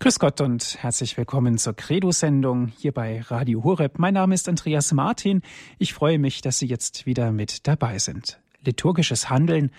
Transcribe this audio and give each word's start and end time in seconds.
Grüß 0.00 0.20
Gott 0.20 0.40
und 0.40 0.80
herzlich 0.80 1.16
willkommen 1.16 1.58
zur 1.58 1.74
Credo-Sendung 1.74 2.68
hier 2.68 2.92
bei 2.92 3.20
Radio 3.20 3.64
Horeb. 3.64 3.98
Mein 3.98 4.14
Name 4.14 4.32
ist 4.32 4.48
Andreas 4.48 4.92
Martin. 4.92 5.42
Ich 5.76 5.92
freue 5.92 6.20
mich, 6.20 6.40
dass 6.40 6.60
Sie 6.60 6.66
jetzt 6.66 7.04
wieder 7.04 7.32
mit 7.32 7.66
dabei 7.66 7.98
sind. 7.98 8.38
Liturgisches 8.62 9.28
Handeln, 9.28 9.72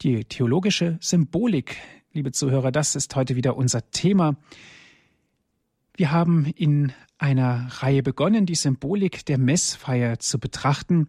die 0.00 0.26
theologische 0.26 0.96
Symbolik, 1.00 1.76
liebe 2.12 2.30
Zuhörer, 2.30 2.70
das 2.70 2.94
ist 2.94 3.16
heute 3.16 3.34
wieder 3.34 3.56
unser 3.56 3.90
Thema. 3.90 4.36
Wir 5.96 6.12
haben 6.12 6.46
in 6.54 6.92
einer 7.18 7.66
Reihe 7.68 8.04
begonnen, 8.04 8.46
die 8.46 8.54
Symbolik 8.54 9.26
der 9.26 9.38
Messfeier 9.38 10.20
zu 10.20 10.38
betrachten. 10.38 11.08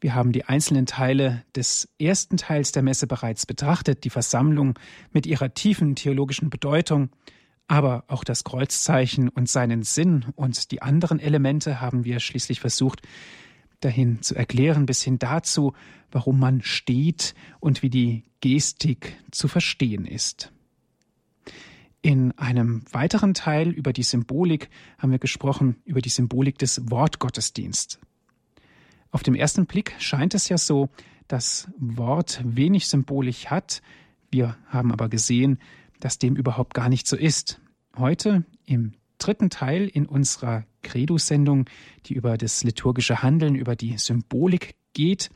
Wir 0.00 0.14
haben 0.14 0.32
die 0.32 0.46
einzelnen 0.46 0.86
Teile 0.86 1.44
des 1.54 1.90
ersten 2.00 2.38
Teils 2.38 2.72
der 2.72 2.82
Messe 2.82 3.06
bereits 3.06 3.44
betrachtet, 3.44 4.04
die 4.04 4.10
Versammlung 4.10 4.78
mit 5.12 5.26
ihrer 5.26 5.52
tiefen 5.52 5.94
theologischen 5.94 6.48
Bedeutung. 6.48 7.10
Aber 7.68 8.04
auch 8.08 8.24
das 8.24 8.44
Kreuzzeichen 8.44 9.28
und 9.28 9.48
seinen 9.48 9.82
Sinn 9.82 10.24
und 10.34 10.70
die 10.72 10.82
anderen 10.82 11.20
Elemente 11.20 11.80
haben 11.80 12.04
wir 12.04 12.18
schließlich 12.18 12.60
versucht 12.60 13.02
dahin 13.80 14.22
zu 14.22 14.34
erklären, 14.34 14.86
bis 14.86 15.02
hin 15.02 15.18
dazu, 15.18 15.74
warum 16.10 16.40
man 16.40 16.62
steht 16.62 17.34
und 17.60 17.82
wie 17.82 17.90
die 17.90 18.24
Gestik 18.40 19.16
zu 19.30 19.48
verstehen 19.48 20.06
ist. 20.06 20.50
In 22.00 22.32
einem 22.38 22.82
weiteren 22.90 23.34
Teil 23.34 23.70
über 23.70 23.92
die 23.92 24.02
Symbolik 24.02 24.70
haben 24.98 25.10
wir 25.10 25.18
gesprochen 25.18 25.76
über 25.84 26.00
die 26.00 26.08
Symbolik 26.08 26.58
des 26.58 26.90
Wortgottesdienst. 26.90 28.00
Auf 29.10 29.22
dem 29.22 29.34
ersten 29.34 29.66
Blick 29.66 29.94
scheint 29.98 30.34
es 30.34 30.48
ja 30.48 30.58
so, 30.58 30.88
dass 31.26 31.68
Wort 31.76 32.40
wenig 32.44 32.88
Symbolik 32.88 33.50
hat. 33.50 33.82
Wir 34.30 34.56
haben 34.68 34.92
aber 34.92 35.08
gesehen, 35.08 35.58
dass 36.00 36.18
dem 36.18 36.36
überhaupt 36.36 36.74
gar 36.74 36.88
nicht 36.88 37.06
so 37.06 37.16
ist. 37.16 37.60
Heute 37.98 38.44
im 38.64 38.92
dritten 39.18 39.50
Teil 39.50 39.88
in 39.88 40.06
unserer 40.06 40.64
Credo-Sendung, 40.82 41.64
die 42.06 42.14
über 42.14 42.38
das 42.38 42.62
liturgische 42.62 43.24
Handeln, 43.24 43.56
über 43.56 43.74
die 43.74 43.98
Symbolik 43.98 44.76
geht, 44.92 45.30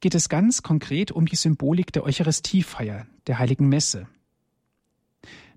geht 0.00 0.14
es 0.14 0.30
ganz 0.30 0.62
konkret 0.62 1.12
um 1.12 1.26
die 1.26 1.36
Symbolik 1.36 1.92
der 1.92 2.04
Eucharistiefeier, 2.04 3.06
der 3.26 3.38
Heiligen 3.38 3.68
Messe. 3.68 4.08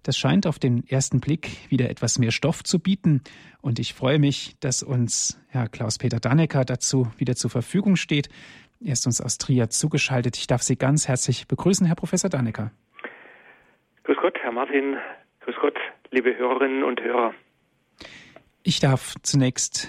Das 0.04 0.18
scheint 0.18 0.45
auf 0.45 0.60
den 0.60 0.86
ersten 0.90 1.22
Blick 1.22 1.70
wieder 1.70 1.90
etwas 1.90 2.20
mehr 2.20 2.32
Stoff 2.32 2.66
zu 2.66 2.80
bieten 2.80 3.22
und 3.62 3.80
ich 3.80 3.94
freue 3.94 4.20
mich, 4.20 4.58
dass 4.60 4.84
uns 4.84 5.40
Herr 5.48 5.70
Klaus-Peter 5.70 6.20
Dannecker 6.20 6.66
dazu 6.66 7.10
wieder 7.16 7.38
zur 7.38 7.50
Verfügung 7.50 7.95
steht. 7.95 8.28
Er 8.84 8.92
ist 8.92 9.06
uns 9.06 9.22
aus 9.22 9.38
Trier 9.38 9.70
zugeschaltet. 9.70 10.36
Ich 10.36 10.48
darf 10.48 10.64
Sie 10.64 10.76
ganz 10.76 11.08
herzlich 11.08 11.48
begrüßen, 11.48 11.86
Herr 11.86 11.95
Professor 11.95 12.30
Dannecker. 12.30 12.72
Grüß 14.04 14.17
Gott, 14.22 14.38
Herr 14.42 14.52
Martin. 14.52 14.98
Grüß 15.42 15.56
Gott, 15.59 15.78
liebe 16.11 16.38
Hörerinnen 16.38 16.84
und 16.84 17.02
Hörer. 17.02 17.34
Ich 18.64 18.80
darf 18.80 19.16
zunächst, 19.23 19.88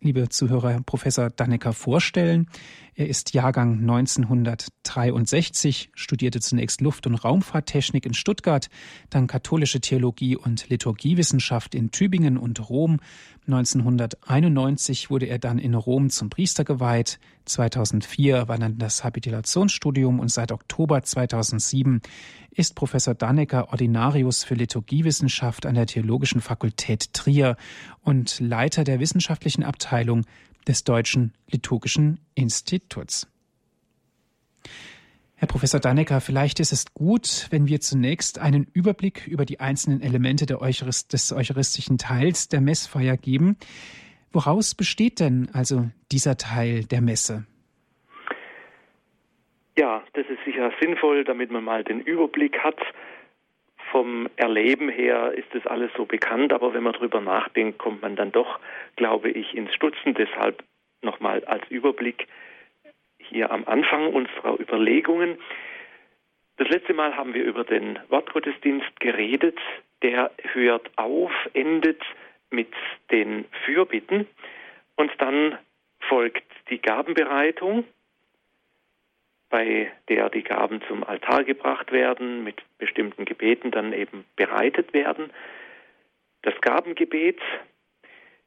liebe 0.00 0.28
Zuhörer, 0.28 0.70
Herr 0.70 0.82
Professor 0.82 1.30
Dannecker 1.30 1.72
vorstellen. 1.72 2.48
Er 2.94 3.08
ist 3.08 3.32
Jahrgang 3.32 3.80
1963, 3.80 5.88
studierte 5.94 6.40
zunächst 6.40 6.82
Luft- 6.82 7.06
und 7.06 7.14
Raumfahrttechnik 7.14 8.04
in 8.04 8.12
Stuttgart, 8.12 8.68
dann 9.08 9.26
katholische 9.26 9.80
Theologie 9.80 10.36
und 10.36 10.68
Liturgiewissenschaft 10.68 11.74
in 11.74 11.90
Tübingen 11.90 12.36
und 12.36 12.68
Rom. 12.68 13.00
1991 13.46 15.08
wurde 15.08 15.24
er 15.24 15.38
dann 15.38 15.58
in 15.58 15.74
Rom 15.74 16.10
zum 16.10 16.28
Priester 16.28 16.64
geweiht. 16.64 17.18
2004 17.46 18.46
war 18.46 18.58
dann 18.58 18.76
das 18.76 19.04
Habilitationsstudium 19.04 20.20
und 20.20 20.30
seit 20.30 20.52
Oktober 20.52 21.02
2007 21.02 22.02
ist 22.50 22.74
Professor 22.74 23.14
Dannecker 23.14 23.70
Ordinarius 23.70 24.44
für 24.44 24.54
Liturgiewissenschaft 24.54 25.64
an 25.64 25.76
der 25.76 25.86
Theologischen 25.86 26.42
Fakultät 26.42 27.14
Trier 27.14 27.56
und 28.02 28.38
Leiter 28.38 28.84
der 28.84 29.00
wissenschaftlichen 29.00 29.64
Abteilung 29.64 30.26
des 30.66 30.84
Deutschen 30.84 31.32
Liturgischen 31.50 32.20
Instituts. 32.34 33.28
Herr 35.36 35.48
Professor 35.48 35.80
Dannecker, 35.80 36.20
vielleicht 36.20 36.60
ist 36.60 36.72
es 36.72 36.94
gut, 36.94 37.48
wenn 37.50 37.66
wir 37.66 37.80
zunächst 37.80 38.38
einen 38.38 38.68
Überblick 38.72 39.26
über 39.26 39.44
die 39.44 39.58
einzelnen 39.58 40.00
Elemente 40.00 40.46
Eucharist 40.60 41.12
des 41.12 41.32
eucharistischen 41.32 41.98
Teils 41.98 42.48
der 42.48 42.60
Messfeier 42.60 43.16
geben. 43.16 43.56
Woraus 44.30 44.76
besteht 44.76 45.18
denn 45.18 45.48
also 45.52 45.90
dieser 46.12 46.36
Teil 46.36 46.84
der 46.84 47.00
Messe? 47.00 47.44
Ja, 49.76 50.04
das 50.12 50.26
ist 50.26 50.44
sicher 50.44 50.70
sinnvoll, 50.80 51.24
damit 51.24 51.50
man 51.50 51.64
mal 51.64 51.82
den 51.82 52.00
Überblick 52.00 52.58
hat. 52.60 52.78
Vom 53.92 54.26
Erleben 54.36 54.88
her 54.88 55.34
ist 55.36 55.48
das 55.52 55.66
alles 55.66 55.90
so 55.98 56.06
bekannt, 56.06 56.54
aber 56.54 56.72
wenn 56.72 56.82
man 56.82 56.94
drüber 56.94 57.20
nachdenkt, 57.20 57.78
kommt 57.78 58.00
man 58.00 58.16
dann 58.16 58.32
doch, 58.32 58.58
glaube 58.96 59.28
ich, 59.28 59.54
ins 59.54 59.74
Stutzen. 59.74 60.14
Deshalb 60.14 60.64
nochmal 61.02 61.44
als 61.44 61.62
Überblick 61.68 62.26
hier 63.18 63.50
am 63.50 63.66
Anfang 63.66 64.14
unserer 64.14 64.58
Überlegungen. 64.58 65.36
Das 66.56 66.70
letzte 66.70 66.94
Mal 66.94 67.14
haben 67.18 67.34
wir 67.34 67.44
über 67.44 67.64
den 67.64 67.98
Wortgottesdienst 68.08 68.98
geredet. 68.98 69.58
Der 70.00 70.30
hört 70.54 70.90
auf, 70.96 71.32
endet 71.52 72.00
mit 72.48 72.72
den 73.10 73.44
Fürbitten 73.66 74.26
und 74.96 75.12
dann 75.18 75.58
folgt 76.08 76.44
die 76.70 76.80
Gabenbereitung 76.80 77.84
bei 79.52 79.92
der 80.08 80.30
die 80.30 80.42
Gaben 80.42 80.80
zum 80.88 81.04
Altar 81.04 81.44
gebracht 81.44 81.92
werden, 81.92 82.42
mit 82.42 82.62
bestimmten 82.78 83.26
Gebeten 83.26 83.70
dann 83.70 83.92
eben 83.92 84.24
bereitet 84.34 84.94
werden. 84.94 85.30
Das 86.40 86.58
Gabengebet, 86.62 87.38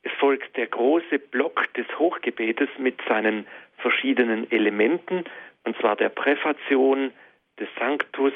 es 0.01 0.11
folgt 0.13 0.57
der 0.57 0.65
große 0.65 1.19
Block 1.19 1.71
des 1.75 1.85
Hochgebetes 1.99 2.69
mit 2.79 2.99
seinen 3.07 3.45
verschiedenen 3.77 4.49
Elementen, 4.51 5.25
und 5.63 5.77
zwar 5.77 5.95
der 5.95 6.09
Präfation, 6.09 7.13
des 7.59 7.69
Sanctus, 7.79 8.33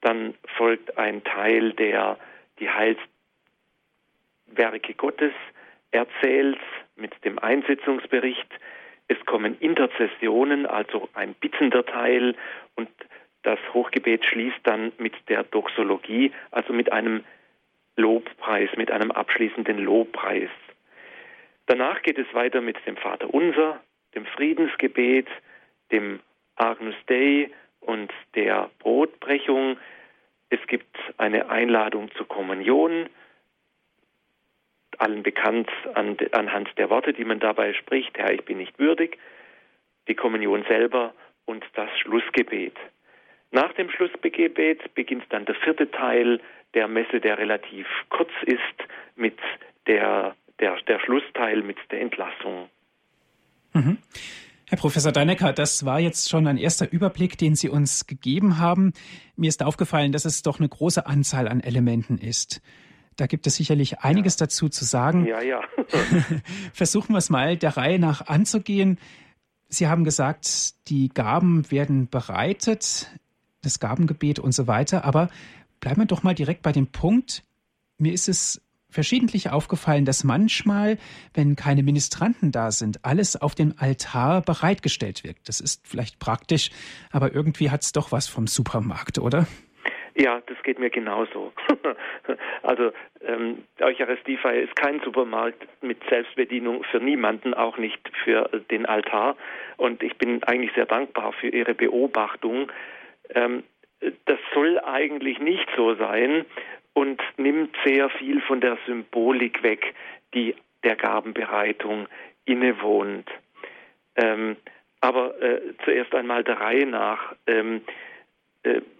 dann 0.00 0.34
folgt 0.56 0.96
ein 0.96 1.24
Teil, 1.24 1.72
der 1.72 2.18
die 2.60 2.70
Heilswerke 4.46 4.94
Gottes 4.94 5.32
erzählt 5.90 6.60
mit 6.94 7.12
dem 7.24 7.40
Einsetzungsbericht, 7.40 8.48
es 9.10 9.18
kommen 9.26 9.58
Interzessionen, 9.58 10.66
also 10.66 11.08
ein 11.14 11.34
bittender 11.34 11.84
Teil 11.84 12.36
und 12.76 12.88
das 13.42 13.58
Hochgebet 13.74 14.24
schließt 14.24 14.60
dann 14.62 14.92
mit 14.98 15.14
der 15.28 15.42
Doxologie, 15.42 16.30
also 16.52 16.72
mit 16.72 16.92
einem 16.92 17.24
Lobpreis, 17.96 18.70
mit 18.76 18.92
einem 18.92 19.10
abschließenden 19.10 19.78
Lobpreis. 19.78 20.50
Danach 21.66 22.02
geht 22.02 22.18
es 22.18 22.32
weiter 22.34 22.60
mit 22.60 22.76
dem 22.86 22.96
Vater 22.96 23.34
Unser, 23.34 23.80
dem 24.14 24.26
Friedensgebet, 24.26 25.26
dem 25.90 26.20
Agnus 26.54 26.94
Dei 27.06 27.50
und 27.80 28.12
der 28.36 28.70
Brotbrechung. 28.78 29.76
Es 30.50 30.64
gibt 30.68 30.96
eine 31.16 31.50
Einladung 31.50 32.12
zur 32.12 32.28
Kommunion, 32.28 33.08
allen 35.00 35.22
bekannt 35.22 35.70
an, 35.94 36.16
anhand 36.32 36.68
der 36.76 36.90
Worte, 36.90 37.12
die 37.12 37.24
man 37.24 37.40
dabei 37.40 37.72
spricht, 37.74 38.16
Herr, 38.18 38.32
ich 38.32 38.44
bin 38.44 38.58
nicht 38.58 38.78
würdig, 38.78 39.18
die 40.08 40.14
Kommunion 40.14 40.64
selber 40.68 41.14
und 41.46 41.64
das 41.74 41.88
Schlussgebet. 42.00 42.74
Nach 43.50 43.72
dem 43.74 43.90
Schlussgebet 43.90 44.94
beginnt 44.94 45.24
dann 45.30 45.44
der 45.44 45.56
vierte 45.56 45.90
Teil 45.90 46.40
der 46.74 46.86
Messe, 46.86 47.20
der 47.20 47.38
relativ 47.38 47.86
kurz 48.08 48.30
ist, 48.46 48.60
mit 49.16 49.38
der, 49.86 50.36
der, 50.60 50.76
der 50.86 51.00
Schlussteil 51.00 51.62
mit 51.62 51.78
der 51.90 52.00
Entlassung. 52.00 52.68
Mhm. 53.72 53.98
Herr 54.68 54.78
Professor 54.78 55.10
Deinecker, 55.10 55.52
das 55.52 55.84
war 55.84 55.98
jetzt 55.98 56.30
schon 56.30 56.46
ein 56.46 56.56
erster 56.56 56.92
Überblick, 56.92 57.36
den 57.36 57.56
Sie 57.56 57.68
uns 57.68 58.06
gegeben 58.06 58.58
haben. 58.58 58.92
Mir 59.34 59.48
ist 59.48 59.64
aufgefallen, 59.64 60.12
dass 60.12 60.24
es 60.24 60.42
doch 60.42 60.60
eine 60.60 60.68
große 60.68 61.06
Anzahl 61.06 61.48
an 61.48 61.60
Elementen 61.60 62.18
ist. 62.18 62.62
Da 63.20 63.26
gibt 63.26 63.46
es 63.46 63.56
sicherlich 63.56 63.98
einiges 63.98 64.36
ja. 64.40 64.46
dazu 64.46 64.70
zu 64.70 64.86
sagen. 64.86 65.26
Ja, 65.26 65.42
ja. 65.42 65.60
Versuchen 66.72 67.12
wir 67.12 67.18
es 67.18 67.28
mal 67.28 67.58
der 67.58 67.76
Reihe 67.76 67.98
nach 67.98 68.28
anzugehen. 68.28 68.98
Sie 69.68 69.88
haben 69.88 70.04
gesagt, 70.04 70.88
die 70.88 71.10
Gaben 71.10 71.70
werden 71.70 72.08
bereitet, 72.08 73.10
das 73.60 73.78
Gabengebet 73.78 74.38
und 74.38 74.52
so 74.52 74.66
weiter. 74.66 75.04
Aber 75.04 75.28
bleiben 75.80 76.00
wir 76.00 76.06
doch 76.06 76.22
mal 76.22 76.34
direkt 76.34 76.62
bei 76.62 76.72
dem 76.72 76.86
Punkt. 76.86 77.42
Mir 77.98 78.14
ist 78.14 78.26
es 78.26 78.62
verschiedentlich 78.88 79.50
aufgefallen, 79.50 80.06
dass 80.06 80.24
manchmal, 80.24 80.96
wenn 81.34 81.56
keine 81.56 81.82
Ministranten 81.82 82.52
da 82.52 82.70
sind, 82.70 83.04
alles 83.04 83.36
auf 83.36 83.54
dem 83.54 83.74
Altar 83.76 84.40
bereitgestellt 84.40 85.24
wird. 85.24 85.36
Das 85.44 85.60
ist 85.60 85.86
vielleicht 85.86 86.20
praktisch, 86.20 86.70
aber 87.10 87.34
irgendwie 87.34 87.68
hat 87.70 87.82
es 87.82 87.92
doch 87.92 88.12
was 88.12 88.28
vom 88.28 88.46
Supermarkt, 88.46 89.18
oder? 89.18 89.46
Ja, 90.14 90.42
das 90.46 90.60
geht 90.62 90.78
mir 90.78 90.90
genauso. 90.90 91.52
also 92.62 92.92
ähm, 93.22 93.64
Eucharistiefeier 93.80 94.62
ist 94.62 94.76
kein 94.76 95.00
Supermarkt 95.00 95.66
mit 95.82 95.98
Selbstbedienung 96.08 96.84
für 96.84 96.98
niemanden, 96.98 97.54
auch 97.54 97.78
nicht 97.78 98.00
für 98.24 98.48
den 98.70 98.86
Altar. 98.86 99.36
Und 99.76 100.02
ich 100.02 100.16
bin 100.16 100.42
eigentlich 100.44 100.72
sehr 100.74 100.86
dankbar 100.86 101.32
für 101.32 101.48
Ihre 101.48 101.74
Beobachtung. 101.74 102.70
Ähm, 103.34 103.62
das 104.26 104.38
soll 104.54 104.80
eigentlich 104.80 105.38
nicht 105.38 105.68
so 105.76 105.94
sein. 105.94 106.44
und 106.92 107.22
nimmt 107.36 107.74
sehr 107.84 108.10
viel 108.10 108.40
von 108.40 108.60
der 108.60 108.76
Symbolik 108.84 109.62
weg, 109.62 109.94
die 110.34 110.56
der 110.82 110.96
Gabenbereitung 110.96 112.08
innewohnt. 112.44 113.30
Ähm, 114.16 114.56
aber 115.00 115.40
äh, 115.40 115.60
zuerst 115.84 116.14
einmal 116.14 116.44
der 116.44 116.60
Reihe 116.60 116.86
nach. 116.86 117.34
Ähm, 117.46 117.76
äh, 117.76 118.09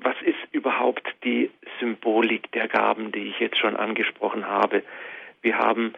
was 0.00 0.16
ist 0.22 0.38
überhaupt 0.52 1.06
die 1.24 1.50
Symbolik 1.78 2.50
der 2.52 2.68
Gaben, 2.68 3.12
die 3.12 3.28
ich 3.28 3.40
jetzt 3.40 3.58
schon 3.58 3.76
angesprochen 3.76 4.46
habe? 4.46 4.82
Wir 5.42 5.58
haben 5.58 5.94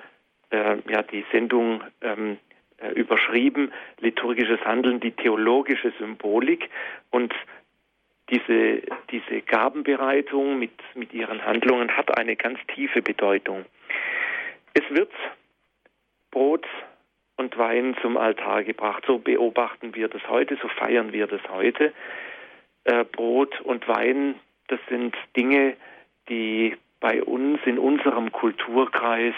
äh, 0.50 0.78
ja 0.88 1.02
die 1.02 1.24
Sendung 1.30 1.82
ähm, 2.00 2.38
äh, 2.78 2.90
überschrieben, 2.90 3.72
liturgisches 4.00 4.60
Handeln, 4.64 5.00
die 5.00 5.12
theologische 5.12 5.92
Symbolik 5.98 6.68
und 7.10 7.32
diese, 8.30 8.82
diese 9.10 9.42
Gabenbereitung 9.42 10.58
mit, 10.58 10.72
mit 10.94 11.12
ihren 11.12 11.44
Handlungen 11.44 11.96
hat 11.96 12.16
eine 12.16 12.34
ganz 12.34 12.58
tiefe 12.74 13.02
Bedeutung. 13.02 13.64
Es 14.74 14.84
wird 14.90 15.12
Brot 16.30 16.66
und 17.36 17.56
Wein 17.58 17.96
zum 18.00 18.16
Altar 18.16 18.64
gebracht. 18.64 19.04
So 19.06 19.18
beobachten 19.18 19.94
wir 19.94 20.08
das 20.08 20.26
heute, 20.28 20.56
so 20.62 20.68
feiern 20.68 21.12
wir 21.12 21.26
das 21.26 21.42
heute. 21.50 21.92
Äh, 22.84 23.04
Brot 23.04 23.60
und 23.62 23.86
Wein, 23.88 24.34
das 24.68 24.80
sind 24.88 25.14
Dinge, 25.36 25.76
die 26.28 26.76
bei 27.00 27.22
uns 27.22 27.60
in 27.64 27.78
unserem 27.78 28.32
Kulturkreis 28.32 29.34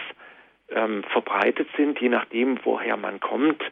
ähm, 0.71 1.03
verbreitet 1.05 1.69
sind, 1.77 2.01
je 2.01 2.09
nachdem, 2.09 2.59
woher 2.65 2.97
man 2.97 3.21
kommt. 3.21 3.63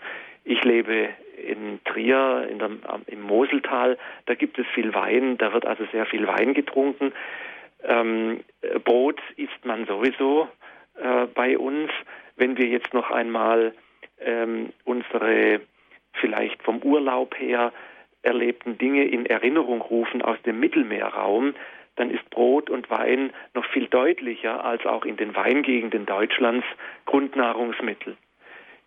Ich 0.45 0.63
lebe 0.65 1.11
in 1.37 1.81
Trier, 1.85 2.49
in 2.51 2.59
der, 2.59 2.71
im 3.07 3.23
Moseltal, 3.23 3.99
da 4.27 4.35
gibt 4.35 4.59
es 4.59 4.67
viel 4.75 4.95
Wein, 4.95 5.39
da 5.39 5.53
wird 5.53 5.67
also 5.67 5.85
sehr 5.93 6.07
viel 6.07 6.27
Wein 6.27 6.55
getrunken. 6.55 7.13
Ähm, 7.85 8.41
Brot 8.85 9.21
isst 9.37 9.65
man 9.65 9.87
sowieso 9.87 10.49
äh, 11.01 11.27
bei 11.27 11.59
uns. 11.59 11.91
Wenn 12.37 12.57
wir 12.57 12.67
jetzt 12.67 12.93
noch 12.95 13.11
einmal 13.11 13.75
ähm, 14.21 14.73
unsere 14.85 15.61
vielleicht 16.15 16.63
vom 16.63 16.79
Urlaub 16.83 17.39
her 17.39 17.73
erlebten 18.23 18.79
Dinge 18.79 19.05
in 19.05 19.27
Erinnerung 19.27 19.81
rufen 19.81 20.23
aus 20.23 20.41
dem 20.43 20.61
Mittelmeerraum, 20.61 21.55
dann 21.97 22.11
ist 22.11 22.29
Brot 22.31 22.71
und 22.71 22.89
Wein 22.91 23.33
noch 23.55 23.65
viel 23.67 23.87
deutlicher 23.87 24.65
als 24.65 24.87
auch 24.87 25.05
in 25.05 25.17
den 25.17 25.35
Weingegenden 25.35 26.07
Deutschlands 26.07 26.67
Grundnahrungsmittel. 27.05 28.17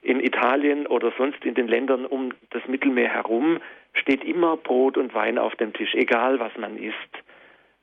In 0.02 0.20
Italien 0.20 0.88
oder 0.88 1.12
sonst 1.18 1.44
in 1.46 1.56
den 1.56 1.68
Ländern 1.68 2.06
um 2.06 2.34
das 2.52 2.66
Mittelmeer 2.68 3.10
herum 3.10 3.60
steht 3.94 4.24
immer 4.24 4.58
Brot 4.58 4.98
und 4.98 5.14
Wein 5.14 5.38
auf 5.38 5.56
dem 5.56 5.74
Tisch, 5.74 5.94
egal 5.96 6.40
was 6.40 6.56
man 6.58 6.78
isst. 6.78 6.96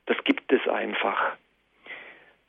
Das 0.05 0.17
gibt 0.23 0.51
es 0.51 0.67
einfach. 0.67 1.35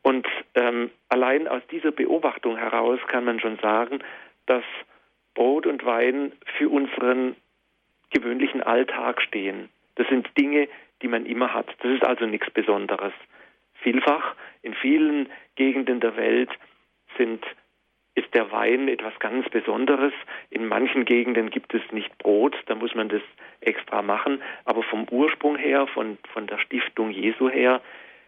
Und 0.02 0.26
ähm, 0.54 0.90
allein 1.08 1.48
aus 1.48 1.62
dieser 1.70 1.92
Beobachtung 1.92 2.56
heraus 2.56 3.00
kann 3.08 3.24
man 3.24 3.40
schon 3.40 3.58
sagen, 3.58 4.00
dass 4.46 4.64
Brot 5.34 5.66
und 5.66 5.84
Wein 5.84 6.32
für 6.58 6.68
unseren 6.68 7.36
gewöhnlichen 8.14 8.62
Alltag 8.62 9.20
stehen. 9.20 9.68
Das 9.96 10.08
sind 10.08 10.28
Dinge, 10.38 10.68
die 11.02 11.08
man 11.08 11.26
immer 11.26 11.52
hat. 11.52 11.68
Das 11.80 11.92
ist 11.92 12.04
also 12.04 12.26
nichts 12.26 12.50
Besonderes. 12.50 13.12
Vielfach 13.74 14.34
in 14.62 14.74
vielen 14.74 15.28
Gegenden 15.56 16.00
der 16.00 16.16
Welt 16.16 16.50
sind, 17.18 17.44
ist 18.14 18.32
der 18.32 18.50
Wein 18.50 18.88
etwas 18.88 19.18
ganz 19.18 19.48
Besonderes. 19.50 20.12
In 20.50 20.66
manchen 20.66 21.04
Gegenden 21.04 21.50
gibt 21.50 21.74
es 21.74 21.82
nicht 21.92 22.16
Brot, 22.18 22.56
da 22.66 22.74
muss 22.74 22.94
man 22.94 23.08
das 23.08 23.22
extra 23.60 24.02
machen. 24.02 24.40
Aber 24.64 24.82
vom 24.82 25.06
Ursprung 25.10 25.56
her, 25.56 25.86
von, 25.88 26.18
von 26.32 26.46
der 26.46 26.58
Stiftung 26.58 27.10
Jesu 27.10 27.50
her, 27.50 27.82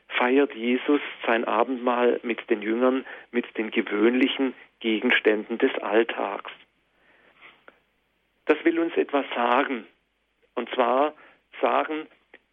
feiert 0.08 0.54
Jesus 0.54 1.00
sein 1.24 1.44
Abendmahl 1.44 2.20
mit 2.22 2.48
den 2.50 2.62
Jüngern 2.62 3.04
mit 3.30 3.56
den 3.56 3.70
gewöhnlichen 3.70 4.54
Gegenständen 4.80 5.58
des 5.58 5.74
Alltags. 5.78 6.52
Das 8.46 8.56
will 8.64 8.78
uns 8.78 8.96
etwas 8.96 9.26
sagen. 9.34 9.86
Und 10.54 10.70
zwar 10.70 11.14
sagen, 11.60 12.06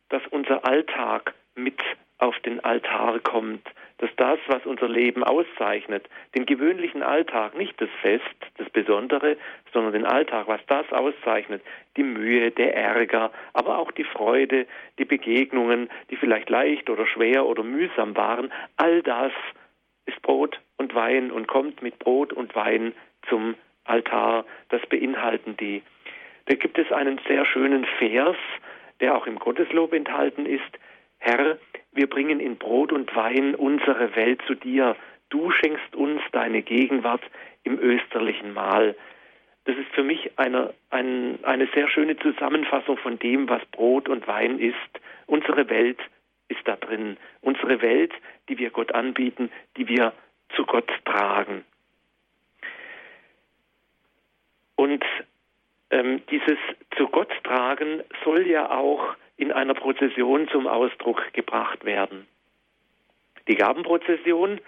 dass 0.09 0.21
unser 0.29 0.65
Alltag 0.65 1.33
mit 1.55 1.79
auf 2.17 2.37
den 2.39 2.63
Altar 2.63 3.19
kommt, 3.19 3.67
dass 3.97 4.09
das, 4.17 4.39
was 4.47 4.65
unser 4.65 4.87
Leben 4.87 5.23
auszeichnet, 5.23 6.07
den 6.35 6.45
gewöhnlichen 6.45 7.03
Alltag, 7.03 7.55
nicht 7.55 7.79
das 7.79 7.89
Fest, 8.01 8.23
das 8.57 8.69
Besondere, 8.69 9.37
sondern 9.71 9.93
den 9.93 10.05
Alltag, 10.05 10.47
was 10.47 10.61
das 10.67 10.91
auszeichnet, 10.91 11.61
die 11.97 12.03
Mühe, 12.03 12.51
der 12.51 12.75
Ärger, 12.75 13.31
aber 13.53 13.77
auch 13.77 13.91
die 13.91 14.03
Freude, 14.03 14.67
die 14.99 15.05
Begegnungen, 15.05 15.89
die 16.09 16.15
vielleicht 16.15 16.49
leicht 16.49 16.89
oder 16.89 17.07
schwer 17.07 17.45
oder 17.45 17.63
mühsam 17.63 18.15
waren, 18.15 18.51
all 18.77 19.01
das 19.01 19.31
ist 20.05 20.21
Brot 20.21 20.59
und 20.77 20.93
Wein 20.95 21.31
und 21.31 21.47
kommt 21.47 21.81
mit 21.81 21.99
Brot 21.99 22.33
und 22.33 22.55
Wein 22.55 22.93
zum 23.29 23.55
Altar. 23.85 24.45
Das 24.69 24.81
beinhalten 24.87 25.57
die. 25.57 25.81
Da 26.45 26.55
gibt 26.55 26.77
es 26.77 26.91
einen 26.91 27.19
sehr 27.27 27.45
schönen 27.45 27.85
Vers, 27.97 28.37
der 28.99 29.15
auch 29.15 29.27
im 29.27 29.39
Gotteslob 29.39 29.93
enthalten 29.93 30.45
ist. 30.45 30.61
Herr, 31.19 31.57
wir 31.93 32.07
bringen 32.07 32.39
in 32.39 32.57
Brot 32.57 32.91
und 32.91 33.15
Wein 33.15 33.55
unsere 33.55 34.15
Welt 34.15 34.41
zu 34.47 34.55
dir. 34.55 34.95
Du 35.29 35.51
schenkst 35.51 35.95
uns 35.95 36.21
deine 36.31 36.61
Gegenwart 36.61 37.23
im 37.63 37.79
österlichen 37.79 38.53
Mahl. 38.53 38.95
Das 39.65 39.77
ist 39.77 39.89
für 39.93 40.03
mich 40.03 40.37
eine, 40.37 40.73
ein, 40.89 41.39
eine 41.43 41.67
sehr 41.73 41.87
schöne 41.87 42.17
Zusammenfassung 42.17 42.97
von 42.97 43.17
dem, 43.19 43.47
was 43.47 43.65
Brot 43.67 44.09
und 44.09 44.27
Wein 44.27 44.59
ist. 44.59 44.75
Unsere 45.25 45.69
Welt 45.69 45.99
ist 46.49 46.67
da 46.67 46.75
drin. 46.75 47.17
Unsere 47.41 47.81
Welt, 47.81 48.11
die 48.49 48.57
wir 48.57 48.69
Gott 48.71 48.93
anbieten, 48.93 49.49
die 49.77 49.87
wir 49.87 50.11
zu 50.55 50.65
Gott 50.65 50.91
tragen. 51.05 51.63
Und 54.75 55.03
ähm, 55.89 56.21
dieses 56.29 56.57
zu 56.97 57.07
Gott 57.07 57.31
tragen 57.43 58.01
soll 58.23 58.47
ja 58.47 58.71
auch 58.71 59.15
in 59.37 59.51
einer 59.51 59.73
Prozession 59.73 60.47
zum 60.49 60.67
Ausdruck 60.67 61.33
gebracht 61.33 61.85
werden. 61.85 62.27
Die 63.47 63.55
Gabenprozession, 63.55 64.59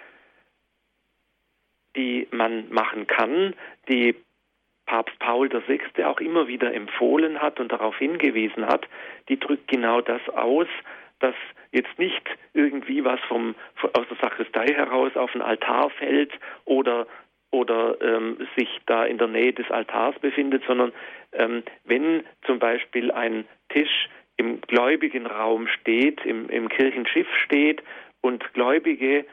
die 1.95 2.27
man 2.31 2.69
machen 2.71 3.07
kann, 3.07 3.53
die 3.87 4.15
Papst 4.85 5.17
Paul 5.19 5.49
VI. 5.49 6.03
auch 6.03 6.19
immer 6.19 6.47
wieder 6.47 6.73
empfohlen 6.73 7.41
hat 7.41 7.59
und 7.59 7.71
darauf 7.71 7.97
hingewiesen 7.97 8.65
hat, 8.65 8.87
die 9.29 9.39
drückt 9.39 9.67
genau 9.67 10.01
das 10.01 10.21
aus, 10.29 10.67
dass 11.19 11.35
jetzt 11.71 11.97
nicht 11.97 12.23
irgendwie 12.53 13.03
was 13.03 13.19
vom, 13.21 13.55
aus 13.93 14.05
der 14.09 14.17
Sakristei 14.21 14.67
heraus 14.67 15.15
auf 15.15 15.31
den 15.31 15.41
Altar 15.41 15.89
fällt 15.89 16.31
oder 16.65 17.07
oder 17.51 17.97
ähm, 18.01 18.37
sich 18.57 18.69
da 18.85 19.05
in 19.05 19.17
der 19.17 19.27
Nähe 19.27 19.53
des 19.53 19.69
Altars 19.71 20.17
befindet, 20.19 20.63
sondern 20.67 20.91
ähm, 21.31 21.63
wenn 21.85 22.23
zum 22.45 22.59
Beispiel 22.59 23.11
ein 23.11 23.45
Tisch 23.69 24.09
im 24.37 24.61
gläubigen 24.61 25.25
Raum 25.25 25.67
steht, 25.67 26.25
im, 26.25 26.49
im 26.49 26.69
Kirchenschiff 26.69 27.27
steht 27.45 27.81
und 28.21 28.53
Gläubige 28.53 29.25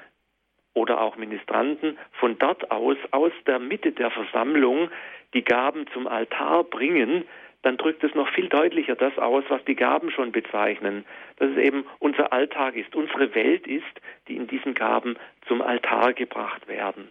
oder 0.74 1.00
auch 1.00 1.16
Ministranten 1.16 1.98
von 2.12 2.38
dort 2.38 2.70
aus, 2.70 2.96
aus 3.10 3.32
der 3.46 3.58
Mitte 3.58 3.92
der 3.92 4.10
Versammlung, 4.10 4.90
die 5.34 5.44
Gaben 5.44 5.86
zum 5.92 6.06
Altar 6.06 6.64
bringen, 6.64 7.24
dann 7.62 7.76
drückt 7.76 8.02
es 8.04 8.14
noch 8.14 8.28
viel 8.30 8.48
deutlicher 8.48 8.96
das 8.96 9.16
aus, 9.18 9.44
was 9.48 9.64
die 9.64 9.76
Gaben 9.76 10.10
schon 10.10 10.32
bezeichnen, 10.32 11.04
dass 11.36 11.50
es 11.50 11.58
eben 11.58 11.84
unser 12.00 12.32
Alltag 12.32 12.76
ist, 12.76 12.94
unsere 12.94 13.34
Welt 13.34 13.66
ist, 13.66 14.00
die 14.28 14.36
in 14.36 14.46
diesen 14.46 14.74
Gaben 14.74 15.16
zum 15.46 15.62
Altar 15.62 16.12
gebracht 16.12 16.66
werden. 16.68 17.08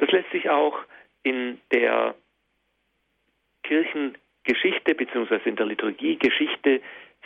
Das 0.00 0.10
lässt 0.12 0.30
sich 0.32 0.48
auch 0.48 0.78
in 1.22 1.60
der 1.72 2.14
Kirchengeschichte 3.62 4.94
bzw. 4.94 5.40
in 5.44 5.56
der 5.56 5.66
Liturgiegeschichte 5.66 6.80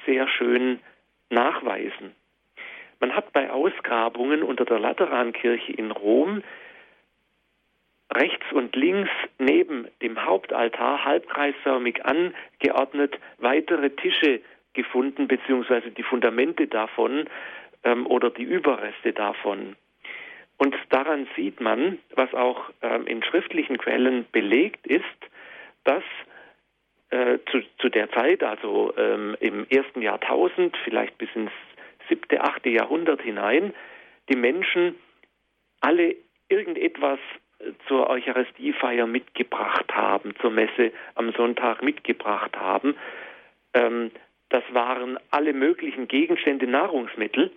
sehr 0.04 0.26
schön 0.26 0.80
nachweisen. 1.30 2.16
Man 2.98 3.14
hat 3.14 3.32
bei 3.32 3.48
Ausgrabungen 3.48 4.42
unter 4.42 4.64
der 4.64 4.80
Laterankirche 4.80 5.72
in 5.72 5.92
Rom 5.92 6.42
rechts 8.12 8.44
und 8.52 8.74
links 8.74 9.10
neben 9.38 9.86
dem 10.02 10.24
Hauptaltar 10.24 11.04
halbkreisförmig 11.04 12.04
angeordnet 12.04 13.18
weitere 13.38 13.90
Tische 13.90 14.40
gefunden, 14.72 15.28
beziehungsweise 15.28 15.92
die 15.92 16.02
Fundamente 16.02 16.66
davon 16.66 17.28
ähm, 17.84 18.06
oder 18.08 18.30
die 18.30 18.42
Überreste 18.42 19.12
davon. 19.12 19.76
Und 20.56 20.74
daran 20.90 21.26
sieht 21.36 21.60
man, 21.60 21.98
was 22.14 22.32
auch 22.34 22.70
ähm, 22.82 23.06
in 23.06 23.22
schriftlichen 23.22 23.78
Quellen 23.78 24.26
belegt 24.30 24.86
ist, 24.86 25.04
dass 25.84 26.04
äh, 27.10 27.38
zu, 27.50 27.62
zu, 27.78 27.88
der 27.88 28.10
Zeit, 28.12 28.42
also 28.42 28.92
ähm, 28.96 29.36
im 29.40 29.66
ersten 29.68 30.00
Jahrtausend, 30.00 30.76
vielleicht 30.84 31.18
bis 31.18 31.28
ins 31.34 31.50
siebte, 32.08 32.40
achte 32.42 32.70
Jahrhundert 32.70 33.22
hinein, 33.22 33.74
die 34.28 34.36
Menschen 34.36 34.94
alle 35.80 36.16
irgendetwas 36.48 37.18
äh, 37.58 37.72
zur 37.88 38.08
Eucharistiefeier 38.08 39.06
mitgebracht 39.06 39.92
haben, 39.92 40.34
zur 40.40 40.50
Messe 40.50 40.92
am 41.14 41.32
Sonntag 41.32 41.82
mitgebracht 41.82 42.56
haben. 42.56 42.96
Ähm, 43.74 44.10
das 44.48 44.62
waren 44.72 45.18
alle 45.30 45.52
möglichen 45.52 46.08
Gegenstände, 46.08 46.66
Nahrungsmittel, 46.66 47.50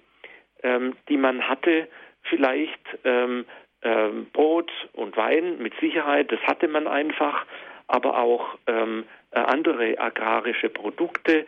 ähm, 0.64 0.96
die 1.10 1.18
man 1.18 1.48
hatte, 1.48 1.88
vielleicht 2.30 2.80
ähm, 3.04 3.46
ähm, 3.82 4.28
Brot 4.34 4.72
und 4.94 5.16
Wein 5.18 5.60
mit 5.60 5.74
Sicherheit, 5.80 6.32
das 6.32 6.42
hatte 6.42 6.68
man 6.68 6.88
einfach, 6.88 7.46
aber 7.88 8.18
auch 8.18 8.58
ähm, 8.68 9.06
äh, 9.32 9.40
andere 9.40 10.00
agrarische 10.00 10.70
Produkte, 10.70 11.46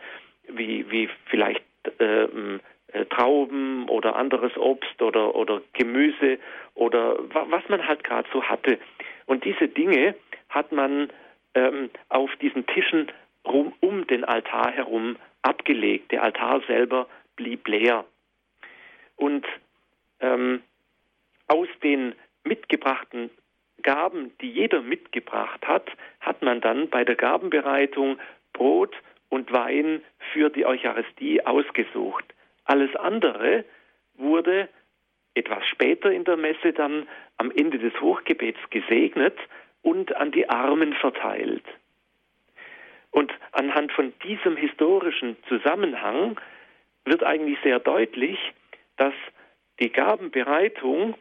wie, 0.48 0.90
wie 0.90 1.08
vielleicht 1.26 1.64
ähm, 1.98 2.60
äh, 2.92 3.04
Trauben 3.06 3.88
oder 3.88 4.16
anderes 4.16 4.56
Obst 4.56 5.00
oder, 5.02 5.34
oder 5.34 5.62
Gemüse 5.72 6.38
oder 6.74 7.16
was 7.32 7.68
man 7.68 7.86
halt 7.86 8.04
gerade 8.04 8.28
so 8.32 8.42
hatte. 8.42 8.78
Und 9.26 9.44
diese 9.44 9.68
Dinge 9.68 10.14
hat 10.48 10.72
man 10.72 11.10
ähm, 11.54 11.90
auf 12.08 12.34
diesen 12.36 12.66
Tischen 12.66 13.10
rum, 13.46 13.72
um 13.80 14.06
den 14.06 14.24
Altar 14.24 14.72
herum 14.72 15.16
abgelegt. 15.42 16.12
Der 16.12 16.22
Altar 16.22 16.62
selber 16.66 17.06
blieb 17.36 17.66
leer. 17.68 18.04
Und 19.16 19.46
ähm, 20.20 20.62
aus 21.50 21.68
den 21.82 22.14
mitgebrachten 22.44 23.28
Gaben, 23.82 24.30
die 24.40 24.50
jeder 24.50 24.82
mitgebracht 24.82 25.66
hat, 25.66 25.90
hat 26.20 26.42
man 26.42 26.60
dann 26.60 26.88
bei 26.88 27.04
der 27.04 27.16
Gabenbereitung 27.16 28.18
Brot 28.52 28.94
und 29.30 29.52
Wein 29.52 30.02
für 30.32 30.48
die 30.48 30.64
Eucharistie 30.64 31.44
ausgesucht. 31.44 32.24
Alles 32.64 32.94
andere 32.94 33.64
wurde 34.14 34.68
etwas 35.34 35.66
später 35.66 36.12
in 36.12 36.24
der 36.24 36.36
Messe 36.36 36.72
dann 36.72 37.08
am 37.36 37.50
Ende 37.50 37.78
des 37.78 37.98
Hochgebets 38.00 38.60
gesegnet 38.70 39.36
und 39.82 40.14
an 40.16 40.30
die 40.30 40.48
Armen 40.48 40.92
verteilt. 40.92 41.64
Und 43.10 43.32
anhand 43.52 43.90
von 43.92 44.12
diesem 44.22 44.56
historischen 44.56 45.36
Zusammenhang 45.48 46.38
wird 47.04 47.24
eigentlich 47.24 47.58
sehr 47.64 47.80
deutlich, 47.80 48.38
dass 48.96 49.14
die 49.80 49.90
Gabenbereitung 49.90 51.14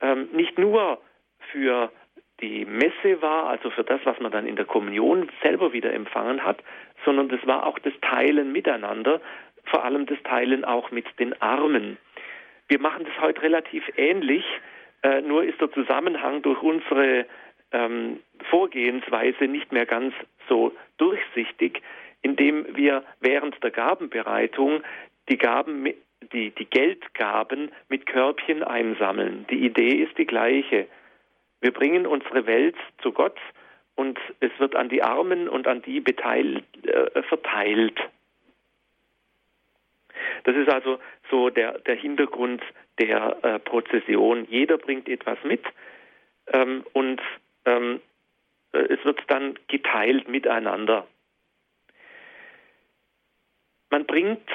ähm, 0.00 0.28
nicht 0.32 0.58
nur 0.58 1.00
für 1.52 1.90
die 2.40 2.64
Messe 2.64 3.20
war, 3.20 3.48
also 3.48 3.70
für 3.70 3.84
das, 3.84 4.00
was 4.04 4.18
man 4.20 4.32
dann 4.32 4.46
in 4.46 4.56
der 4.56 4.64
Kommunion 4.64 5.30
selber 5.42 5.72
wieder 5.72 5.92
empfangen 5.92 6.44
hat, 6.44 6.62
sondern 7.04 7.28
das 7.28 7.46
war 7.46 7.66
auch 7.66 7.78
das 7.78 7.92
Teilen 8.00 8.52
miteinander, 8.52 9.20
vor 9.64 9.84
allem 9.84 10.06
das 10.06 10.18
Teilen 10.24 10.64
auch 10.64 10.90
mit 10.90 11.06
den 11.18 11.40
Armen. 11.42 11.98
Wir 12.68 12.80
machen 12.80 13.04
das 13.04 13.20
heute 13.20 13.42
relativ 13.42 13.84
ähnlich, 13.96 14.44
äh, 15.02 15.20
nur 15.22 15.44
ist 15.44 15.60
der 15.60 15.72
Zusammenhang 15.72 16.42
durch 16.42 16.62
unsere 16.62 17.26
ähm, 17.72 18.20
Vorgehensweise 18.48 19.44
nicht 19.44 19.72
mehr 19.72 19.86
ganz 19.86 20.14
so 20.48 20.72
durchsichtig, 20.98 21.82
indem 22.22 22.76
wir 22.76 23.04
während 23.20 23.62
der 23.62 23.70
Gabenbereitung 23.70 24.82
die 25.28 25.38
Gaben 25.38 25.86
die, 26.32 26.50
die 26.50 26.66
Geldgaben 26.66 27.72
mit 27.88 28.06
Körbchen 28.06 28.62
einsammeln. 28.62 29.46
Die 29.50 29.64
Idee 29.64 30.02
ist 30.02 30.16
die 30.18 30.26
gleiche. 30.26 30.86
Wir 31.60 31.72
bringen 31.72 32.06
unsere 32.06 32.46
Welt 32.46 32.76
zu 33.02 33.12
Gott 33.12 33.38
und 33.94 34.18
es 34.40 34.50
wird 34.58 34.74
an 34.76 34.88
die 34.88 35.02
Armen 35.02 35.48
und 35.48 35.66
an 35.66 35.82
die 35.82 36.00
beteiligt, 36.00 36.86
äh, 36.86 37.22
verteilt. 37.22 37.98
Das 40.44 40.56
ist 40.56 40.68
also 40.68 40.98
so 41.30 41.50
der, 41.50 41.78
der 41.80 41.96
Hintergrund 41.96 42.62
der 42.98 43.36
äh, 43.42 43.58
Prozession. 43.58 44.46
Jeder 44.48 44.78
bringt 44.78 45.08
etwas 45.08 45.38
mit 45.44 45.64
ähm, 46.48 46.84
und 46.92 47.20
ähm, 47.64 48.00
äh, 48.72 48.78
es 48.78 49.04
wird 49.04 49.20
dann 49.28 49.58
geteilt 49.68 50.28
miteinander. 50.28 51.06
Man 53.90 54.06
bringt 54.06 54.48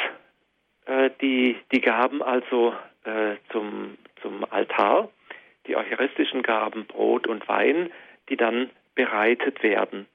äh, 0.86 1.10
die, 1.22 1.58
die 1.72 1.82
Gaben 1.82 2.22
also 2.22 2.74
äh, 3.04 3.36
zum, 3.52 3.98
zum 4.22 4.46
Altar, 4.52 5.10
die 5.68 5.76
eucharistischen 5.76 6.44
Gaben 6.44 6.86
Brot 6.86 7.28
und 7.28 7.48
Wein, 7.48 7.92
die 8.30 8.38
dann 8.38 8.70
bereitet 8.94 9.62
werden. 9.64 10.08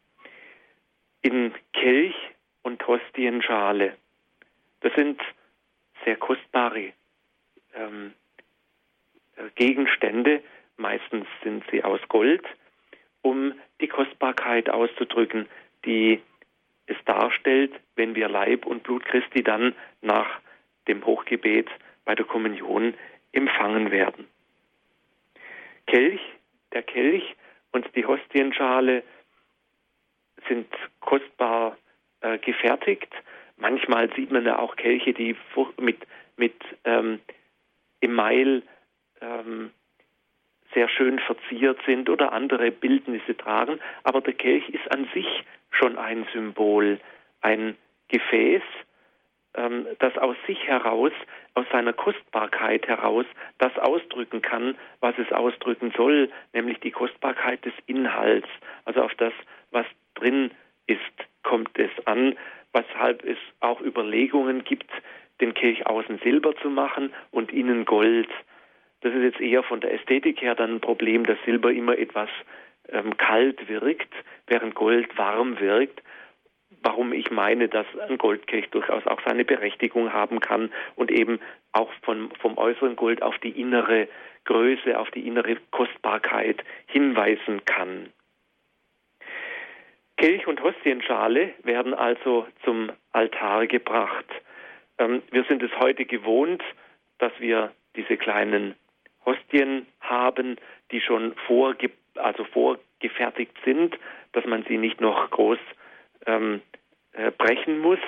In 1.23 1.53
Kelch 1.73 2.15
und 2.63 2.87
Hostienschale. 2.87 3.97
Das 4.81 4.93
sind 4.95 5.21
sehr 6.05 6.17
kostbare 6.17 6.93
ähm, 7.75 8.15
äh, 9.37 9.43
Gegenstände, 9.55 10.43
meistens 10.77 11.27
sind 11.43 11.65
sie 11.71 11.85
aus 11.85 12.01
Gold, 12.09 12.45
um 13.23 13.55
die 13.81 13.89
Kostbarkeit 13.89 14.71
auszudrücken, 14.71 15.47
die 15.85 16.23
es 16.87 16.97
darstellt, 17.05 17.73
wenn 17.97 18.15
wir 18.15 18.29
Leib 18.29 18.67
und 18.67 18.83
Blut 18.83 19.05
Christi 19.05 19.43
dann 19.43 19.75
nach 20.01 20.41
dem 20.91 21.05
Hochgebet 21.07 21.69
bei 22.05 22.15
der 22.15 22.27
Kommunion 22.27 22.95
empfangen 23.33 23.91
werden. 23.91 24.27
Kelch, 25.87 26.21
der 26.73 26.83
Kelch 26.83 27.37
und 27.73 27.87
die 27.95 28.05
Hostienschale 28.05 29.03
sind 30.49 30.67
kostbar 31.01 31.77
äh, 32.21 32.39
gefertigt. 32.39 33.13
Manchmal 33.57 34.13
sieht 34.15 34.31
man 34.31 34.45
ja 34.45 34.59
auch 34.59 34.77
Kelche, 34.77 35.13
die 35.13 35.37
mit, 35.79 35.99
mit 36.37 36.55
ähm, 36.85 37.21
Email 38.01 38.63
ähm, 39.21 39.71
sehr 40.73 40.89
schön 40.89 41.19
verziert 41.19 41.79
sind 41.87 42.09
oder 42.09 42.33
andere 42.33 42.71
Bildnisse 42.71 43.37
tragen. 43.37 43.81
Aber 44.05 44.21
der 44.21 44.35
Kelch 44.35 44.69
ist 44.71 44.91
an 44.91 45.09
sich 45.13 45.27
schon 45.71 45.99
ein 45.99 46.27
Symbol, 46.33 47.01
ein 47.43 47.77
Gefäß, 48.09 48.63
ähm, 49.55 49.87
das 49.99 50.17
aus 50.19 50.37
sich 50.47 50.67
heraus, 50.67 51.13
aus 51.55 51.67
seiner 51.73 51.93
Kostbarkeit 51.93 52.87
heraus, 52.87 53.27
das 53.59 53.77
ausdrücken 53.79 54.43
kann, 54.43 54.77
was 55.01 55.17
es 55.19 55.33
ausdrücken 55.33 55.93
soll, 55.97 56.31
nämlich 56.53 56.79
die 56.81 56.91
Kostbarkeit 56.91 57.65
des 57.65 57.73
Inhalts. 57.87 58.49
Also 58.85 59.03
auf 59.03 59.15
das, 59.15 59.33
was 59.71 59.87
drin 60.15 60.51
ist, 60.87 61.01
kommt 61.43 61.79
es 61.79 61.91
an, 62.07 62.37
weshalb 62.73 63.25
es 63.25 63.39
auch 63.61 63.81
Überlegungen 63.81 64.65
gibt, 64.65 64.91
den 65.41 65.55
Kelch 65.55 65.87
außen 65.87 66.19
Silber 66.23 66.55
zu 66.57 66.71
machen 66.71 67.13
und 67.31 67.53
innen 67.53 67.85
Gold. 67.85 68.29
Das 69.01 69.15
ist 69.15 69.23
jetzt 69.23 69.41
eher 69.41 69.63
von 69.63 69.81
der 69.81 69.95
Ästhetik 69.95 70.43
her 70.43 70.55
dann 70.55 70.77
ein 70.77 70.81
Problem, 70.81 71.25
dass 71.25 71.39
Silber 71.45 71.73
immer 71.73 71.97
etwas 71.99 72.29
ähm, 72.91 73.17
kalt 73.17 73.69
wirkt, 73.69 74.13
während 74.47 74.75
Gold 74.75 75.17
warm 75.17 75.59
wirkt 75.59 76.03
warum 76.83 77.13
ich 77.13 77.31
meine, 77.31 77.69
dass 77.69 77.87
ein 78.09 78.19
Goldkelch 78.19 78.69
durchaus 78.71 79.07
auch 79.07 79.21
seine 79.27 79.45
Berechtigung 79.45 80.13
haben 80.13 80.41
kann 80.41 80.73
und 80.97 81.11
eben 81.11 81.41
auch 81.73 81.91
von, 82.03 82.31
vom 82.41 82.59
äußeren 82.59 82.97
Gold 82.97 83.23
auf 83.23 83.39
die 83.39 83.61
innere 83.61 84.09
Größe, 84.45 84.99
auf 84.99 85.11
die 85.11 85.27
innere 85.27 85.57
Kostbarkeit 85.71 86.63
hinweisen 86.87 87.65
kann. 87.65 88.13
Kelch 90.17 90.47
und 90.47 90.63
Hostienschale 90.63 91.55
werden 91.63 91.95
also 91.95 92.47
zum 92.65 92.91
Altar 93.13 93.67
gebracht. 93.67 94.27
Ähm, 94.99 95.23
wir 95.31 95.45
sind 95.45 95.63
es 95.63 95.71
heute 95.81 96.05
gewohnt, 96.05 96.63
dass 97.19 97.33
wir 97.39 97.73
diese 97.97 98.17
kleinen 98.17 98.75
Hostien 99.25 99.87
haben, 100.01 100.57
die 100.91 101.01
schon 101.01 101.35
vorge 101.47 101.91
also 102.17 102.45
vorgefertigt 102.45 103.57
sind, 103.65 103.97
dass 104.33 104.45
man 104.45 104.65
sie 104.65 104.77
nicht 104.77 105.01
noch 105.01 105.31
groß 105.31 105.59
ähm, 106.27 106.63
äh, 107.13 107.31
brechen 107.31 107.79
muss, 107.79 107.99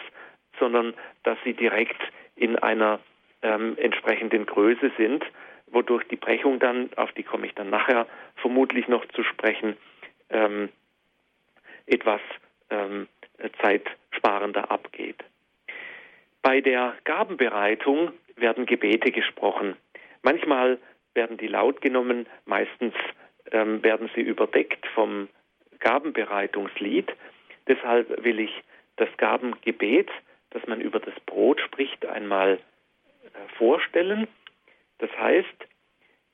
sondern 0.58 0.94
dass 1.22 1.38
sie 1.44 1.54
direkt 1.54 2.00
in 2.36 2.56
einer 2.56 3.00
ähm, 3.42 3.76
entsprechenden 3.78 4.46
Größe 4.46 4.92
sind, 4.96 5.24
wodurch 5.66 6.04
die 6.08 6.16
Brechung 6.16 6.58
dann, 6.58 6.90
auf 6.96 7.12
die 7.12 7.22
komme 7.22 7.46
ich 7.46 7.54
dann 7.54 7.70
nachher 7.70 8.06
vermutlich 8.36 8.88
noch 8.88 9.06
zu 9.08 9.22
sprechen, 9.24 9.76
ähm, 10.30 10.68
etwas 11.86 12.20
ähm, 12.70 13.08
zeitsparender 13.60 14.70
abgeht. 14.70 15.22
Bei 16.42 16.60
der 16.60 16.94
Gabenbereitung 17.04 18.12
werden 18.36 18.66
Gebete 18.66 19.12
gesprochen. 19.12 19.76
Manchmal 20.22 20.78
werden 21.14 21.36
die 21.36 21.46
laut 21.46 21.80
genommen, 21.80 22.26
meistens 22.46 22.94
ähm, 23.50 23.82
werden 23.82 24.10
sie 24.14 24.22
überdeckt 24.22 24.86
vom 24.94 25.28
Gabenbereitungslied. 25.80 27.12
Deshalb 27.66 28.24
will 28.24 28.40
ich 28.40 28.62
das 28.96 29.08
Gabengebet, 29.16 30.10
das 30.50 30.66
man 30.66 30.80
über 30.80 31.00
das 31.00 31.14
Brot 31.26 31.60
spricht, 31.60 32.04
einmal 32.06 32.58
äh, 33.24 33.56
vorstellen. 33.56 34.28
Das 34.98 35.10
heißt, 35.18 35.66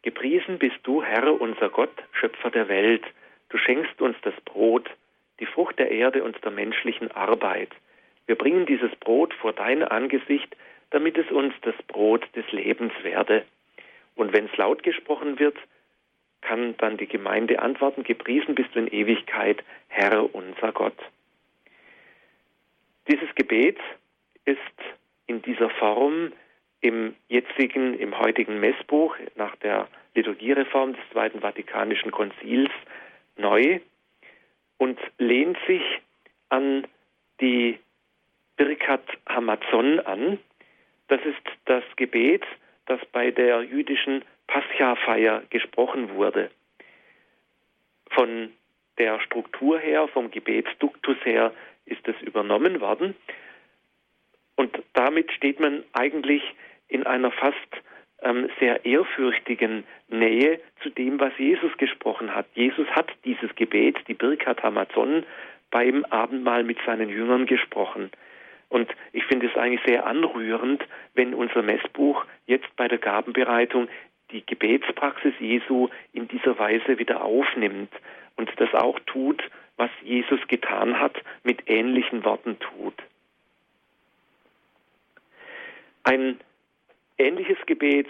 gepriesen 0.02 0.58
bist 0.58 0.78
du, 0.82 1.02
Herr, 1.02 1.40
unser 1.40 1.68
Gott, 1.68 1.94
Schöpfer 2.12 2.50
der 2.50 2.68
Welt. 2.68 3.04
Du 3.50 3.58
schenkst 3.58 4.00
uns 4.00 4.16
das 4.22 4.34
Brot, 4.44 4.90
die 5.40 5.46
Frucht 5.46 5.78
der 5.78 5.90
Erde 5.90 6.24
und 6.24 6.42
der 6.44 6.50
menschlichen 6.50 7.10
Arbeit. 7.12 7.70
Wir 8.26 8.36
bringen 8.36 8.66
dieses 8.66 8.94
Brot 8.96 9.32
vor 9.34 9.52
dein 9.52 9.82
Angesicht, 9.82 10.54
damit 10.90 11.16
es 11.16 11.30
uns 11.30 11.54
das 11.62 11.74
Brot 11.86 12.26
des 12.34 12.50
Lebens 12.52 12.92
werde. 13.02 13.44
Und 14.16 14.32
wenn 14.32 14.46
es 14.46 14.56
laut 14.56 14.82
gesprochen 14.82 15.38
wird, 15.38 15.56
kann 16.40 16.76
dann 16.78 16.96
die 16.96 17.06
Gemeinde 17.06 17.60
antworten, 17.60 18.04
gepriesen 18.04 18.54
bist 18.54 18.74
du 18.74 18.80
in 18.80 18.88
Ewigkeit, 18.88 19.62
Herr 19.88 20.34
unser 20.34 20.72
Gott. 20.72 20.96
Dieses 23.08 23.34
Gebet 23.34 23.78
ist 24.44 24.58
in 25.26 25.42
dieser 25.42 25.70
Form 25.70 26.32
im 26.80 27.14
jetzigen, 27.28 27.98
im 27.98 28.18
heutigen 28.18 28.60
Messbuch 28.60 29.16
nach 29.34 29.56
der 29.56 29.88
Liturgiereform 30.14 30.94
des 30.94 31.02
Zweiten 31.12 31.40
Vatikanischen 31.40 32.10
Konzils 32.10 32.70
neu 33.36 33.80
und 34.78 34.98
lehnt 35.18 35.58
sich 35.66 35.82
an 36.48 36.86
die 37.40 37.78
Birkat 38.56 39.04
Hamazon 39.28 40.00
an. 40.00 40.38
Das 41.08 41.20
ist 41.24 41.42
das 41.64 41.84
Gebet, 41.96 42.44
das 42.86 43.00
bei 43.12 43.30
der 43.30 43.62
jüdischen 43.62 44.24
Pascha-Feier 44.48 45.44
gesprochen 45.50 46.14
wurde. 46.14 46.50
Von 48.10 48.52
der 48.98 49.20
Struktur 49.20 49.78
her, 49.78 50.08
vom 50.08 50.30
Gebetsduktus 50.30 51.16
her, 51.24 51.52
ist 51.86 52.06
es 52.08 52.20
übernommen 52.22 52.80
worden. 52.80 53.14
Und 54.56 54.76
damit 54.94 55.30
steht 55.32 55.60
man 55.60 55.84
eigentlich 55.92 56.42
in 56.88 57.06
einer 57.06 57.30
fast 57.30 57.56
ähm, 58.22 58.50
sehr 58.58 58.84
ehrfürchtigen 58.84 59.84
Nähe 60.08 60.60
zu 60.82 60.90
dem, 60.90 61.20
was 61.20 61.32
Jesus 61.38 61.76
gesprochen 61.78 62.34
hat. 62.34 62.46
Jesus 62.54 62.88
hat 62.88 63.08
dieses 63.24 63.54
Gebet, 63.54 63.96
die 64.08 64.14
Birkat 64.14 64.62
Hamazon, 64.62 65.24
beim 65.70 66.04
Abendmahl 66.06 66.64
mit 66.64 66.78
seinen 66.84 67.08
Jüngern 67.08 67.46
gesprochen. 67.46 68.10
Und 68.68 68.90
ich 69.12 69.24
finde 69.24 69.46
es 69.46 69.56
eigentlich 69.56 69.84
sehr 69.86 70.06
anrührend, 70.06 70.84
wenn 71.14 71.34
unser 71.34 71.62
Messbuch 71.62 72.24
jetzt 72.46 72.74
bei 72.76 72.88
der 72.88 72.98
Gabenbereitung 72.98 73.88
die 74.30 74.44
Gebetspraxis 74.44 75.34
Jesu 75.38 75.88
in 76.12 76.28
dieser 76.28 76.58
Weise 76.58 76.98
wieder 76.98 77.24
aufnimmt 77.24 77.92
und 78.36 78.50
das 78.56 78.72
auch 78.74 78.98
tut, 79.00 79.42
was 79.76 79.90
Jesus 80.02 80.40
getan 80.48 80.98
hat, 80.98 81.16
mit 81.44 81.68
ähnlichen 81.68 82.24
Worten 82.24 82.58
tut. 82.58 82.94
Ein 86.04 86.40
ähnliches 87.16 87.58
Gebet, 87.66 88.08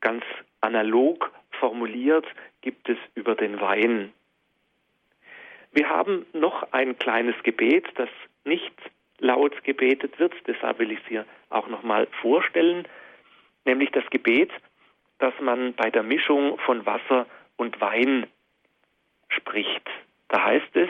ganz 0.00 0.24
analog 0.60 1.32
formuliert, 1.52 2.26
gibt 2.60 2.88
es 2.88 2.98
über 3.14 3.34
den 3.34 3.60
Wein. 3.60 4.12
Wir 5.72 5.88
haben 5.88 6.26
noch 6.32 6.72
ein 6.72 6.98
kleines 6.98 7.34
Gebet, 7.42 7.86
das 7.96 8.08
nicht 8.44 8.74
laut 9.18 9.64
gebetet 9.64 10.18
wird, 10.18 10.34
deshalb 10.46 10.78
will 10.78 10.90
ich 10.90 10.98
es 11.00 11.06
hier 11.06 11.26
auch 11.50 11.68
nochmal 11.68 12.06
vorstellen, 12.20 12.86
nämlich 13.64 13.90
das 13.90 14.08
Gebet, 14.10 14.50
das 15.18 15.34
man 15.40 15.74
bei 15.74 15.90
der 15.90 16.02
Mischung 16.02 16.58
von 16.58 16.84
Wasser 16.86 17.26
und 17.56 17.80
Wein 17.80 18.26
spricht. 19.28 19.88
Da 20.28 20.44
heißt 20.44 20.74
es, 20.76 20.88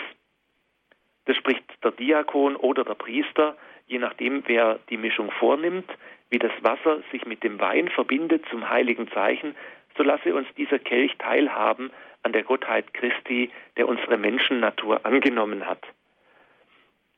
das 1.27 1.37
spricht 1.37 1.65
der 1.83 1.93
Diakon 1.93 2.57
oder 2.57 2.85
der 2.85 2.95
Priester, 2.95 3.57
je 3.87 3.99
nachdem, 3.99 4.43
wer 4.47 4.79
die 4.91 4.97
Mischung 4.97 5.31
vornimmt, 5.31 5.91
wie 6.31 6.39
das 6.39 6.53
Wasser 6.61 7.03
sich 7.13 7.25
mit 7.27 7.43
dem 7.43 7.61
Wein 7.61 7.89
verbindet 7.89 8.45
zum 8.51 8.69
heiligen 8.69 9.09
Zeichen, 9.11 9.55
so 9.97 10.03
lasse 10.03 10.35
uns 10.35 10.47
dieser 10.57 10.79
Kelch 10.79 11.17
teilhaben 11.19 11.91
an 12.23 12.33
der 12.33 12.43
Gottheit 12.43 12.93
Christi, 12.93 13.51
der 13.77 13.89
unsere 13.89 14.19
Menschennatur 14.19 15.07
angenommen 15.07 15.67
hat. 15.67 15.85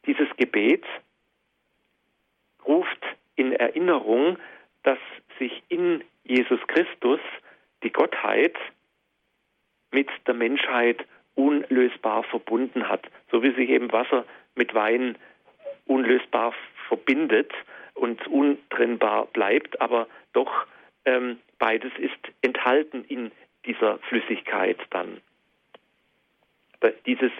Dieses 0.06 0.28
Gebet 0.36 0.84
ruft 2.66 3.04
in 3.36 3.52
Erinnerung, 3.52 4.38
dass 4.82 4.98
sich 5.38 5.62
in 5.68 6.04
Jesus 6.28 6.60
Christus 6.68 7.20
die 7.82 7.90
Gottheit 7.90 8.56
mit 9.90 10.08
der 10.26 10.34
Menschheit 10.34 11.04
unlösbar 11.34 12.24
verbunden 12.24 12.88
hat, 12.88 13.06
so 13.30 13.42
wie 13.42 13.54
sich 13.54 13.70
eben 13.70 13.90
Wasser 13.92 14.24
mit 14.54 14.74
Wein 14.74 15.16
unlösbar 15.86 16.52
verbindet 16.88 17.52
und 17.94 18.26
untrennbar 18.26 19.26
bleibt, 19.26 19.80
aber 19.80 20.06
doch 20.32 20.66
ähm, 21.04 21.38
beides 21.58 21.92
ist 21.98 22.18
enthalten 22.42 23.04
in 23.08 23.32
dieser 23.64 23.98
Flüssigkeit 23.98 24.78
dann. 24.90 25.20
Dieses 27.06 27.32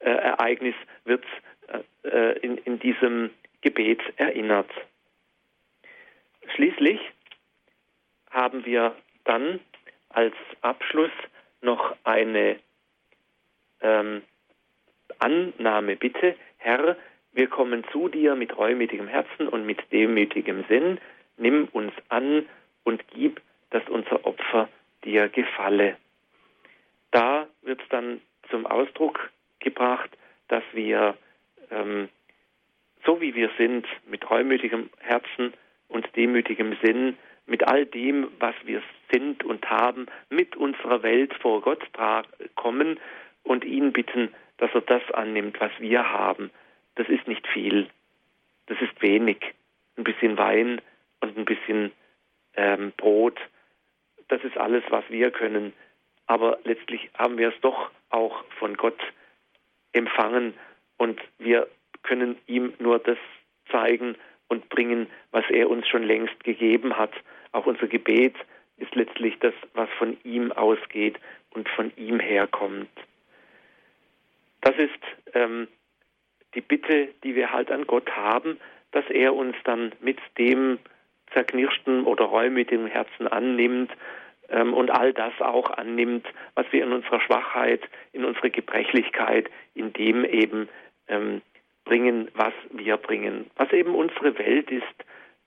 äh, 0.00 0.10
Ereignis 0.10 0.74
wird 1.04 1.24
äh, 1.68 2.08
äh, 2.08 2.38
in, 2.40 2.58
in 2.58 2.78
diesem 2.78 3.30
Gebet 3.60 4.00
erinnert. 4.16 4.70
Schließlich 6.54 7.00
haben 8.32 8.64
wir 8.64 8.94
dann 9.24 9.60
als 10.08 10.34
Abschluss 10.60 11.10
noch 11.60 11.94
eine 12.04 12.58
ähm, 13.80 14.22
Annahme 15.18 15.96
bitte. 15.96 16.36
Herr, 16.58 16.96
wir 17.32 17.46
kommen 17.48 17.84
zu 17.92 18.08
dir 18.08 18.34
mit 18.34 18.56
reumütigem 18.56 19.08
Herzen 19.08 19.48
und 19.48 19.64
mit 19.64 19.80
demütigem 19.92 20.64
Sinn. 20.68 20.98
Nimm 21.36 21.68
uns 21.72 21.92
an 22.08 22.46
und 22.84 23.02
gib, 23.08 23.40
dass 23.70 23.88
unser 23.88 24.26
Opfer 24.26 24.68
dir 25.04 25.28
gefalle. 25.28 25.96
Da 27.10 27.46
wird 27.62 27.80
dann 27.90 28.20
zum 28.50 28.66
Ausdruck 28.66 29.30
gebracht, 29.60 30.10
dass 30.48 30.64
wir 30.72 31.16
ähm, 31.70 32.08
so 33.04 33.20
wie 33.20 33.34
wir 33.34 33.50
sind, 33.58 33.86
mit 34.06 34.28
reumütigem 34.30 34.90
Herzen 34.98 35.52
und 35.88 36.14
demütigem 36.16 36.76
Sinn, 36.82 37.16
mit 37.46 37.66
all 37.66 37.86
dem, 37.86 38.28
was 38.38 38.54
wir 38.64 38.82
sind 39.12 39.44
und 39.44 39.68
haben, 39.68 40.06
mit 40.30 40.56
unserer 40.56 41.02
Welt 41.02 41.34
vor 41.34 41.60
Gott 41.60 41.82
kommen 42.54 42.98
und 43.42 43.64
ihn 43.64 43.92
bitten, 43.92 44.32
dass 44.58 44.70
er 44.74 44.82
das 44.82 45.02
annimmt, 45.12 45.60
was 45.60 45.72
wir 45.78 46.10
haben. 46.10 46.50
Das 46.94 47.08
ist 47.08 47.26
nicht 47.26 47.46
viel, 47.48 47.88
das 48.66 48.80
ist 48.80 49.00
wenig. 49.02 49.38
Ein 49.96 50.04
bisschen 50.04 50.38
Wein 50.38 50.80
und 51.20 51.36
ein 51.36 51.44
bisschen 51.44 51.92
ähm, 52.54 52.92
Brot, 52.96 53.38
das 54.28 54.42
ist 54.44 54.56
alles, 54.56 54.82
was 54.88 55.04
wir 55.10 55.30
können. 55.30 55.72
Aber 56.26 56.58
letztlich 56.64 57.10
haben 57.18 57.36
wir 57.36 57.48
es 57.48 57.60
doch 57.60 57.90
auch 58.10 58.44
von 58.58 58.76
Gott 58.76 58.98
empfangen 59.92 60.54
und 60.96 61.20
wir 61.38 61.68
können 62.02 62.38
ihm 62.46 62.72
nur 62.78 62.98
das 62.98 63.18
zeigen 63.70 64.16
und 64.48 64.68
bringen, 64.68 65.06
was 65.30 65.44
er 65.50 65.70
uns 65.70 65.88
schon 65.88 66.02
längst 66.02 66.42
gegeben 66.44 66.96
hat. 66.96 67.12
Auch 67.52 67.66
unser 67.66 67.86
Gebet 67.86 68.34
ist 68.76 68.94
letztlich 68.94 69.38
das, 69.40 69.54
was 69.74 69.88
von 69.98 70.16
ihm 70.24 70.52
ausgeht 70.52 71.18
und 71.50 71.68
von 71.68 71.92
ihm 71.96 72.20
herkommt. 72.20 72.90
Das 74.60 74.76
ist 74.76 75.34
ähm, 75.34 75.68
die 76.54 76.60
Bitte, 76.60 77.08
die 77.24 77.34
wir 77.34 77.52
halt 77.52 77.70
an 77.70 77.86
Gott 77.86 78.10
haben, 78.10 78.58
dass 78.92 79.08
er 79.10 79.34
uns 79.34 79.56
dann 79.64 79.92
mit 80.00 80.18
dem 80.38 80.78
zerknirschten 81.32 82.04
oder 82.04 82.24
reumütigen 82.26 82.86
Herzen 82.86 83.26
annimmt 83.26 83.90
ähm, 84.48 84.74
und 84.74 84.90
all 84.90 85.12
das 85.12 85.32
auch 85.40 85.70
annimmt, 85.70 86.26
was 86.54 86.66
wir 86.70 86.84
in 86.84 86.92
unserer 86.92 87.20
Schwachheit, 87.20 87.82
in 88.12 88.24
unserer 88.24 88.50
Gebrechlichkeit, 88.50 89.50
in 89.74 89.92
dem 89.92 90.24
eben 90.24 90.68
ähm, 91.08 91.42
bringen, 91.84 92.28
was 92.34 92.52
wir 92.72 92.96
bringen, 92.96 93.50
was 93.56 93.72
eben 93.72 93.94
unsere 93.94 94.38
Welt 94.38 94.70
ist 94.70 94.84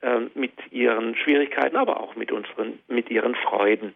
äh, 0.02 0.22
mit 0.34 0.54
ihren 0.72 1.16
Schwierigkeiten, 1.16 1.76
aber 1.76 2.00
auch 2.00 2.16
mit 2.16 2.32
unseren, 2.32 2.80
mit 2.88 3.10
ihren 3.10 3.36
Freuden. 3.36 3.94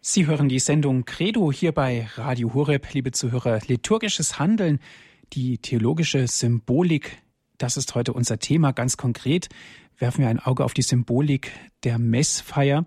Sie 0.00 0.26
hören 0.26 0.48
die 0.48 0.60
Sendung 0.60 1.04
Credo 1.04 1.50
hier 1.50 1.72
bei 1.72 2.06
Radio 2.14 2.54
Horeb, 2.54 2.86
liebe 2.92 3.10
Zuhörer. 3.10 3.58
Liturgisches 3.66 4.38
Handeln, 4.38 4.78
die 5.32 5.58
theologische 5.58 6.28
Symbolik, 6.28 7.18
das 7.58 7.76
ist 7.76 7.94
heute 7.96 8.12
unser 8.12 8.38
Thema 8.38 8.72
ganz 8.72 8.96
konkret 8.96 9.48
werfen 9.98 10.22
wir 10.22 10.28
ein 10.28 10.40
Auge 10.40 10.64
auf 10.64 10.74
die 10.74 10.82
Symbolik 10.82 11.52
der 11.84 11.98
Messfeier. 11.98 12.84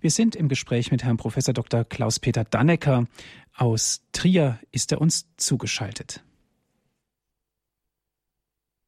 Wir 0.00 0.10
sind 0.10 0.36
im 0.36 0.48
Gespräch 0.48 0.90
mit 0.90 1.04
Herrn 1.04 1.16
Professor 1.16 1.54
Dr. 1.54 1.84
Klaus-Peter 1.84 2.44
Dannecker. 2.44 3.06
Aus 3.54 4.02
Trier 4.12 4.58
ist 4.70 4.92
er 4.92 5.00
uns 5.00 5.26
zugeschaltet. 5.36 6.22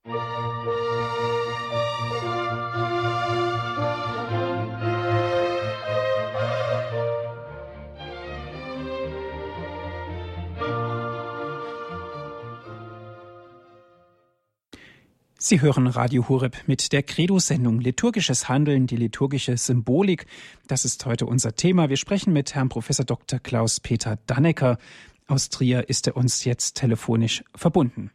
Musik 0.06 0.63
Sie 15.46 15.60
hören 15.60 15.88
Radio 15.88 16.26
Horeb 16.30 16.56
mit 16.66 16.94
der 16.94 17.02
Credo-Sendung 17.02 17.78
Liturgisches 17.78 18.48
Handeln, 18.48 18.86
die 18.86 18.96
liturgische 18.96 19.58
Symbolik. 19.58 20.24
Das 20.68 20.86
ist 20.86 21.04
heute 21.04 21.26
unser 21.26 21.54
Thema. 21.54 21.90
Wir 21.90 21.98
sprechen 21.98 22.32
mit 22.32 22.54
Herrn 22.54 22.70
Professor 22.70 23.04
Dr. 23.04 23.40
Klaus-Peter 23.40 24.18
Dannecker. 24.24 24.78
Aus 25.26 25.50
Trier 25.50 25.90
ist 25.90 26.06
er 26.06 26.16
uns 26.16 26.44
jetzt 26.44 26.78
telefonisch 26.78 27.44
verbunden. 27.54 28.10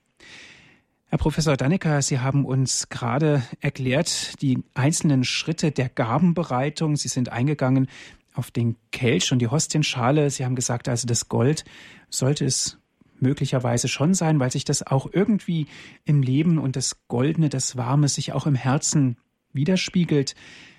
Herr 1.09 1.19
Professor 1.19 1.55
Dannecker, 1.55 2.01
Sie 2.01 2.17
haben 2.17 2.45
uns 2.45 2.89
gerade 2.89 3.43
erklärt 3.59 4.41
die 4.41 4.63
einzelnen 4.73 5.23
Schritte 5.23 5.71
der 5.71 5.89
Gabenbereitung. 5.89 6.95
Sie 6.95 7.09
sind 7.09 7.31
eingegangen 7.31 7.89
auf 8.33 8.49
den 8.49 8.75
Kelch 8.91 9.31
und 9.31 9.37
die 9.37 9.49
Hostienschale. 9.49 10.31
Sie 10.31 10.45
haben 10.45 10.55
gesagt, 10.55 10.89
also 10.89 11.05
das 11.05 11.29
Gold 11.29 11.63
sollte 12.09 12.45
es 12.45 12.79
möglicherweise 13.21 13.87
schon 13.87 14.13
sein, 14.13 14.39
weil 14.39 14.51
sich 14.51 14.65
das 14.65 14.85
auch 14.85 15.07
irgendwie 15.11 15.67
im 16.05 16.21
Leben 16.21 16.57
und 16.57 16.75
das 16.75 17.07
Goldene, 17.07 17.49
das 17.49 17.77
Warme 17.77 18.07
sich 18.07 18.33
auch 18.33 18.45
im 18.47 18.55
Herzen 18.55 19.17
widerspiegelt. 19.53 20.35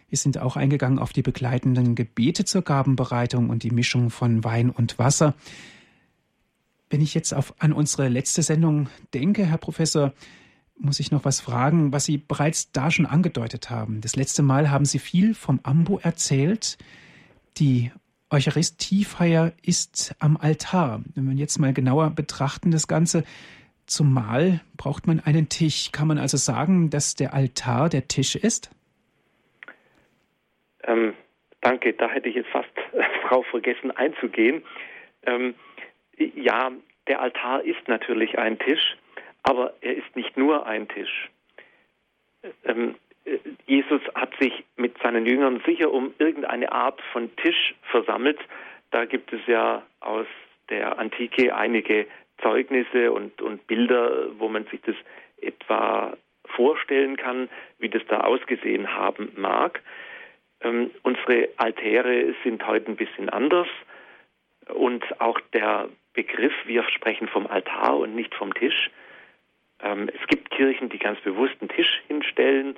Wir 0.09 0.19
sind 0.19 0.39
auch 0.39 0.57
eingegangen 0.57 0.99
auf 0.99 1.13
die 1.13 1.23
begleitenden 1.23 1.95
Gebete 1.95 2.45
zur 2.45 2.63
Gabenbereitung 2.63 3.49
und 3.51 3.63
die 3.63 3.71
Mischung 3.71 4.11
von 4.11 4.43
Wein 4.45 4.71
und 4.71 4.99
Wasser. 4.99 5.35
Wenn 6.89 7.01
ich 7.01 7.15
jetzt 7.15 7.33
auf, 7.33 7.55
an 7.61 7.73
unsere 7.73 8.09
letzte 8.09 8.43
Sendung 8.43 8.89
denke, 9.15 9.47
Herr 9.47 9.59
Professor, 9.59 10.13
muss 10.77 10.99
ich 10.99 11.11
noch 11.11 11.25
was 11.25 11.41
fragen, 11.41 11.93
was 11.93 12.07
Sie 12.07 12.19
bereits 12.19 12.73
da 12.73 12.91
schon 12.91 13.07
angedeutet 13.07 13.71
haben. 13.71 14.01
Das 14.01 14.17
letzte 14.17 14.43
Mal 14.43 14.71
haben 14.71 14.85
Sie 14.85 14.99
viel 14.99 15.35
vom 15.35 15.61
Ambo 15.63 15.99
erzählt. 15.99 16.79
Die 17.59 17.93
Eucharistiefeier 18.31 19.53
ist 19.63 20.15
am 20.21 20.37
Altar. 20.37 21.03
Wenn 21.15 21.29
wir 21.29 21.37
jetzt 21.37 21.59
mal 21.59 21.73
genauer 21.73 22.11
betrachten, 22.11 22.71
das 22.71 22.87
Ganze, 22.87 23.25
zumal 23.87 24.61
braucht 24.77 25.07
man 25.07 25.21
einen 25.21 25.49
Tisch. 25.49 25.91
Kann 25.93 26.09
man 26.09 26.19
also 26.19 26.37
sagen, 26.37 26.91
dass 26.91 27.17
der 27.17 27.35
Altar 27.35 27.89
der 27.89 28.07
Tisch 28.07 28.37
ist? 28.37 28.71
Ähm, 30.85 31.15
danke, 31.61 31.93
da 31.93 32.09
hätte 32.09 32.29
ich 32.29 32.37
jetzt 32.37 32.51
fast 32.51 32.71
Frau 33.29 33.43
vergessen 33.43 33.91
einzugehen. 33.91 34.63
Ähm, 35.27 35.55
ja, 36.17 36.71
der 37.09 37.21
Altar 37.21 37.65
ist 37.65 37.89
natürlich 37.89 38.39
ein 38.39 38.59
Tisch, 38.59 38.97
aber 39.43 39.75
er 39.81 39.97
ist 39.97 40.15
nicht 40.15 40.37
nur 40.37 40.67
ein 40.67 40.89
Tisch. 40.89 41.31
Ähm, 42.65 42.95
Jesus 43.67 44.01
hat 44.15 44.35
sich 44.41 44.65
mit 44.77 44.99
seinen 45.03 45.27
Jüngern 45.27 45.63
sicher 45.67 45.93
um 45.93 46.15
irgendeine 46.19 46.73
Art 46.73 47.01
von 47.13 47.35
Tisch 47.37 47.75
versammelt. 47.83 48.39
Da 48.91 49.05
gibt 49.05 49.33
es 49.33 49.41
ja 49.47 49.83
aus 50.01 50.27
der 50.69 50.99
Antike 50.99 51.55
einige 51.55 52.07
Zeugnisse 52.43 53.13
und, 53.13 53.41
und 53.43 53.67
Bilder, 53.67 54.39
wo 54.39 54.49
man 54.49 54.65
sich 54.67 54.81
das 54.83 54.97
etwa 55.41 56.17
vorstellen 56.47 57.17
kann, 57.17 57.49
wie 57.79 57.89
das 57.89 58.03
da 58.09 58.21
ausgesehen 58.21 58.95
haben 58.95 59.33
mag. 59.37 59.81
Ähm, 60.63 60.91
unsere 61.03 61.49
Altäre 61.57 62.35
sind 62.45 62.67
heute 62.67 62.91
ein 62.91 62.97
bisschen 62.97 63.29
anders 63.29 63.69
und 64.69 65.05
auch 65.21 65.41
der 65.53 65.89
Begriff, 66.13 66.53
wir 66.67 66.83
sprechen 66.91 67.29
vom 67.29 67.47
Altar 67.47 67.99
und 67.99 68.15
nicht 68.15 68.35
vom 68.35 68.53
Tisch. 68.55 68.91
Ähm, 69.83 70.09
es 70.09 70.27
gibt 70.27 70.51
Kirchen, 70.51 70.89
die 70.89 70.99
ganz 70.99 71.21
bewusst 71.21 71.55
einen 71.61 71.71
Tisch 71.71 72.03
hinstellen 72.09 72.77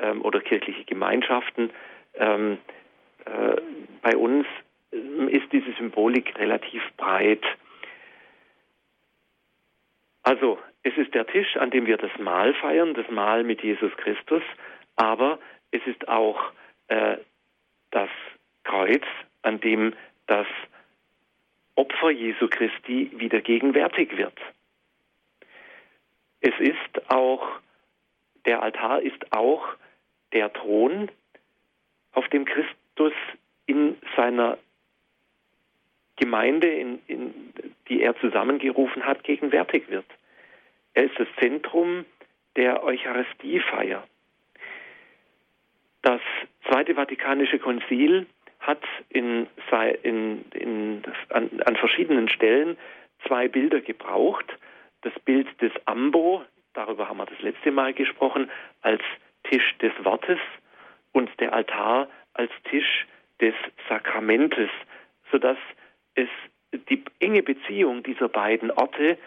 ähm, 0.00 0.22
oder 0.22 0.40
kirchliche 0.40 0.84
Gemeinschaften. 0.84 1.70
Ähm, 2.14 2.58
äh, 3.24 3.56
bei 4.02 4.16
uns 4.16 4.46
ähm, 4.92 5.28
ist 5.28 5.52
diese 5.52 5.72
Symbolik 5.74 6.38
relativ 6.38 6.82
breit. 6.96 7.44
Also, 10.22 10.58
es 10.82 10.96
ist 10.96 11.14
der 11.14 11.26
Tisch, 11.26 11.56
an 11.56 11.70
dem 11.70 11.86
wir 11.86 11.96
das 11.96 12.10
Mahl 12.18 12.54
feiern, 12.54 12.94
das 12.94 13.08
Mahl 13.10 13.44
mit 13.44 13.62
Jesus 13.62 13.94
Christus, 13.96 14.42
aber 14.96 15.38
es 15.70 15.80
ist 15.86 16.08
auch 16.08 16.52
äh, 16.88 17.16
das 17.90 18.10
Kreuz, 18.64 19.02
an 19.42 19.60
dem 19.60 19.94
das 20.26 20.46
Opfer 21.74 22.10
Jesu 22.10 22.48
Christi 22.48 23.10
wieder 23.16 23.40
gegenwärtig 23.40 24.16
wird. 24.16 24.38
Es 26.40 26.54
ist 26.60 27.10
auch, 27.10 27.46
der 28.44 28.62
Altar 28.62 29.00
ist 29.00 29.32
auch 29.32 29.66
der 30.34 30.52
Thron, 30.52 31.10
auf 32.12 32.28
dem 32.28 32.44
Christus 32.44 33.12
in 33.66 33.96
seiner 34.16 34.58
Gemeinde, 36.16 36.68
in, 36.68 37.00
in, 37.06 37.52
die 37.88 38.02
er 38.02 38.16
zusammengerufen 38.20 39.04
hat, 39.04 39.24
gegenwärtig 39.24 39.88
wird. 39.88 40.06
Er 40.94 41.04
ist 41.04 41.18
das 41.18 41.28
Zentrum 41.40 42.04
der 42.56 42.84
Eucharistiefeier. 42.84 44.06
Das 46.02 46.20
Zweite 46.68 46.94
Vatikanische 46.94 47.58
Konzil 47.58 48.26
hat 48.60 48.82
in, 49.08 49.46
in, 50.02 51.02
an, 51.30 51.50
an 51.64 51.76
verschiedenen 51.76 52.28
Stellen 52.28 52.76
zwei 53.26 53.48
Bilder 53.48 53.80
gebraucht. 53.80 54.46
Das 55.02 55.12
Bild 55.24 55.48
des 55.60 55.72
Ambo, 55.86 56.44
darüber 56.74 57.08
haben 57.08 57.18
wir 57.18 57.26
das 57.26 57.40
letzte 57.40 57.72
Mal 57.72 57.92
gesprochen, 57.92 58.50
als 58.82 59.02
Tisch 59.44 59.76
des 59.78 59.92
Wortes 60.04 60.38
und 61.12 61.30
der 61.40 61.52
Altar 61.52 62.08
als 62.34 62.50
Tisch 62.70 63.06
des 63.40 63.54
Sakramentes, 63.88 64.70
sodass 65.30 65.58
es 66.14 66.28
die 66.88 67.04
enge 67.20 67.42
Beziehung 67.42 68.02
dieser 68.02 68.28
beiden 68.28 68.70
Orte 68.70 69.18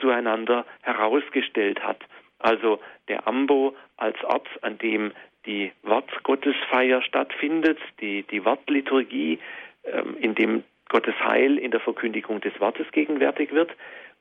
zueinander 0.00 0.64
herausgestellt 0.82 1.82
hat. 1.82 2.00
Also 2.38 2.80
der 3.08 3.26
Ambo 3.26 3.76
als 3.96 4.22
Ort, 4.24 4.48
an 4.62 4.78
dem 4.78 5.12
die 5.46 5.72
Wortgottesfeier 5.82 7.02
stattfindet, 7.02 7.78
die, 8.00 8.22
die 8.24 8.44
Wortliturgie, 8.44 9.38
ähm, 9.84 10.16
in 10.20 10.34
dem 10.34 10.64
Gottes 10.88 11.14
Heil 11.20 11.58
in 11.58 11.70
der 11.70 11.80
Verkündigung 11.80 12.40
des 12.40 12.58
Wortes 12.60 12.90
gegenwärtig 12.92 13.52
wird 13.52 13.70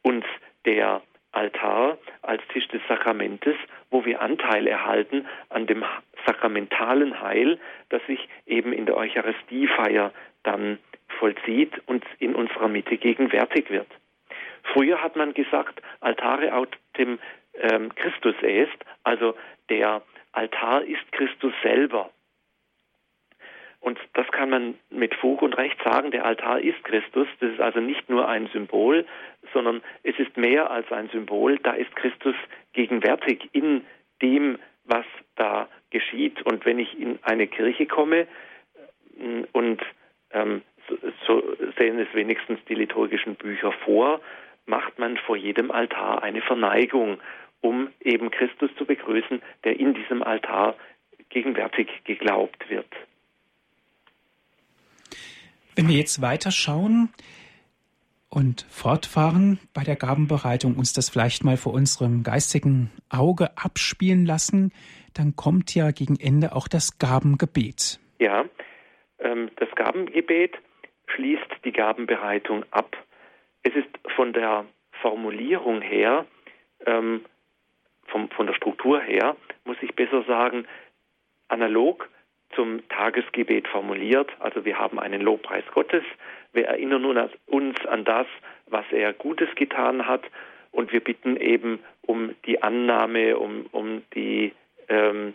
und 0.01 0.23
der 0.65 1.01
Altar 1.31 1.97
als 2.21 2.41
Tisch 2.53 2.67
des 2.69 2.81
Sakramentes, 2.87 3.55
wo 3.91 4.05
wir 4.05 4.21
Anteil 4.21 4.67
erhalten 4.67 5.27
an 5.49 5.67
dem 5.67 5.83
sakramentalen 6.25 7.21
Heil, 7.21 7.59
das 7.89 8.05
sich 8.05 8.27
eben 8.45 8.73
in 8.73 8.85
der 8.85 8.97
Eucharistiefeier 8.97 10.11
dann 10.43 10.79
vollzieht 11.19 11.73
und 11.87 12.05
in 12.19 12.35
unserer 12.35 12.67
Mitte 12.67 12.97
gegenwärtig 12.97 13.69
wird. 13.69 13.87
Früher 14.73 15.01
hat 15.01 15.15
man 15.15 15.33
gesagt, 15.33 15.81
Altare 16.01 16.53
autem 16.53 17.19
ähm, 17.55 17.93
Christus 17.95 18.35
est, 18.41 18.77
also 19.03 19.35
der 19.69 20.01
Altar 20.31 20.83
ist 20.83 21.11
Christus 21.11 21.53
selber. 21.63 22.11
Und 23.81 23.97
das 24.13 24.27
kann 24.27 24.49
man 24.49 24.75
mit 24.89 25.15
Fug 25.15 25.41
und 25.41 25.57
Recht 25.57 25.81
sagen, 25.83 26.11
der 26.11 26.25
Altar 26.25 26.59
ist 26.59 26.83
Christus. 26.83 27.27
Das 27.39 27.51
ist 27.51 27.61
also 27.61 27.79
nicht 27.79 28.09
nur 28.09 28.27
ein 28.27 28.47
Symbol, 28.47 29.05
sondern 29.53 29.81
es 30.03 30.19
ist 30.19 30.35
mehr 30.35 30.69
als 30.69 30.91
ein 30.91 31.09
Symbol. 31.09 31.57
Da 31.59 31.71
ist 31.71 31.95
Christus 31.95 32.35
gegenwärtig 32.73 33.49
in 33.53 33.85
dem, 34.21 34.59
was 34.83 35.05
da 35.35 35.69
geschieht. 35.91 36.41
Und 36.41 36.65
wenn 36.65 36.79
ich 36.79 36.99
in 36.99 37.19
eine 37.21 37.47
Kirche 37.47 37.85
komme 37.85 38.27
äh, 39.17 39.45
und 39.53 39.81
ähm, 40.31 40.61
so, 40.87 40.97
so 41.25 41.55
sehen 41.79 41.99
es 41.99 42.13
wenigstens 42.13 42.59
die 42.67 42.75
liturgischen 42.75 43.35
Bücher 43.35 43.71
vor, 43.71 44.19
macht 44.65 44.99
man 44.99 45.17
vor 45.17 45.35
jedem 45.35 45.71
Altar 45.71 46.21
eine 46.23 46.41
Verneigung, 46.41 47.19
um 47.61 47.89
eben 48.01 48.31
Christus 48.31 48.71
zu 48.77 48.85
begrüßen, 48.85 49.41
der 49.63 49.79
in 49.79 49.93
diesem 49.93 50.23
Altar 50.23 50.75
gegenwärtig 51.29 51.89
geglaubt 52.03 52.69
wird. 52.69 52.87
Wenn 55.75 55.87
wir 55.87 55.95
jetzt 55.95 56.21
weiterschauen 56.21 57.09
und 58.29 58.65
fortfahren 58.69 59.59
bei 59.73 59.83
der 59.83 59.95
Gabenbereitung, 59.95 60.75
uns 60.75 60.93
das 60.93 61.09
vielleicht 61.09 61.43
mal 61.43 61.57
vor 61.57 61.73
unserem 61.73 62.23
geistigen 62.23 62.91
Auge 63.09 63.57
abspielen 63.57 64.25
lassen, 64.25 64.71
dann 65.13 65.35
kommt 65.35 65.73
ja 65.73 65.91
gegen 65.91 66.17
Ende 66.19 66.55
auch 66.55 66.67
das 66.67 66.99
Gabengebet. 66.99 67.99
Ja, 68.19 68.45
ähm, 69.19 69.49
das 69.57 69.69
Gabengebet 69.75 70.57
schließt 71.07 71.49
die 71.65 71.71
Gabenbereitung 71.71 72.63
ab. 72.71 72.95
Es 73.63 73.73
ist 73.75 73.89
von 74.15 74.33
der 74.33 74.65
Formulierung 75.01 75.81
her, 75.81 76.25
ähm, 76.85 77.25
von 78.07 78.47
der 78.47 78.53
Struktur 78.53 79.01
her, 79.01 79.35
muss 79.65 79.77
ich 79.81 79.95
besser 79.95 80.23
sagen, 80.23 80.65
analog 81.47 82.09
zum 82.55 82.87
Tagesgebet 82.89 83.67
formuliert. 83.67 84.31
Also 84.39 84.65
wir 84.65 84.77
haben 84.77 84.99
einen 84.99 85.21
Lobpreis 85.21 85.65
Gottes, 85.73 86.03
wir 86.53 86.65
erinnern 86.67 87.29
uns 87.45 87.85
an 87.85 88.05
das, 88.05 88.27
was 88.67 88.85
er 88.91 89.13
Gutes 89.13 89.53
getan 89.55 90.07
hat 90.07 90.23
und 90.71 90.91
wir 90.91 90.99
bitten 90.99 91.37
eben 91.37 91.79
um 92.01 92.35
die 92.45 92.61
Annahme, 92.63 93.37
um, 93.37 93.67
um, 93.71 94.03
die, 94.15 94.53
ähm, 94.87 95.33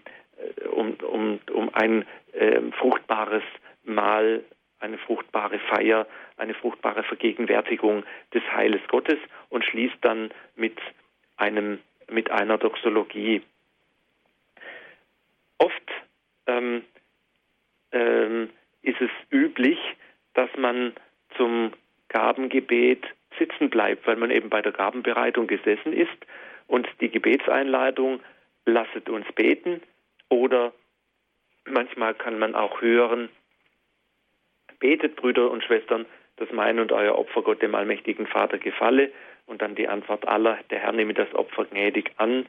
um, 0.71 0.95
um, 0.95 1.41
um 1.53 1.75
ein 1.75 2.05
ähm, 2.35 2.73
fruchtbares 2.73 3.45
Mahl, 3.85 4.43
eine 4.81 4.99
fruchtbare 4.99 5.59
Feier, 5.61 6.07
eine 6.37 6.55
fruchtbare 6.55 7.05
Vergegenwärtigung 7.05 8.05
des 8.33 8.43
Heiles 8.53 8.81
Gottes 8.89 9.19
und 9.51 9.65
schließt 9.65 9.97
dann 10.01 10.31
mit, 10.57 10.79
einem, 11.37 11.79
mit 12.11 12.31
einer 12.31 12.59
Doxologie. 12.59 13.43
Oft 15.59 15.91
ähm, 16.47 16.83
ähm, 17.95 18.51
ist 18.83 19.01
es 19.01 19.11
üblich, 19.31 19.79
dass 20.35 20.51
man 20.59 20.93
zum 21.37 21.73
Gabengebet 22.09 23.05
sitzen 23.39 23.71
bleibt, 23.71 24.07
weil 24.07 24.17
man 24.17 24.31
eben 24.31 24.51
bei 24.51 24.61
der 24.61 24.73
Gabenbereitung 24.73 25.47
gesessen 25.47 25.93
ist 25.93 26.11
und 26.67 26.87
die 27.01 27.09
Gebetseinleitung 27.09 28.21
lasset 28.67 29.09
uns 29.09 29.27
beten 29.35 29.81
oder 30.29 30.73
manchmal 31.65 32.15
kann 32.15 32.39
man 32.39 32.55
auch 32.55 32.83
hören, 32.83 33.29
betet 34.79 35.17
Brüder 35.17 35.51
und 35.51 35.65
Schwestern, 35.65 36.07
dass 36.37 36.51
mein 36.53 36.79
und 36.79 36.93
euer 36.93 37.17
Opfer 37.17 37.43
Gott 37.43 37.63
dem 37.63 37.75
allmächtigen 37.75 38.27
Vater 38.27 38.59
gefalle. 38.59 39.13
Und 39.47 39.63
dann 39.63 39.75
die 39.75 39.89
Antwort 39.89 40.27
aller, 40.27 40.59
der 40.71 40.81
Herr 40.81 40.93
nehme 40.93 41.15
das 41.15 41.33
Opfer 41.35 41.67
gnädig 41.67 42.11
an. 42.17 42.47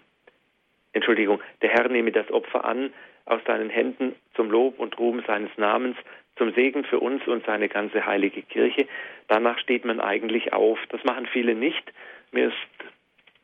Entschuldigung, 0.93 1.41
der 1.61 1.69
Herr 1.69 1.89
nehme 1.89 2.11
das 2.11 2.31
Opfer 2.31 2.65
an 2.65 2.93
aus 3.25 3.41
seinen 3.45 3.69
Händen 3.69 4.15
zum 4.35 4.49
Lob 4.49 4.79
und 4.79 4.97
Ruhm 4.97 5.23
seines 5.25 5.51
Namens, 5.57 5.97
zum 6.37 6.53
Segen 6.53 6.83
für 6.83 6.99
uns 6.99 7.25
und 7.27 7.45
seine 7.45 7.69
ganze 7.69 8.05
heilige 8.05 8.41
Kirche. 8.41 8.87
Danach 9.27 9.57
steht 9.59 9.85
man 9.85 9.99
eigentlich 9.99 10.53
auf. 10.53 10.77
Das 10.89 11.03
machen 11.03 11.27
viele 11.31 11.55
nicht. 11.55 11.83
Mir 12.31 12.47
ist 12.49 12.91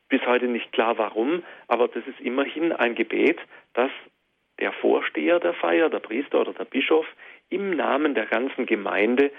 bis 0.08 0.20
heute 0.26 0.46
nicht 0.46 0.72
klar, 0.72 0.98
warum, 0.98 1.42
aber 1.68 1.88
das 1.88 2.06
ist 2.06 2.20
immerhin 2.20 2.72
ein 2.72 2.94
Gebet, 2.94 3.38
das 3.72 3.90
der 4.60 4.72
Vorsteher 4.72 5.40
der 5.40 5.54
Feier, 5.54 5.88
der 5.88 6.00
Priester 6.00 6.40
oder 6.42 6.52
der 6.52 6.66
Bischof, 6.66 7.06
im 7.48 7.74
Namen 7.74 8.14
der 8.14 8.26
ganzen 8.26 8.66
Gemeinde 8.66 9.30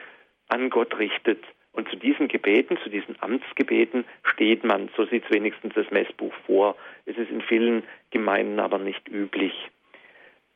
an 0.50 0.70
Gott 0.70 0.98
richtet. 0.98 1.44
Und 1.72 1.90
zu 1.90 1.96
diesen 1.96 2.28
Gebeten, 2.28 2.78
zu 2.84 2.90
diesen 2.90 3.16
Amtsgebeten 3.22 4.06
steht 4.24 4.64
man. 4.64 4.90
So 4.96 5.06
sieht 5.06 5.26
es 5.26 5.32
wenigstens 5.32 5.74
das 5.74 5.90
Messbuch 5.92 6.34
vor. 6.46 6.76
Es 7.06 7.18
ist 7.18 7.32
in 7.32 7.42
vielen 7.42 7.84
Gemeinden 8.12 8.60
aber 8.60 8.78
nicht 8.78 9.08
üblich. 9.08 9.54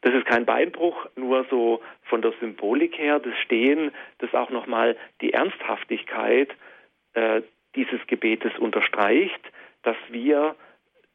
Das 0.01 0.13
ist 0.13 0.25
kein 0.25 0.45
Beinbruch, 0.45 1.07
nur 1.15 1.45
so 1.49 1.81
von 2.03 2.21
der 2.21 2.33
Symbolik 2.39 2.97
her, 2.97 3.19
das 3.19 3.35
Stehen, 3.39 3.91
das 4.19 4.33
auch 4.33 4.49
nochmal 4.49 4.95
die 5.21 5.33
Ernsthaftigkeit 5.33 6.49
äh, 7.13 7.41
dieses 7.75 8.05
Gebetes 8.07 8.57
unterstreicht, 8.57 9.41
dass 9.83 9.97
wir 10.09 10.55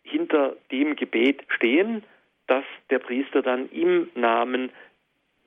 hinter 0.02 0.56
dem 0.70 0.96
Gebet 0.96 1.44
stehen, 1.48 2.02
das 2.46 2.64
der 2.90 2.98
Priester 2.98 3.42
dann 3.42 3.68
im 3.70 4.10
Namen 4.14 4.70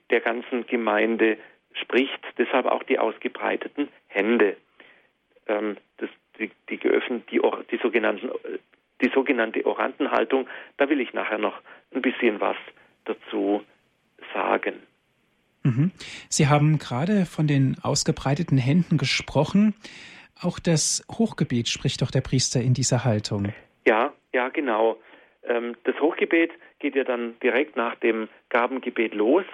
der 0.09 0.21
ganzen 0.21 0.65
Gemeinde 0.65 1.37
spricht. 1.73 2.19
Deshalb 2.37 2.65
auch 2.65 2.83
die 2.83 2.99
ausgebreiteten 2.99 3.89
Hände. 4.07 4.55
Ähm, 5.47 5.77
das, 5.97 6.09
die, 6.39 6.51
die, 6.69 6.77
geöffnet, 6.77 7.29
die, 7.31 7.41
die, 7.71 7.77
sogenannten, 7.77 8.29
die 9.01 9.09
sogenannte 9.09 9.65
Orantenhaltung, 9.65 10.47
da 10.77 10.89
will 10.89 11.01
ich 11.01 11.13
nachher 11.13 11.37
noch 11.37 11.59
ein 11.93 12.01
bisschen 12.01 12.39
was 12.39 12.57
dazu 13.05 13.61
sagen. 14.33 14.75
Mhm. 15.63 15.91
Sie 16.29 16.47
haben 16.47 16.77
gerade 16.77 17.25
von 17.25 17.47
den 17.47 17.77
ausgebreiteten 17.81 18.57
Händen 18.57 18.97
gesprochen. 18.97 19.73
Auch 20.39 20.59
das 20.59 21.05
Hochgebet 21.11 21.67
spricht 21.67 22.01
doch 22.01 22.11
der 22.11 22.21
Priester 22.21 22.61
in 22.61 22.73
dieser 22.73 23.03
Haltung. 23.03 23.53
Ja, 23.87 24.13
ja, 24.33 24.49
genau. 24.49 24.97
Ähm, 25.43 25.75
das 25.85 25.99
Hochgebet 25.99 26.51
geht 26.79 26.95
ja 26.95 27.03
dann 27.03 27.39
direkt 27.41 27.75
nach 27.75 27.95
dem 27.95 28.27
Gabengebet 28.49 29.13
los 29.13 29.45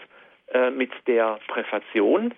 äh, 0.54 0.70
mit 0.70 0.92
der 1.08 1.40
Präfation. 1.48 2.34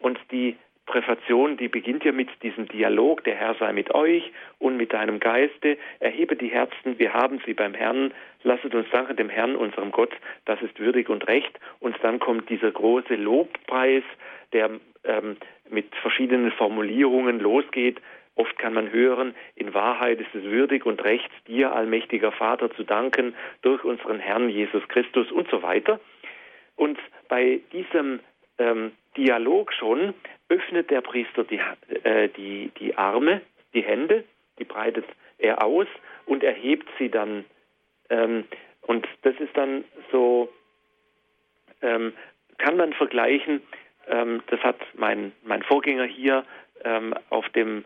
Und 0.00 0.18
die 0.30 0.56
Präfation, 0.86 1.56
die 1.56 1.68
beginnt 1.68 2.04
ja 2.04 2.12
mit 2.12 2.28
diesem 2.42 2.68
Dialog, 2.68 3.24
der 3.24 3.36
Herr 3.36 3.54
sei 3.54 3.72
mit 3.72 3.94
euch 3.94 4.32
und 4.58 4.76
mit 4.76 4.92
deinem 4.92 5.18
Geiste, 5.18 5.78
erhebe 6.00 6.36
die 6.36 6.48
Herzen, 6.48 6.98
wir 6.98 7.14
haben 7.14 7.40
sie 7.46 7.54
beim 7.54 7.74
Herrn, 7.74 8.12
lasset 8.44 8.74
uns 8.74 8.88
danken 8.90 9.16
dem 9.16 9.28
Herrn, 9.28 9.56
unserem 9.56 9.90
Gott, 9.90 10.12
das 10.44 10.60
ist 10.62 10.78
würdig 10.78 11.08
und 11.08 11.26
recht. 11.26 11.58
Und 11.80 11.96
dann 12.02 12.20
kommt 12.20 12.48
dieser 12.48 12.70
große 12.70 13.16
Lobpreis, 13.16 14.04
der 14.52 14.70
ähm, 15.04 15.36
mit 15.68 15.94
verschiedenen 15.96 16.52
Formulierungen 16.52 17.40
losgeht. 17.40 18.00
Oft 18.36 18.58
kann 18.58 18.74
man 18.74 18.90
hören, 18.90 19.34
in 19.54 19.74
Wahrheit 19.74 20.20
ist 20.20 20.34
es 20.34 20.42
würdig 20.42 20.86
und 20.86 21.02
recht, 21.04 21.30
dir, 21.46 21.74
allmächtiger 21.74 22.32
Vater, 22.32 22.70
zu 22.74 22.84
danken 22.84 23.34
durch 23.62 23.84
unseren 23.84 24.18
Herrn 24.18 24.48
Jesus 24.48 24.86
Christus 24.88 25.30
und 25.30 25.48
so 25.50 25.62
weiter. 25.62 26.00
Und 26.76 26.98
bei 27.28 27.60
diesem 27.72 28.20
ähm, 28.58 28.92
Dialog 29.16 29.72
schon 29.72 30.14
öffnet 30.48 30.90
der 30.90 31.00
Priester 31.00 31.44
die, 31.44 31.60
äh, 32.02 32.28
die, 32.28 32.70
die 32.78 32.96
Arme, 32.96 33.40
die 33.72 33.82
Hände, 33.82 34.24
die 34.58 34.64
breitet 34.64 35.06
er 35.38 35.64
aus 35.64 35.86
und 36.26 36.42
erhebt 36.42 36.88
sie 36.98 37.08
dann. 37.08 37.44
Ähm, 38.10 38.44
und 38.82 39.06
das 39.22 39.34
ist 39.36 39.56
dann 39.56 39.84
so, 40.12 40.52
ähm, 41.82 42.12
kann 42.58 42.76
man 42.76 42.92
vergleichen, 42.92 43.62
ähm, 44.08 44.42
das 44.48 44.60
hat 44.60 44.76
mein, 44.94 45.32
mein 45.42 45.62
Vorgänger 45.62 46.04
hier 46.04 46.44
ähm, 46.84 47.14
auf 47.30 47.48
dem, 47.50 47.84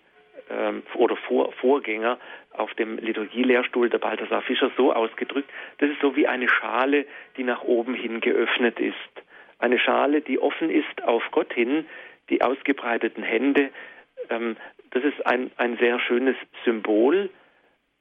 ähm, 0.51 0.83
oder 0.95 1.17
Vor, 1.17 1.53
Vorgänger 1.53 2.19
auf 2.53 2.75
dem 2.75 2.99
Liturgielehrstuhl, 2.99 3.89
der 3.89 3.99
Balthasar 3.99 4.43
Fischer, 4.43 4.71
so 4.77 4.93
ausgedrückt, 4.93 5.49
das 5.79 5.91
ist 5.91 6.01
so 6.01 6.17
wie 6.17 6.27
eine 6.27 6.49
Schale, 6.49 7.07
die 7.37 7.45
nach 7.45 7.63
oben 7.63 7.95
hin 7.95 8.21
geöffnet 8.21 8.81
ist. 8.81 8.95
Eine 9.59 9.79
Schale, 9.79 10.21
die 10.21 10.39
offen 10.39 10.71
ist 10.71 11.03
auf 11.05 11.23
Gott 11.31 11.53
hin, 11.53 11.87
die 12.31 12.43
ausgebreiteten 12.43 13.23
Hände. 13.23 13.71
Ähm, 14.31 14.57
das 14.91 15.05
ist 15.05 15.25
ein, 15.27 15.51
ein 15.57 15.77
sehr 15.79 16.01
schönes 16.01 16.37
Symbol, 16.65 17.29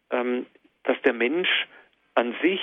dass 0.10 1.02
der 1.04 1.12
Mensch 1.12 1.68
an 2.18 2.36
sich, 2.42 2.62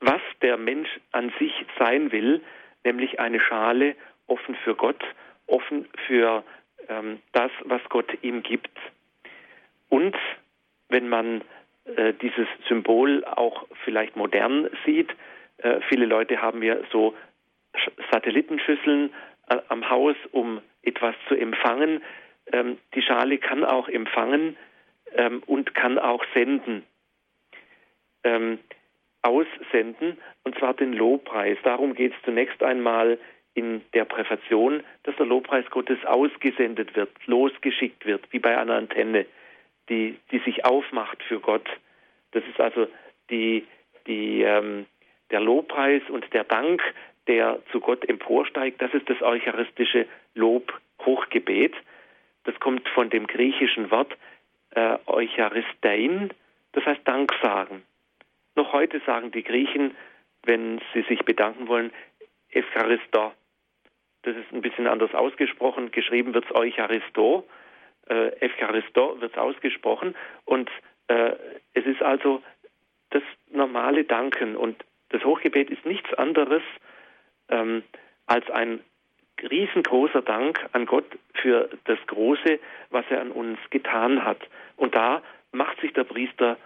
was 0.00 0.20
der 0.40 0.56
Mensch 0.56 0.88
an 1.12 1.30
sich 1.38 1.52
sein 1.78 2.10
will, 2.10 2.40
nämlich 2.82 3.20
eine 3.20 3.38
Schale 3.38 3.96
offen 4.26 4.54
für 4.64 4.74
Gott, 4.74 5.02
offen 5.46 5.86
für 6.06 6.42
ähm, 6.88 7.20
das, 7.32 7.50
was 7.64 7.82
Gott 7.90 8.10
ihm 8.22 8.42
gibt. 8.42 8.76
Und 9.90 10.16
wenn 10.88 11.08
man 11.08 11.42
äh, 11.84 12.14
dieses 12.14 12.48
Symbol 12.66 13.24
auch 13.26 13.66
vielleicht 13.84 14.16
modern 14.16 14.70
sieht, 14.86 15.14
äh, 15.58 15.80
viele 15.88 16.06
Leute 16.06 16.40
haben 16.40 16.62
ja 16.62 16.76
so 16.90 17.14
Satellitenschüsseln 18.10 19.12
äh, 19.48 19.58
am 19.68 19.90
Haus, 19.90 20.16
um 20.32 20.62
etwas 20.82 21.14
zu 21.28 21.34
empfangen. 21.34 22.02
Ähm, 22.52 22.78
die 22.94 23.02
Schale 23.02 23.36
kann 23.36 23.64
auch 23.64 23.88
empfangen 23.88 24.56
ähm, 25.14 25.42
und 25.44 25.74
kann 25.74 25.98
auch 25.98 26.24
senden. 26.32 26.84
Ähm, 28.24 28.58
aussenden, 29.24 30.18
und 30.44 30.56
zwar 30.58 30.74
den 30.74 30.92
Lobpreis. 30.92 31.56
Darum 31.62 31.94
geht 31.94 32.12
es 32.12 32.22
zunächst 32.24 32.62
einmal 32.62 33.18
in 33.54 33.82
der 33.94 34.04
Präfation, 34.04 34.82
dass 35.04 35.16
der 35.16 35.26
Lobpreis 35.26 35.64
Gottes 35.70 35.98
ausgesendet 36.04 36.94
wird, 36.94 37.10
losgeschickt 37.26 38.04
wird, 38.04 38.30
wie 38.32 38.38
bei 38.38 38.58
einer 38.58 38.74
Antenne, 38.74 39.26
die, 39.88 40.18
die 40.30 40.38
sich 40.40 40.64
aufmacht 40.64 41.22
für 41.22 41.40
Gott. 41.40 41.66
Das 42.32 42.44
ist 42.44 42.60
also 42.60 42.86
die, 43.30 43.66
die, 44.06 44.42
ähm, 44.42 44.86
der 45.30 45.40
Lobpreis 45.40 46.02
und 46.10 46.30
der 46.34 46.44
Dank, 46.44 46.82
der 47.26 47.60
zu 47.72 47.80
Gott 47.80 48.06
emporsteigt, 48.06 48.82
das 48.82 48.92
ist 48.92 49.08
das 49.08 49.22
eucharistische 49.22 50.06
Lob-Hochgebet. 50.34 51.74
Das 52.44 52.58
kommt 52.60 52.86
von 52.90 53.08
dem 53.08 53.26
griechischen 53.26 53.90
Wort 53.90 54.14
äh, 54.74 54.98
Eucharistein, 55.06 56.30
das 56.72 56.84
heißt 56.84 57.00
Danksagen. 57.06 57.82
Noch 58.56 58.72
heute 58.72 59.00
sagen 59.06 59.30
die 59.32 59.42
Griechen, 59.42 59.96
wenn 60.44 60.80
sie 60.92 61.02
sich 61.02 61.20
bedanken 61.24 61.68
wollen, 61.68 61.92
Eucharisto. 62.54 63.32
Das 64.22 64.36
ist 64.36 64.52
ein 64.52 64.62
bisschen 64.62 64.86
anders 64.86 65.14
ausgesprochen. 65.14 65.90
Geschrieben 65.90 66.34
wird 66.34 66.44
es 66.46 66.54
Eucharisto. 66.54 67.46
Äh, 68.06 68.30
Eucharisto 68.44 69.20
wird 69.20 69.32
es 69.32 69.38
ausgesprochen. 69.38 70.14
Und 70.44 70.70
äh, 71.08 71.32
es 71.74 71.84
ist 71.84 72.02
also 72.02 72.42
das 73.10 73.22
normale 73.50 74.04
Danken. 74.04 74.56
Und 74.56 74.84
das 75.10 75.24
Hochgebet 75.24 75.70
ist 75.70 75.84
nichts 75.84 76.12
anderes 76.14 76.62
ähm, 77.48 77.82
als 78.26 78.48
ein 78.50 78.80
riesengroßer 79.42 80.22
Dank 80.22 80.64
an 80.72 80.86
Gott 80.86 81.06
für 81.34 81.68
das 81.84 81.98
Große, 82.06 82.60
was 82.90 83.04
er 83.10 83.20
an 83.20 83.32
uns 83.32 83.58
getan 83.70 84.24
hat. 84.24 84.40
Und 84.76 84.94
da 84.94 85.22
macht 85.52 85.80
sich 85.80 85.92
der 85.92 86.04
Priester 86.04 86.56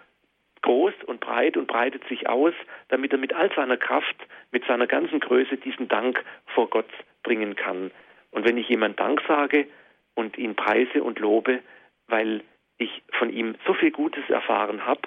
groß 0.62 0.94
und 1.06 1.20
breit 1.20 1.56
und 1.56 1.66
breitet 1.66 2.06
sich 2.08 2.28
aus, 2.28 2.54
damit 2.88 3.12
er 3.12 3.18
mit 3.18 3.34
all 3.34 3.52
seiner 3.54 3.76
Kraft, 3.76 4.16
mit 4.50 4.64
seiner 4.66 4.86
ganzen 4.86 5.20
Größe 5.20 5.56
diesen 5.56 5.88
Dank 5.88 6.22
vor 6.46 6.68
Gott 6.68 6.90
bringen 7.22 7.56
kann. 7.56 7.90
Und 8.30 8.46
wenn 8.46 8.58
ich 8.58 8.68
jemand 8.68 8.98
Dank 9.00 9.22
sage 9.26 9.66
und 10.14 10.36
ihn 10.38 10.54
preise 10.54 11.02
und 11.02 11.18
lobe, 11.18 11.60
weil 12.06 12.42
ich 12.78 13.02
von 13.18 13.30
ihm 13.30 13.56
so 13.66 13.74
viel 13.74 13.90
Gutes 13.90 14.28
erfahren 14.28 14.86
habe, 14.86 15.02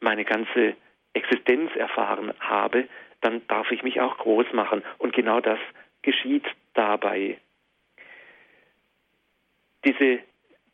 meine 0.00 0.24
ganze 0.24 0.74
Existenz 1.14 1.74
erfahren 1.76 2.32
habe, 2.40 2.88
dann 3.20 3.46
darf 3.46 3.70
ich 3.70 3.82
mich 3.82 4.00
auch 4.00 4.18
groß 4.18 4.52
machen. 4.52 4.82
Und 4.98 5.12
genau 5.14 5.40
das 5.40 5.58
geschieht 6.02 6.44
dabei. 6.74 7.38
Diese, 9.84 10.20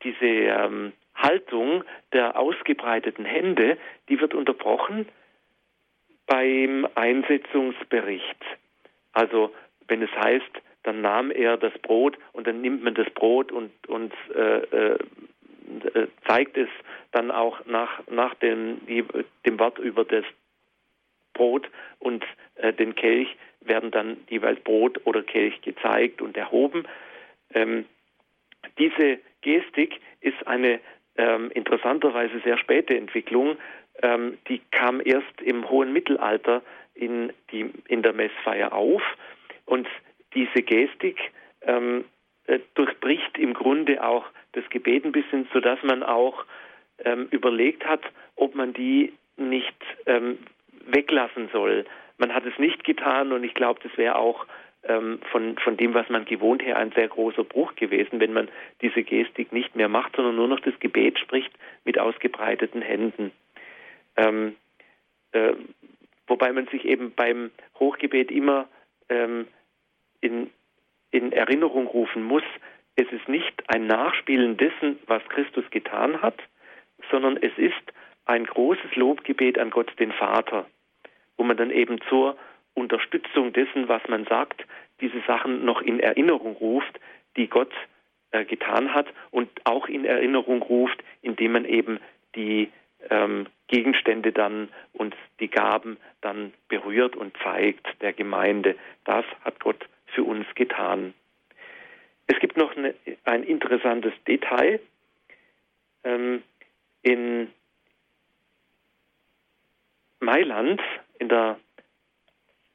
diese 0.02 0.26
ähm, 0.26 0.92
Haltung 1.18 1.84
der 2.12 2.38
ausgebreiteten 2.38 3.24
Hände, 3.24 3.76
die 4.08 4.20
wird 4.20 4.34
unterbrochen 4.34 5.08
beim 6.26 6.86
Einsetzungsbericht. 6.94 8.44
Also 9.12 9.52
wenn 9.88 10.02
es 10.02 10.10
heißt, 10.12 10.62
dann 10.82 11.00
nahm 11.00 11.30
er 11.30 11.56
das 11.56 11.72
Brot 11.78 12.16
und 12.32 12.46
dann 12.46 12.60
nimmt 12.60 12.84
man 12.84 12.94
das 12.94 13.10
Brot 13.10 13.50
und, 13.52 13.72
und 13.88 14.12
äh, 14.34 14.96
äh, 15.94 16.08
zeigt 16.26 16.56
es 16.56 16.68
dann 17.12 17.30
auch 17.30 17.64
nach, 17.66 18.06
nach 18.08 18.34
dem, 18.34 18.80
dem 18.86 19.58
Wort 19.58 19.78
über 19.78 20.04
das 20.04 20.24
Brot 21.34 21.68
und 21.98 22.24
äh, 22.56 22.72
den 22.72 22.94
Kelch 22.94 23.28
werden 23.60 23.90
dann 23.90 24.18
jeweils 24.28 24.60
Brot 24.60 25.00
oder 25.04 25.22
Kelch 25.22 25.60
gezeigt 25.62 26.22
und 26.22 26.36
erhoben. 26.36 26.86
Ähm, 27.54 27.86
diese 28.78 29.18
Gestik 29.42 30.00
ist 30.20 30.46
eine 30.46 30.80
ähm, 31.18 31.50
interessanterweise 31.52 32.40
sehr 32.40 32.56
späte 32.56 32.96
Entwicklung. 32.96 33.58
Ähm, 34.00 34.38
die 34.48 34.60
kam 34.70 35.02
erst 35.04 35.42
im 35.42 35.68
hohen 35.68 35.92
Mittelalter 35.92 36.62
in, 36.94 37.32
die, 37.52 37.70
in 37.88 38.02
der 38.02 38.12
Messfeier 38.14 38.72
auf. 38.72 39.02
Und 39.66 39.86
diese 40.34 40.62
Gestik 40.62 41.18
ähm, 41.62 42.04
äh, 42.46 42.60
durchbricht 42.74 43.36
im 43.36 43.52
Grunde 43.52 44.02
auch 44.02 44.24
das 44.52 44.68
Gebet 44.70 45.04
ein 45.04 45.12
bisschen, 45.12 45.46
sodass 45.52 45.82
man 45.82 46.02
auch 46.02 46.44
ähm, 47.04 47.28
überlegt 47.30 47.84
hat, 47.84 48.02
ob 48.36 48.54
man 48.54 48.72
die 48.72 49.12
nicht 49.36 49.76
ähm, 50.06 50.38
weglassen 50.86 51.48
soll. 51.52 51.84
Man 52.16 52.34
hat 52.34 52.44
es 52.46 52.58
nicht 52.58 52.84
getan 52.84 53.32
und 53.32 53.44
ich 53.44 53.54
glaube, 53.54 53.80
das 53.82 53.96
wäre 53.96 54.16
auch 54.16 54.46
ähm, 54.88 55.20
von, 55.30 55.56
von 55.58 55.76
dem, 55.76 55.94
was 55.94 56.08
man 56.08 56.24
gewohnt 56.24 56.62
her, 56.62 56.76
ein 56.76 56.92
sehr 56.92 57.08
großer 57.08 57.44
Bruch 57.44 57.74
gewesen, 57.76 58.20
wenn 58.20 58.32
man 58.32 58.48
diese 58.80 59.02
Gestik 59.02 59.52
nicht 59.52 59.76
mehr 59.76 59.88
macht, 59.88 60.16
sondern 60.16 60.36
nur 60.36 60.48
noch 60.48 60.60
das 60.60 60.78
Gebet 60.80 61.18
spricht 61.18 61.52
mit 61.84 61.98
ausgebreiteten 61.98 62.82
Händen. 62.82 63.30
Ähm, 64.16 64.56
äh, 65.32 65.52
wobei 66.26 66.52
man 66.52 66.66
sich 66.68 66.84
eben 66.84 67.12
beim 67.12 67.50
Hochgebet 67.78 68.30
immer 68.30 68.68
ähm, 69.08 69.46
in, 70.20 70.50
in 71.10 71.32
Erinnerung 71.32 71.86
rufen 71.86 72.22
muss, 72.22 72.42
es 72.96 73.06
ist 73.12 73.28
nicht 73.28 73.62
ein 73.68 73.86
Nachspielen 73.86 74.56
dessen, 74.56 74.98
was 75.06 75.22
Christus 75.28 75.64
getan 75.70 76.20
hat, 76.20 76.36
sondern 77.10 77.36
es 77.36 77.56
ist 77.56 77.74
ein 78.24 78.44
großes 78.44 78.96
Lobgebet 78.96 79.58
an 79.58 79.70
Gott 79.70 79.92
den 80.00 80.12
Vater, 80.12 80.66
wo 81.36 81.44
man 81.44 81.56
dann 81.56 81.70
eben 81.70 82.00
zur 82.08 82.36
Unterstützung 82.78 83.52
dessen, 83.52 83.88
was 83.88 84.02
man 84.08 84.24
sagt, 84.24 84.64
diese 85.00 85.20
Sachen 85.26 85.64
noch 85.64 85.80
in 85.82 86.00
Erinnerung 86.00 86.56
ruft, 86.56 86.98
die 87.36 87.48
Gott 87.48 87.72
äh, 88.30 88.44
getan 88.44 88.94
hat 88.94 89.06
und 89.30 89.48
auch 89.64 89.86
in 89.86 90.04
Erinnerung 90.04 90.62
ruft, 90.62 91.02
indem 91.22 91.52
man 91.52 91.64
eben 91.64 92.00
die 92.34 92.70
ähm, 93.10 93.46
Gegenstände 93.68 94.32
dann 94.32 94.68
und 94.92 95.14
die 95.40 95.48
Gaben 95.48 95.98
dann 96.20 96.52
berührt 96.68 97.16
und 97.16 97.36
zeigt 97.42 97.86
der 98.00 98.12
Gemeinde. 98.12 98.76
Das 99.04 99.24
hat 99.44 99.60
Gott 99.60 99.88
für 100.06 100.24
uns 100.24 100.46
getan. 100.54 101.14
Es 102.26 102.38
gibt 102.40 102.56
noch 102.56 102.76
eine, 102.76 102.94
ein 103.24 103.42
interessantes 103.44 104.12
Detail. 104.26 104.80
Ähm, 106.04 106.42
in 107.02 107.48
Mailand, 110.20 110.80
in 111.18 111.28
der, 111.28 111.58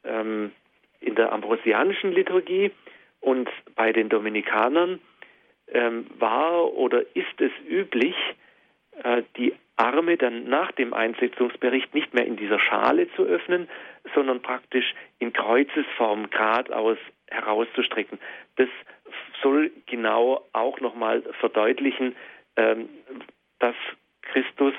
ähm, 0.04 0.52
in 1.00 1.16
der 1.16 1.32
ambrosianischen 1.32 2.12
Liturgie 2.12 2.72
und 3.20 3.50
bei 3.76 3.92
den 3.92 4.10
Dominikanern 4.10 5.00
ähm, 5.68 6.08
war 6.20 6.74
oder 6.74 7.02
ist 7.16 7.40
es 7.40 7.52
üblich, 7.68 8.16
äh, 9.04 9.24
die 9.38 9.54
Arme 9.76 10.18
dann 10.18 10.46
nach 10.46 10.72
dem 10.74 10.94
Einsetzungsbericht 10.94 11.94
nicht 11.94 12.14
mehr 12.14 12.26
in 12.26 12.38
dieser 12.38 12.60
Schale 12.60 13.12
zu 13.16 13.24
öffnen, 13.24 13.68
sondern 14.14 14.42
praktisch 14.42 14.94
in 15.20 15.34
Kreuzesform 15.34 16.30
geradeaus 16.30 16.98
herauszustrecken. 17.28 18.20
Das 18.58 18.70
soll 19.42 19.72
genau 19.88 20.46
auch 20.54 20.80
nochmal 20.80 21.24
verdeutlichen, 21.40 22.16
ähm, 22.56 22.90
dass 23.60 23.76
Christus 24.22 24.74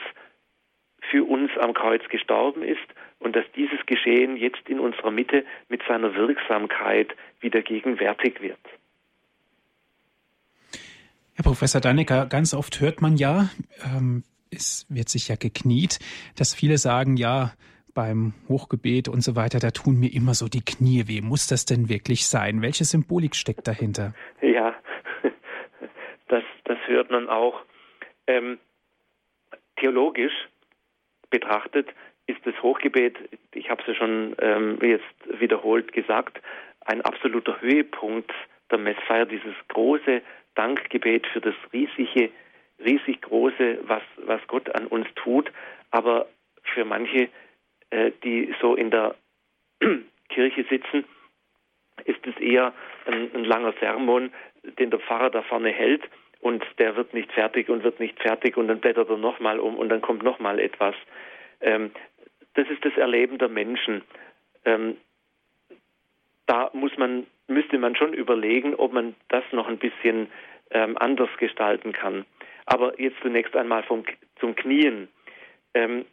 für 1.15 1.23
uns 1.23 1.53
am 1.61 1.75
Kreuz 1.75 2.03
gestorben 2.09 2.65
ist 2.65 2.81
und 3.21 3.37
dass 3.37 3.45
dieses 3.55 3.79
Geschehen 3.87 4.37
jetzt 4.37 4.69
in 4.69 4.81
unserer 4.81 5.13
Mitte 5.13 5.45
mit 5.69 5.81
seiner 5.87 6.13
Wirksamkeit 6.17 7.15
wieder 7.39 7.63
gegenwärtig 7.63 8.43
wird. 8.43 8.59
Herr 11.37 11.45
Professor 11.45 11.81
Dannecker, 11.81 12.27
ganz 12.27 12.53
oft 12.53 12.81
hört 12.81 13.01
man 13.01 13.17
ja, 13.17 13.49
ähm, 13.85 14.25
es 14.51 14.87
wird 14.89 15.09
sich 15.09 15.29
ja 15.29 15.37
gekniet, 15.37 16.01
dass 16.37 16.53
viele 16.53 16.79
sagen, 16.79 17.17
ja, 17.17 17.53
beim 17.95 18.35
Hochgebet 18.49 19.07
und 19.07 19.21
so 19.21 19.37
weiter, 19.37 19.61
da 19.61 19.71
tun 19.71 20.01
mir 20.01 20.13
immer 20.13 20.35
so 20.35 20.49
die 20.49 20.65
Knie 20.65 21.07
weh. 21.07 21.21
Muss 21.21 21.47
das 21.47 21.65
denn 21.65 21.89
wirklich 21.89 22.27
sein? 22.27 22.61
Welche 22.61 22.85
Symbolik 22.85 23.37
steckt 23.37 23.69
dahinter? 23.69 24.15
Ja, 24.43 24.75
das, 26.27 26.43
das 26.65 26.79
hört 26.89 27.13
man 27.13 27.29
auch. 27.29 27.63
Ähm, 28.27 28.59
theologisch 29.77 30.33
betrachtet 31.35 31.89
ist 32.29 32.39
das 32.45 32.55
Hochgebet, 32.63 33.17
ich 33.55 33.69
habe 33.69 33.83
es 33.83 33.89
ja 33.89 33.95
schon 33.95 34.37
ähm, 34.41 34.79
jetzt 34.81 35.41
wiederholt 35.41 35.93
gesagt, 35.93 36.41
ein 36.87 37.01
absoluter 37.03 37.61
Höhepunkt 37.61 38.31
der 38.71 38.79
Messfeier, 38.79 39.27
dieses 39.27 39.55
große 39.69 40.23
Dankgebet 40.55 41.27
für 41.27 41.41
das 41.41 41.55
riesige, 41.73 42.31
riesig 42.79 43.21
große, 43.23 43.79
was, 43.83 44.03
was 44.19 44.41
Gott 44.47 44.73
an 44.77 44.87
uns 44.87 45.09
tut. 45.17 45.51
Aber 45.91 46.27
für 46.63 46.85
manche, 46.85 47.29
äh, 47.91 48.13
die 48.23 48.55
so 48.61 48.77
in 48.77 48.93
der 48.93 49.17
Kirche 50.29 50.65
sitzen, 50.71 51.05
ist 52.05 52.25
es 52.27 52.37
eher 52.37 52.73
ein, 53.07 53.35
ein 53.35 53.45
langer 53.45 53.75
Sermon, 53.81 54.33
den 54.79 54.91
der 54.91 55.01
Pfarrer 55.01 55.31
da 55.31 55.43
vorne 55.43 55.71
hält 55.71 56.05
und 56.45 56.63
der 56.77 56.95
wird 56.95 57.15
nicht 57.15 57.33
fertig 57.33 57.71
und 57.71 57.85
wird 57.85 58.01
nicht 58.01 58.21
fertig 58.21 58.59
und 58.59 58.69
dann 58.69 58.79
blättert 58.79 59.09
er 59.09 59.17
nochmal 59.17 59.59
um 59.59 59.79
und 59.79 59.89
dann 59.89 60.03
kommt 60.03 60.23
nochmal 60.23 60.59
etwas. 60.61 60.95
Ähm, 61.63 61.91
das 62.53 62.69
ist 62.69 62.85
das 62.85 62.95
Erleben 62.99 63.39
der 63.39 63.49
Menschen. 63.49 64.03
Ähm, 64.67 64.99
da 66.45 66.69
muss 66.75 66.95
man, 66.99 67.27
müsste 67.49 67.79
man 67.79 67.97
schon 67.97 68.13
überlegen, 68.13 68.75
ob 68.75 68.93
man 68.93 69.15
das 69.29 69.43
noch 69.53 69.69
ein 69.69 69.79
bisschen 69.79 70.29
ähm, 70.71 70.99
anders 70.99 71.31
gestalten 71.39 71.93
kann. 71.93 72.27
Aber 72.67 73.01
jetzt 73.01 73.17
zunächst 73.23 73.57
einmal 73.57 73.83
vom, 73.83 74.05
zum 74.39 74.55
Knien. 74.55 75.09
Ähm, 75.73 76.05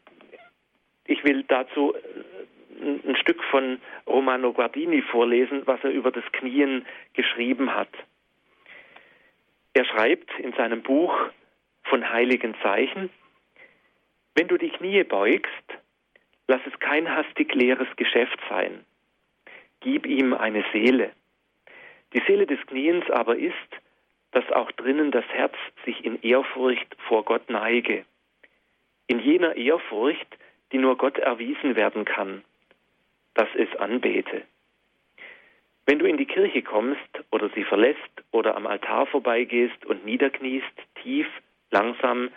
ich 1.08 1.26
will 1.26 1.44
dazu 1.44 1.94
ein, 2.82 3.02
ein 3.06 3.16
Stück 3.18 3.44
von 3.52 3.82
Romano 4.08 4.54
Guardini 4.54 5.02
vorlesen, 5.02 5.64
was 5.66 5.84
er 5.84 5.92
über 5.92 6.10
das 6.10 6.24
Knien 6.32 6.86
geschrieben 7.16 7.76
hat. 7.76 7.90
Er 9.74 9.86
schreibt 9.86 10.32
in 10.40 10.54
seinem 10.54 10.82
Buch 10.82 11.14
von 11.84 12.10
heiligen 12.10 12.56
Zeichen, 12.62 13.10
wenn 14.36 14.48
du 14.48 14.58
die 14.58 14.70
Knie 14.70 15.04
beugst, 15.04 15.50
lass 16.48 16.62
es 16.66 16.80
kein 16.80 17.14
hastig 17.14 17.54
leeres 17.54 17.88
Geschäft 17.96 18.40
sein. 18.50 18.86
Gib 19.82 20.06
ihm 20.06 20.34
eine 20.34 20.64
Seele. 20.72 21.12
Die 22.14 22.22
Seele 22.28 22.46
des 22.46 22.60
Kniens 22.68 23.10
aber 23.10 23.38
ist, 23.38 23.56
dass 24.32 24.50
auch 24.52 24.72
drinnen 24.74 25.12
das 25.12 25.26
Herz 25.30 25.56
sich 25.86 26.04
in 26.06 26.22
Ehrfurcht 26.22 26.96
vor 27.08 27.24
Gott 27.24 27.50
neige. 27.50 28.06
In 29.08 29.20
jener 29.20 29.56
Ehrfurcht, 29.56 30.38
die 30.72 30.78
nur 30.78 30.98
Gott 30.98 31.18
erwiesen 31.18 31.76
werden 31.76 32.06
kann, 32.06 32.44
dass 33.34 33.50
es 33.56 33.74
anbete. 33.78 34.44
Wenn 35.86 36.00
du 36.00 36.06
in 36.06 36.18
die 36.18 36.26
Kirche 36.26 36.62
kommst 36.62 37.00
oder 37.32 37.50
sie 37.50 37.64
verlässt 37.64 38.00
oder 38.32 38.56
am 38.56 38.68
Altar 38.68 39.08
vorbeigehst 39.08 39.86
und 39.86 40.06
niederkniest, 40.06 40.72
tief, 41.02 41.28
langsam, 41.72 42.30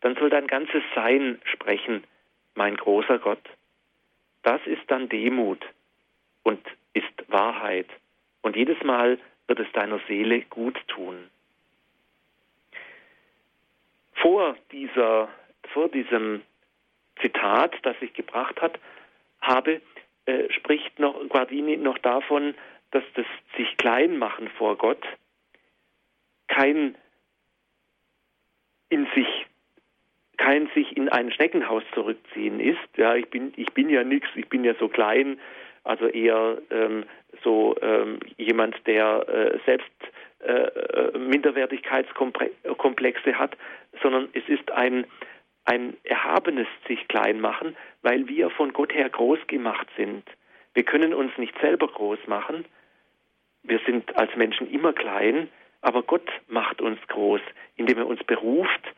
dann 0.00 0.14
soll 0.16 0.30
dein 0.30 0.46
ganzes 0.46 0.82
Sein 0.94 1.40
sprechen, 1.44 2.04
mein 2.54 2.76
großer 2.76 3.18
Gott. 3.18 3.42
Das 4.42 4.60
ist 4.66 4.82
dann 4.88 5.08
Demut 5.08 5.64
und 6.42 6.60
ist 6.92 7.12
Wahrheit. 7.28 7.88
Und 8.42 8.56
jedes 8.56 8.82
Mal 8.82 9.18
wird 9.46 9.60
es 9.60 9.72
deiner 9.72 10.00
Seele 10.08 10.42
gut 10.42 10.78
tun. 10.88 11.28
Vor, 14.14 14.56
dieser, 14.70 15.28
vor 15.72 15.88
diesem 15.88 16.42
Zitat, 17.20 17.74
das 17.82 17.96
ich 18.00 18.14
gebracht 18.14 18.60
hat, 18.60 18.78
habe, 19.40 19.80
äh, 20.26 20.52
spricht 20.52 20.98
noch 20.98 21.28
Guardini 21.28 21.76
noch 21.76 21.98
davon, 21.98 22.54
dass 22.92 23.02
das 23.14 23.26
sich 23.56 23.76
klein 23.76 24.18
machen 24.18 24.48
vor 24.56 24.76
Gott 24.76 25.02
kein 26.48 26.96
in 28.88 29.06
sich 29.14 29.46
kein 30.36 30.68
sich 30.74 30.96
in 30.96 31.08
ein 31.08 31.30
Schneckenhaus 31.30 31.84
zurückziehen 31.94 32.58
ist. 32.60 32.78
Ja, 32.96 33.14
ich 33.14 33.30
bin 33.30 33.52
ich 33.56 33.72
bin 33.72 33.88
ja 33.88 34.02
nichts, 34.04 34.28
ich 34.34 34.48
bin 34.48 34.64
ja 34.64 34.74
so 34.78 34.88
klein, 34.88 35.40
also 35.84 36.06
eher 36.06 36.58
ähm, 36.70 37.04
so 37.42 37.74
ähm, 37.80 38.20
jemand, 38.36 38.86
der 38.86 39.26
äh, 39.28 39.58
selbst 39.64 39.90
äh, 40.40 40.52
äh 40.52 41.18
Minderwertigkeitskomplexe 41.18 43.38
hat, 43.38 43.56
sondern 44.02 44.28
es 44.34 44.46
ist 44.48 44.70
ein 44.72 45.06
ein 45.64 45.96
erhabenes 46.02 46.66
sich 46.88 47.06
klein 47.08 47.40
machen, 47.40 47.76
weil 48.02 48.26
wir 48.26 48.50
von 48.50 48.72
Gott 48.72 48.92
her 48.92 49.08
groß 49.08 49.38
gemacht 49.46 49.86
sind. 49.96 50.24
Wir 50.74 50.82
können 50.82 51.14
uns 51.14 51.30
nicht 51.38 51.56
selber 51.60 51.86
groß 51.86 52.18
machen, 52.26 52.64
wir 53.62 53.80
sind 53.86 54.16
als 54.16 54.34
Menschen 54.36 54.70
immer 54.70 54.92
klein, 54.92 55.48
aber 55.80 56.02
Gott 56.02 56.28
macht 56.48 56.80
uns 56.80 56.98
groß, 57.08 57.40
indem 57.76 57.98
er 57.98 58.06
uns 58.06 58.22
beruft, 58.24 58.94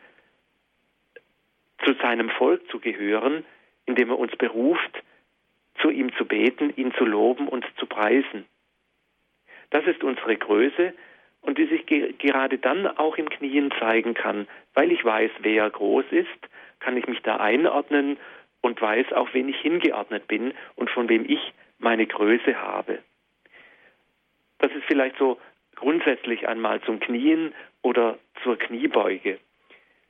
zu 1.84 1.94
seinem 1.94 2.30
Volk 2.30 2.68
zu 2.70 2.78
gehören, 2.78 3.44
indem 3.86 4.10
er 4.10 4.18
uns 4.18 4.34
beruft, 4.36 5.02
zu 5.80 5.90
ihm 5.90 6.14
zu 6.16 6.24
beten, 6.24 6.72
ihn 6.76 6.92
zu 6.94 7.04
loben 7.04 7.48
und 7.48 7.66
zu 7.76 7.86
preisen. 7.86 8.46
Das 9.70 9.84
ist 9.86 10.04
unsere 10.04 10.36
Größe 10.36 10.94
und 11.40 11.58
die 11.58 11.66
sich 11.66 11.84
ge 11.86 12.14
gerade 12.18 12.58
dann 12.58 12.86
auch 12.86 13.16
im 13.16 13.28
Knien 13.28 13.72
zeigen 13.78 14.14
kann. 14.14 14.46
Weil 14.72 14.92
ich 14.92 15.04
weiß, 15.04 15.30
wer 15.40 15.68
groß 15.68 16.06
ist, 16.10 16.28
kann 16.80 16.96
ich 16.96 17.06
mich 17.06 17.20
da 17.20 17.36
einordnen 17.36 18.18
und 18.60 18.80
weiß, 18.80 19.12
auf 19.12 19.34
wen 19.34 19.48
ich 19.48 19.60
hingeordnet 19.60 20.26
bin 20.26 20.54
und 20.76 20.90
von 20.90 21.08
wem 21.08 21.24
ich 21.28 21.52
meine 21.78 22.06
Größe 22.06 22.56
habe. 22.56 23.00
Das 24.58 24.72
ist 24.72 24.84
vielleicht 24.86 25.16
so 25.18 25.38
grundsätzlich 25.74 26.48
einmal 26.48 26.80
zum 26.82 27.00
Knien 27.00 27.54
oder 27.82 28.18
zur 28.42 28.56
Kniebeuge. 28.58 29.38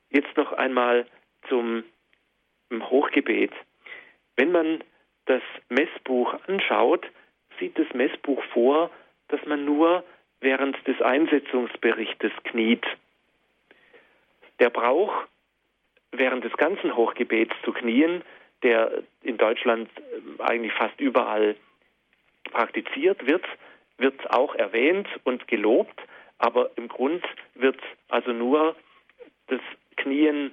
Jetzt 0.09 0.35
noch 0.37 0.53
einmal 0.53 1.05
zum 1.49 1.83
Hochgebet. 2.71 3.51
Wenn 4.35 4.51
man 4.51 4.83
das 5.25 5.41
Messbuch 5.69 6.35
anschaut, 6.47 7.05
sieht 7.59 7.77
das 7.77 7.87
Messbuch 7.93 8.43
vor, 8.53 8.91
dass 9.27 9.43
man 9.45 9.65
nur 9.65 10.03
während 10.41 10.75
des 10.87 11.01
Einsetzungsberichtes 11.01 12.31
kniet. 12.43 12.85
Der 14.59 14.69
Brauch, 14.69 15.13
während 16.11 16.43
des 16.43 16.53
ganzen 16.57 16.95
Hochgebets 16.95 17.53
zu 17.63 17.71
knien, 17.73 18.21
der 18.63 19.03
in 19.23 19.37
Deutschland 19.37 19.89
ähm, 20.15 20.39
eigentlich 20.39 20.73
fast 20.73 20.99
überall 20.99 21.55
praktiziert 22.51 23.25
wird, 23.25 23.45
wird 23.97 24.29
auch 24.31 24.55
erwähnt 24.55 25.07
und 25.23 25.47
gelobt, 25.47 25.99
aber 26.37 26.71
im 26.75 26.87
Grund 26.87 27.23
wird 27.53 27.79
also 28.09 28.33
nur 28.33 28.75
das 29.47 29.61
Knien 29.97 30.51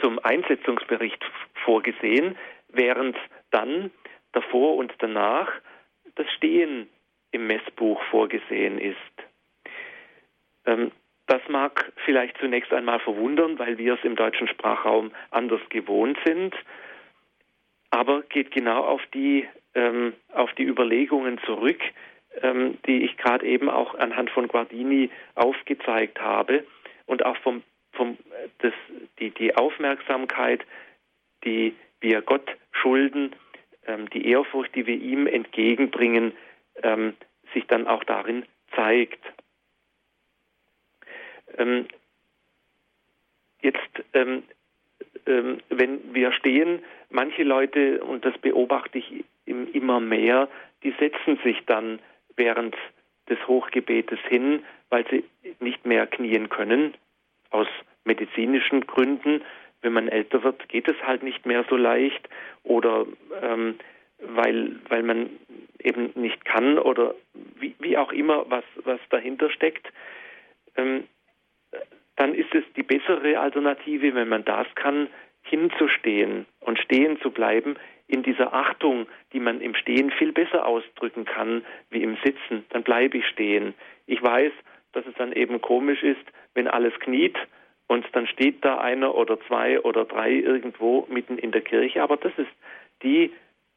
zum 0.00 0.18
Einsetzungsbericht 0.18 1.24
vorgesehen, 1.64 2.36
während 2.68 3.16
dann 3.50 3.90
davor 4.32 4.76
und 4.76 4.92
danach 4.98 5.50
das 6.16 6.30
Stehen 6.32 6.88
im 7.30 7.46
Messbuch 7.46 8.02
vorgesehen 8.10 8.78
ist. 8.78 8.96
Ähm, 10.66 10.92
das 11.26 11.40
mag 11.48 11.92
vielleicht 12.04 12.38
zunächst 12.38 12.72
einmal 12.72 13.00
verwundern, 13.00 13.58
weil 13.58 13.78
wir 13.78 13.94
es 13.94 14.04
im 14.04 14.16
deutschen 14.16 14.48
Sprachraum 14.48 15.12
anders 15.30 15.60
gewohnt 15.70 16.18
sind, 16.24 16.54
aber 17.90 18.22
geht 18.22 18.52
genau 18.52 18.84
auf 18.84 19.02
die, 19.12 19.48
ähm, 19.74 20.14
auf 20.32 20.52
die 20.54 20.64
Überlegungen 20.64 21.38
zurück, 21.44 21.80
ähm, 22.42 22.78
die 22.86 23.04
ich 23.04 23.16
gerade 23.16 23.46
eben 23.46 23.68
auch 23.68 23.94
anhand 23.94 24.30
von 24.30 24.48
Guardini 24.48 25.10
aufgezeigt 25.34 26.20
habe 26.20 26.64
und 27.06 27.24
auch 27.24 27.36
vom, 27.38 27.62
vom, 27.92 28.16
das, 28.58 28.72
die, 29.18 29.30
die 29.30 29.54
Aufmerksamkeit, 29.56 30.64
die 31.44 31.74
wir 32.00 32.22
Gott 32.22 32.48
schulden, 32.72 33.34
ähm, 33.86 34.10
die 34.10 34.28
Ehrfurcht, 34.28 34.74
die 34.74 34.86
wir 34.86 34.96
ihm 34.96 35.26
entgegenbringen, 35.26 36.32
ähm, 36.82 37.14
sich 37.54 37.66
dann 37.66 37.86
auch 37.86 38.04
darin 38.04 38.44
zeigt. 38.74 39.24
Ähm, 41.56 41.86
jetzt, 43.62 44.04
ähm, 44.12 44.42
ähm, 45.26 45.58
wenn 45.70 46.14
wir 46.14 46.32
stehen, 46.32 46.82
manche 47.10 47.44
Leute, 47.44 48.02
und 48.04 48.24
das 48.24 48.36
beobachte 48.38 48.98
ich 48.98 49.24
immer 49.46 50.00
mehr, 50.00 50.48
die 50.82 50.92
setzen 50.98 51.38
sich 51.42 51.64
dann 51.66 52.00
während 52.36 52.76
des 53.28 53.38
Hochgebetes 53.46 54.20
hin, 54.28 54.62
weil 54.88 55.06
sie 55.10 55.24
nicht 55.60 55.84
mehr 55.84 56.06
knien 56.06 56.48
können, 56.48 56.94
aus 57.50 57.66
medizinischen 58.04 58.86
Gründen. 58.86 59.42
Wenn 59.82 59.92
man 59.92 60.08
älter 60.08 60.42
wird, 60.42 60.68
geht 60.68 60.88
es 60.88 60.96
halt 61.02 61.22
nicht 61.22 61.46
mehr 61.46 61.64
so 61.68 61.76
leicht. 61.76 62.28
Oder 62.62 63.06
ähm, 63.42 63.78
weil, 64.18 64.76
weil 64.88 65.02
man 65.02 65.30
eben 65.78 66.10
nicht 66.14 66.44
kann 66.44 66.78
oder 66.78 67.14
wie, 67.58 67.74
wie 67.80 67.96
auch 67.96 68.12
immer, 68.12 68.46
was, 68.48 68.64
was 68.84 69.00
dahinter 69.10 69.50
steckt, 69.50 69.92
ähm, 70.76 71.04
dann 72.16 72.34
ist 72.34 72.54
es 72.54 72.64
die 72.76 72.82
bessere 72.82 73.38
Alternative, 73.38 74.14
wenn 74.14 74.28
man 74.28 74.44
das 74.44 74.66
kann, 74.74 75.08
hinzustehen 75.42 76.46
und 76.60 76.78
stehen 76.78 77.20
zu 77.20 77.30
bleiben 77.30 77.76
in 78.08 78.22
dieser 78.22 78.52
Achtung, 78.52 79.06
die 79.32 79.40
man 79.40 79.60
im 79.60 79.74
Stehen 79.74 80.10
viel 80.10 80.32
besser 80.32 80.66
ausdrücken 80.66 81.24
kann 81.24 81.64
wie 81.90 82.02
im 82.02 82.16
Sitzen. 82.24 82.64
Dann 82.70 82.82
bleibe 82.82 83.18
ich 83.18 83.26
stehen. 83.26 83.74
Ich 84.06 84.22
weiß, 84.22 84.52
dass 84.92 85.06
es 85.06 85.14
dann 85.16 85.32
eben 85.32 85.60
komisch 85.60 86.02
ist, 86.02 86.24
wenn 86.54 86.68
alles 86.68 86.94
kniet 87.00 87.36
und 87.88 88.06
dann 88.12 88.26
steht 88.26 88.64
da 88.64 88.78
einer 88.78 89.14
oder 89.14 89.38
zwei 89.46 89.80
oder 89.80 90.04
drei 90.04 90.32
irgendwo 90.32 91.06
mitten 91.08 91.38
in 91.38 91.52
der 91.52 91.62
Kirche. 91.62 92.02
Aber 92.02 92.16
das 92.16 92.32
ist 92.36 92.50
die 93.02 93.32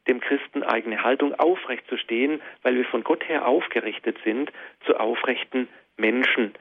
dem 0.08 0.22
Christen 0.22 0.64
eigene 0.64 1.04
Haltung 1.04 1.36
aufrecht 1.36 1.86
zu 1.88 1.98
stehen, 1.98 2.42
weil 2.64 2.76
wir 2.76 2.86
von 2.86 3.04
Gott 3.04 3.28
her 3.28 3.48
aufgerichtet 3.48 4.18
sind, 4.24 4.52
zu 4.86 5.00
aufrechten 5.00 5.68
Menschen 5.98 6.54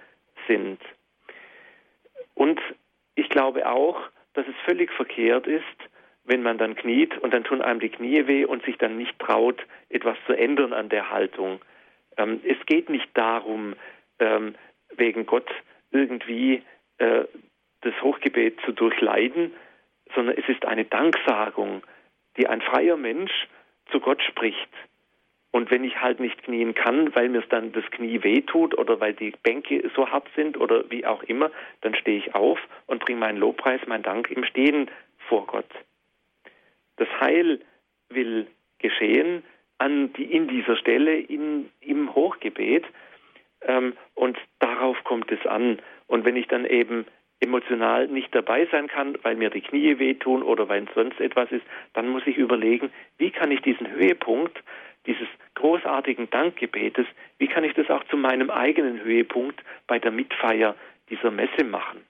sind. 0.47 0.81
Und 2.35 2.61
ich 3.15 3.29
glaube 3.31 3.69
auch, 3.69 4.01
dass 4.35 4.47
es 4.47 4.55
völlig 4.67 4.93
verkehrt 4.93 5.47
ist, 5.47 5.65
wenn 6.29 6.43
man 6.43 6.59
dann 6.59 6.77
kniet 6.77 7.17
und 7.19 7.33
dann 7.33 7.45
tun 7.45 7.63
einem 7.63 7.81
die 7.81 7.89
Knie 7.89 8.27
weh 8.27 8.45
und 8.45 8.63
sich 8.65 8.77
dann 8.79 8.97
nicht 8.97 9.19
traut, 9.19 9.65
etwas 9.89 10.17
zu 10.27 10.35
ändern 10.35 10.73
an 10.73 10.89
der 10.89 11.11
Haltung. 11.11 11.61
Ähm, 12.17 12.41
es 12.45 12.59
geht 12.67 12.91
nicht 12.91 13.09
darum, 13.15 13.75
ähm, 14.19 14.55
wegen 14.95 15.27
Gott 15.27 15.49
irgendwie 15.91 16.63
äh, 16.99 17.25
das 17.81 17.95
Hochgebet 18.03 18.61
zu 18.65 18.73
durchleiden, 18.73 19.53
sondern 20.15 20.37
es 20.37 20.49
ist 20.49 20.65
eine 20.67 20.85
Danksagung, 20.85 21.83
die 22.37 22.47
ein 22.47 22.61
freier 22.61 22.97
Mensch 22.97 23.49
zu 23.91 24.01
Gott 24.01 24.23
spricht. 24.23 24.69
Und 25.51 25.71
wenn 25.71 25.83
ich 25.83 26.01
halt 26.01 26.21
nicht 26.21 26.43
knien 26.43 26.75
kann, 26.75 27.15
weil 27.15 27.31
mir 27.31 27.43
dann 27.49 27.73
das 27.73 27.85
Knie 27.91 28.23
wehtut 28.23 28.77
oder 28.77 29.01
weil 29.01 29.15
die 29.15 29.33
Bänke 29.43 29.91
so 29.97 30.11
hart 30.11 30.29
sind 30.37 30.59
oder 30.59 30.91
wie 30.91 31.07
auch 31.07 31.23
immer, 31.23 31.51
dann 31.81 31.95
stehe 31.95 32.19
ich 32.19 32.35
auf 32.35 32.59
und 32.87 33.01
bringe 33.01 33.21
meinen 33.21 33.39
Lobpreis, 33.39 33.81
meinen 33.87 34.03
Dank 34.03 34.31
im 34.31 34.45
Stehen 34.45 34.91
vor 35.29 35.47
Gott. 35.47 35.71
Das 36.99 37.09
Heil 37.21 37.61
will 38.11 38.47
geschehen 38.79 39.43
an 39.79 40.13
die, 40.13 40.25
in 40.25 40.49
dieser 40.49 40.77
Stelle 40.77 41.19
in, 41.19 41.71
im 41.81 42.15
Hochgebet 42.15 42.85
ähm, 43.63 43.95
und 44.15 44.37
darauf 44.59 45.03
kommt 45.05 45.31
es 45.33 45.45
an. 45.47 45.79
Und 46.07 46.25
wenn 46.25 46.37
ich 46.37 46.49
dann 46.49 46.65
eben 46.65 47.07
emotional 47.41 48.09
nicht 48.09 48.35
dabei 48.35 48.67
sein 48.71 48.89
kann, 48.89 49.17
weil 49.23 49.37
mir 49.37 49.51
die 49.51 49.61
Knie 49.61 49.99
wehtun 49.99 50.43
oder 50.43 50.69
weil 50.69 50.87
sonst 50.95 51.21
etwas 51.21 51.51
ist, 51.53 51.65
dann 51.93 52.09
muss 52.09 52.27
ich 52.27 52.37
überlegen, 52.37 52.91
wie 53.17 53.31
kann 53.31 53.51
ich 53.51 53.63
diesen 53.63 53.91
Höhepunkt 53.91 54.59
dieses 55.07 55.29
großartigen 55.55 56.29
Dankgebetes, 56.31 57.07
wie 57.39 57.49
kann 57.49 57.65
ich 57.65 57.73
das 57.75 57.89
auch 57.89 58.05
zu 58.05 58.17
meinem 58.17 58.51
eigenen 58.51 59.03
Höhepunkt 59.03 59.63
bei 59.87 59.99
der 59.99 60.11
Mitfeier 60.11 60.75
dieser 61.09 61.31
Messe 61.31 61.65
machen? 61.65 62.05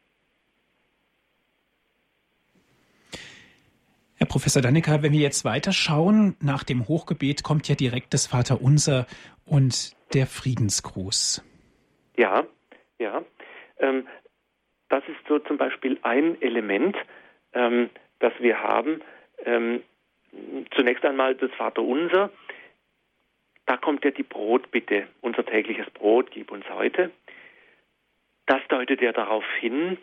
Herr 4.17 4.17
Professor 4.28 4.62
Dannecker, 4.62 5.02
wenn 5.02 5.12
wir 5.12 5.20
jetzt 5.20 5.44
weiterschauen, 5.44 6.36
nach 6.40 6.62
dem 6.62 6.86
Hochgebet 6.86 7.42
kommt 7.42 7.68
ja 7.68 7.74
direkt 7.74 8.14
das 8.14 8.26
Vaterunser 8.26 9.06
und 9.44 9.96
der 10.14 10.26
Friedensgruß. 10.26 11.44
Ja, 12.16 12.44
ja. 12.98 13.22
Ähm, 13.78 14.06
das 14.88 15.02
ist 15.08 15.26
so 15.28 15.38
zum 15.38 15.56
Beispiel 15.56 15.98
ein 16.02 16.40
Element, 16.40 16.96
ähm, 17.52 17.90
das 18.18 18.32
wir 18.40 18.62
haben. 18.62 19.00
Ähm, 19.44 19.82
zunächst 20.74 21.04
einmal 21.04 21.34
das 21.34 21.50
Vaterunser. 21.52 22.30
Da 23.66 23.76
kommt 23.76 24.04
ja 24.04 24.10
die 24.10 24.22
Brotbitte, 24.22 25.08
unser 25.20 25.44
tägliches 25.44 25.90
Brot, 25.90 26.30
gib 26.30 26.50
uns 26.50 26.68
heute. 26.70 27.10
Das 28.46 28.60
deutet 28.68 29.02
ja 29.02 29.12
darauf 29.12 29.44
hin, 29.60 29.98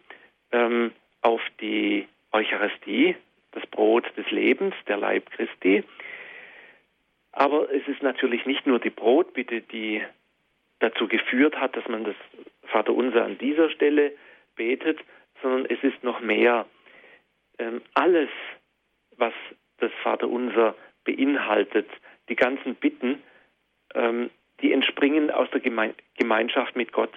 ähm, 0.51 0.91
auf 1.21 1.41
die 1.59 2.07
Eucharistie, 2.31 3.15
das 3.55 3.65
Brot 3.67 4.05
des 4.17 4.29
Lebens, 4.29 4.75
der 4.87 4.97
Leib 4.97 5.31
Christi. 5.31 5.83
Aber 7.31 7.69
es 7.71 7.87
ist 7.87 8.03
natürlich 8.03 8.45
nicht 8.45 8.67
nur 8.67 8.79
die 8.79 8.89
Brotbitte, 8.91 9.61
die 9.61 10.03
dazu 10.79 11.07
geführt 11.07 11.59
hat, 11.59 11.75
dass 11.75 11.87
man 11.87 12.03
das 12.03 12.15
Vaterunser 12.67 13.25
an 13.25 13.37
dieser 13.37 13.69
Stelle 13.69 14.13
betet, 14.55 14.99
sondern 15.41 15.65
es 15.65 15.81
ist 15.83 16.03
noch 16.03 16.19
mehr. 16.19 16.65
Ähm, 17.57 17.81
alles, 17.93 18.29
was 19.17 19.33
das 19.77 19.91
Vaterunser 20.03 20.75
beinhaltet, 21.03 21.89
die 22.29 22.35
ganzen 22.35 22.75
Bitten, 22.75 23.21
ähm, 23.93 24.29
die 24.61 24.71
entspringen 24.71 25.31
aus 25.31 25.49
der 25.51 25.61
Geme 25.61 25.93
Gemeinschaft 26.17 26.75
mit 26.75 26.91
Gott. 26.91 27.13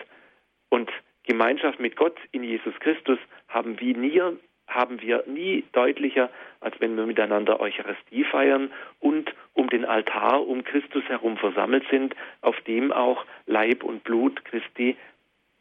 Und 0.68 0.90
Gemeinschaft 1.24 1.78
mit 1.80 1.96
Gott 1.96 2.16
in 2.32 2.42
Jesus 2.42 2.74
Christus 2.80 3.18
haben 3.48 3.78
wir 3.80 3.96
nie, 3.96 4.20
haben 4.68 5.00
wir 5.00 5.24
nie 5.26 5.64
deutlicher, 5.72 6.30
als 6.60 6.78
wenn 6.80 6.96
wir 6.96 7.06
miteinander 7.06 7.60
Eucharistie 7.60 8.24
feiern 8.24 8.70
und 9.00 9.34
um 9.54 9.68
den 9.68 9.84
Altar 9.84 10.46
um 10.46 10.62
Christus 10.62 11.04
herum 11.08 11.36
versammelt 11.36 11.84
sind, 11.90 12.14
auf 12.42 12.60
dem 12.62 12.92
auch 12.92 13.24
Leib 13.46 13.82
und 13.82 14.04
Blut 14.04 14.44
Christi 14.44 14.96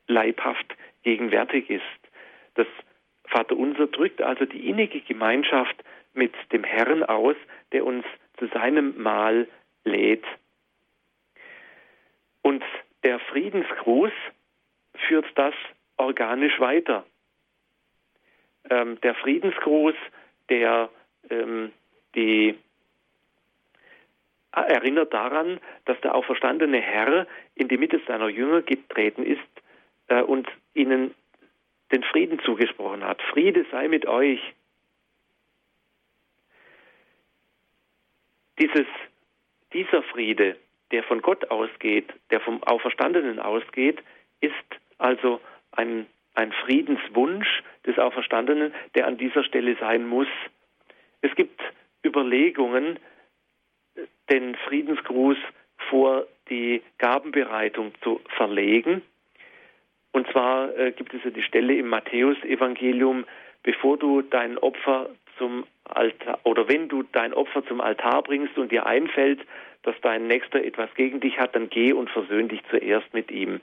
leibhaft 0.07 0.75
gegenwärtig 1.03 1.69
ist. 1.69 1.83
Das 2.55 2.67
Vaterunser 3.25 3.87
drückt 3.87 4.21
also 4.21 4.45
die 4.45 4.69
innige 4.69 5.01
Gemeinschaft 5.01 5.75
mit 6.13 6.33
dem 6.51 6.63
Herrn 6.63 7.03
aus, 7.03 7.35
der 7.71 7.85
uns 7.85 8.05
zu 8.37 8.47
seinem 8.47 9.01
Mahl 9.01 9.47
lädt. 9.83 10.25
Und 12.41 12.63
der 13.03 13.19
Friedensgruß 13.19 14.11
führt 15.07 15.25
das 15.35 15.53
organisch 15.97 16.59
weiter. 16.59 17.05
Ähm, 18.69 18.99
der 19.01 19.15
Friedensgruß, 19.15 19.95
der 20.49 20.89
ähm, 21.29 21.71
die 22.15 22.57
erinnert 24.51 25.13
daran, 25.13 25.59
dass 25.85 25.99
der 26.01 26.15
auferstandene 26.15 26.79
Herr 26.79 27.27
in 27.55 27.67
die 27.67 27.77
Mitte 27.77 28.01
seiner 28.07 28.29
Jünger 28.29 28.61
getreten 28.61 29.23
ist 29.23 29.41
äh, 30.07 30.21
und 30.21 30.47
ihnen 30.73 31.13
den 31.91 32.03
Frieden 32.03 32.39
zugesprochen 32.39 33.03
hat. 33.03 33.21
Friede 33.21 33.65
sei 33.71 33.87
mit 33.87 34.05
euch. 34.07 34.39
Dieses, 38.59 38.87
dieser 39.73 40.01
Friede, 40.03 40.57
der 40.91 41.03
von 41.03 41.21
Gott 41.21 41.49
ausgeht, 41.51 42.11
der 42.31 42.41
vom 42.41 42.63
Auferstandenen 42.63 43.39
ausgeht, 43.39 44.01
ist 44.41 44.53
also 44.97 45.39
ein, 45.71 46.07
ein 46.37 46.51
Friedenswunsch 46.51 47.63
des 47.85 47.97
Auferstandenen, 47.97 48.73
der 48.93 49.07
an 49.07 49.17
dieser 49.17 49.43
Stelle 49.43 49.75
sein 49.79 50.07
muss. 50.07 50.27
Es 51.21 51.33
gibt 51.35 51.59
Überlegungen, 52.05 52.99
den 54.29 54.55
Friedensgruß 54.55 55.37
vor 55.89 56.27
die 56.49 56.83
Gabenbereitung 56.99 57.91
zu 58.03 58.21
verlegen. 58.35 59.01
Und 60.11 60.29
zwar 60.31 60.77
äh, 60.77 60.91
gibt 60.91 61.13
es 61.15 61.23
ja 61.23 61.31
die 61.31 61.41
Stelle 61.41 61.75
im 61.75 61.87
Matthäusevangelium, 61.87 63.25
bevor 63.63 63.97
du 63.97 64.21
dein 64.21 64.59
Opfer 64.59 65.09
zum 65.39 65.65
Altar 65.85 66.39
oder 66.43 66.69
wenn 66.69 66.87
du 66.87 67.03
dein 67.03 67.33
Opfer 67.33 67.65
zum 67.65 67.81
Altar 67.81 68.21
bringst 68.21 68.57
und 68.57 68.71
dir 68.71 68.85
einfällt, 68.85 69.39
dass 69.83 69.95
dein 70.01 70.27
Nächster 70.27 70.63
etwas 70.63 70.93
gegen 70.95 71.19
dich 71.19 71.39
hat, 71.39 71.55
dann 71.55 71.69
geh 71.69 71.93
und 71.93 72.09
versöhn 72.11 72.47
dich 72.47 72.61
zuerst 72.69 73.11
mit 73.13 73.31
ihm. 73.31 73.59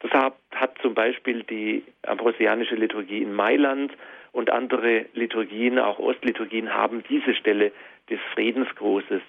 Das 0.00 0.12
hat, 0.12 0.36
hat 0.54 0.78
zum 0.80 0.94
Beispiel 0.94 1.42
die 1.42 1.84
ambrosianische 2.02 2.76
Liturgie 2.76 3.22
in 3.22 3.34
Mailand 3.34 3.92
und 4.32 4.50
andere 4.50 5.06
Liturgien, 5.14 5.78
auch 5.78 5.98
Ostliturgien, 5.98 6.72
haben 6.72 7.02
diese 7.08 7.34
Stelle 7.34 7.72
des 8.08 8.20
Friedensgrußes. 8.34 9.22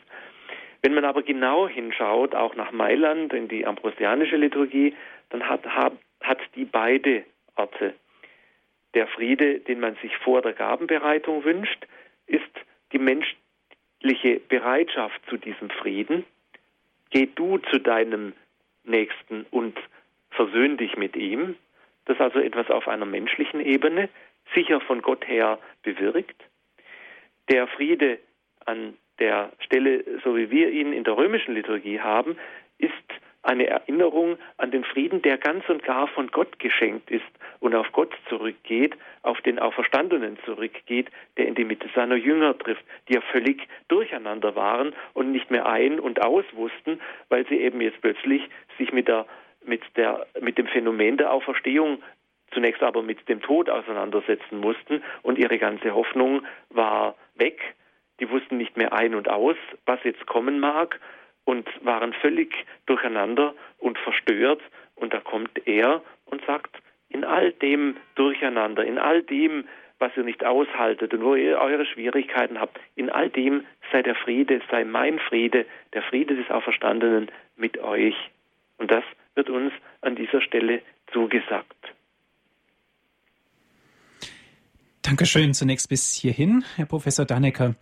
Wenn 0.81 0.93
man 0.93 1.05
aber 1.05 1.23
genau 1.23 1.67
hinschaut, 1.67 2.35
auch 2.35 2.55
nach 2.55 2.71
Mailand 2.71 3.33
in 3.33 3.47
die 3.47 3.65
ambrosianische 3.65 4.37
Liturgie, 4.37 4.95
dann 5.29 5.47
hat, 5.47 5.65
hat, 5.65 5.93
hat 6.21 6.39
die 6.55 6.65
beide 6.65 7.23
Orte. 7.55 7.93
Der 8.93 9.07
Friede, 9.07 9.59
den 9.59 9.79
man 9.79 9.95
sich 10.01 10.15
vor 10.17 10.41
der 10.41 10.53
Gabenbereitung 10.53 11.43
wünscht, 11.43 11.85
ist 12.27 12.43
die 12.91 12.99
menschliche 12.99 14.39
Bereitschaft 14.47 15.21
zu 15.29 15.37
diesem 15.37 15.69
Frieden. 15.69 16.25
Geh 17.11 17.27
du 17.27 17.57
zu 17.57 17.79
deinem 17.79 18.33
Nächsten 18.83 19.45
und 19.51 19.77
versöhn 20.39 20.77
dich 20.77 20.95
mit 20.95 21.17
ihm. 21.17 21.55
Das 22.05 22.17
also 22.21 22.39
etwas 22.39 22.69
auf 22.69 22.87
einer 22.87 23.05
menschlichen 23.05 23.59
Ebene, 23.59 24.07
sicher 24.55 24.79
von 24.79 25.01
Gott 25.01 25.27
her 25.27 25.59
bewirkt. 25.83 26.41
Der 27.49 27.67
Friede 27.67 28.19
an 28.65 28.95
der 29.19 29.51
Stelle, 29.59 30.05
so 30.23 30.37
wie 30.37 30.49
wir 30.49 30.69
ihn 30.69 30.93
in 30.93 31.03
der 31.03 31.17
römischen 31.17 31.55
Liturgie 31.55 31.99
haben, 31.99 32.37
ist 32.77 32.93
eine 33.41 33.67
Erinnerung 33.67 34.37
an 34.55 34.71
den 34.71 34.85
Frieden, 34.85 35.21
der 35.21 35.37
ganz 35.37 35.67
und 35.67 35.83
gar 35.83 36.07
von 36.07 36.27
Gott 36.27 36.57
geschenkt 36.59 37.11
ist 37.11 37.25
und 37.59 37.75
auf 37.75 37.91
Gott 37.91 38.13
zurückgeht, 38.29 38.95
auf 39.23 39.41
den 39.41 39.59
Auferstandenen 39.59 40.37
zurückgeht, 40.45 41.09
der 41.35 41.47
in 41.47 41.55
die 41.55 41.65
Mitte 41.65 41.89
seiner 41.93 42.15
Jünger 42.15 42.57
trifft, 42.57 42.83
die 43.09 43.15
ja 43.15 43.21
völlig 43.21 43.67
durcheinander 43.89 44.55
waren 44.55 44.93
und 45.13 45.33
nicht 45.33 45.51
mehr 45.51 45.65
ein 45.65 45.99
und 45.99 46.21
aus 46.21 46.45
wussten, 46.53 47.01
weil 47.27 47.45
sie 47.47 47.57
eben 47.57 47.81
jetzt 47.81 48.01
plötzlich 48.01 48.43
sich 48.77 48.93
mit 48.93 49.09
der 49.09 49.25
mit 49.65 49.81
der 49.95 50.25
mit 50.41 50.57
dem 50.57 50.67
Phänomen 50.67 51.17
der 51.17 51.31
Auferstehung 51.31 52.01
zunächst 52.51 52.81
aber 52.81 53.03
mit 53.03 53.29
dem 53.29 53.41
Tod 53.41 53.69
auseinandersetzen 53.69 54.59
mussten 54.59 55.03
und 55.21 55.37
ihre 55.37 55.59
ganze 55.59 55.93
Hoffnung 55.93 56.41
war 56.69 57.15
weg 57.35 57.75
die 58.19 58.29
wussten 58.29 58.57
nicht 58.57 58.77
mehr 58.77 58.93
ein 58.93 59.15
und 59.15 59.29
aus, 59.29 59.55
was 59.85 59.99
jetzt 60.03 60.25
kommen 60.25 60.59
mag 60.59 60.99
und 61.45 61.67
waren 61.83 62.13
völlig 62.13 62.53
durcheinander 62.85 63.53
und 63.77 63.97
verstört. 63.97 64.61
Und 64.95 65.13
da 65.13 65.19
kommt 65.19 65.67
er 65.67 66.01
und 66.25 66.45
sagt, 66.45 66.75
in 67.09 67.23
all 67.23 67.51
dem 67.53 67.97
Durcheinander, 68.15 68.83
in 68.83 68.97
all 68.97 69.23
dem, 69.23 69.67
was 69.97 70.15
ihr 70.15 70.23
nicht 70.23 70.45
aushaltet 70.45 71.13
und 71.13 71.23
wo 71.23 71.35
ihr 71.35 71.59
eure 71.59 71.85
Schwierigkeiten 71.85 72.59
habt, 72.59 72.79
in 72.95 73.09
all 73.09 73.29
dem 73.29 73.65
sei 73.91 74.01
der 74.01 74.15
Friede, 74.15 74.61
sei 74.69 74.83
mein 74.83 75.19
Friede, 75.19 75.65
der 75.93 76.03
Friede 76.03 76.35
des 76.35 76.49
Auferstandenen 76.51 77.31
mit 77.55 77.77
euch. 77.79 78.15
Und 78.77 78.91
das 78.91 79.03
wird 79.39 79.49
uns 79.49 79.71
an 80.01 80.17
dieser 80.17 80.41
Stelle 80.41 80.81
zugesagt. 81.13 81.77
Dankeschön 85.01 85.53
zunächst 85.53 85.87
bis 85.87 86.13
hierhin, 86.13 86.65
Herr 86.75 86.85
Professor 86.85 87.25
Dannecker. 87.25 87.75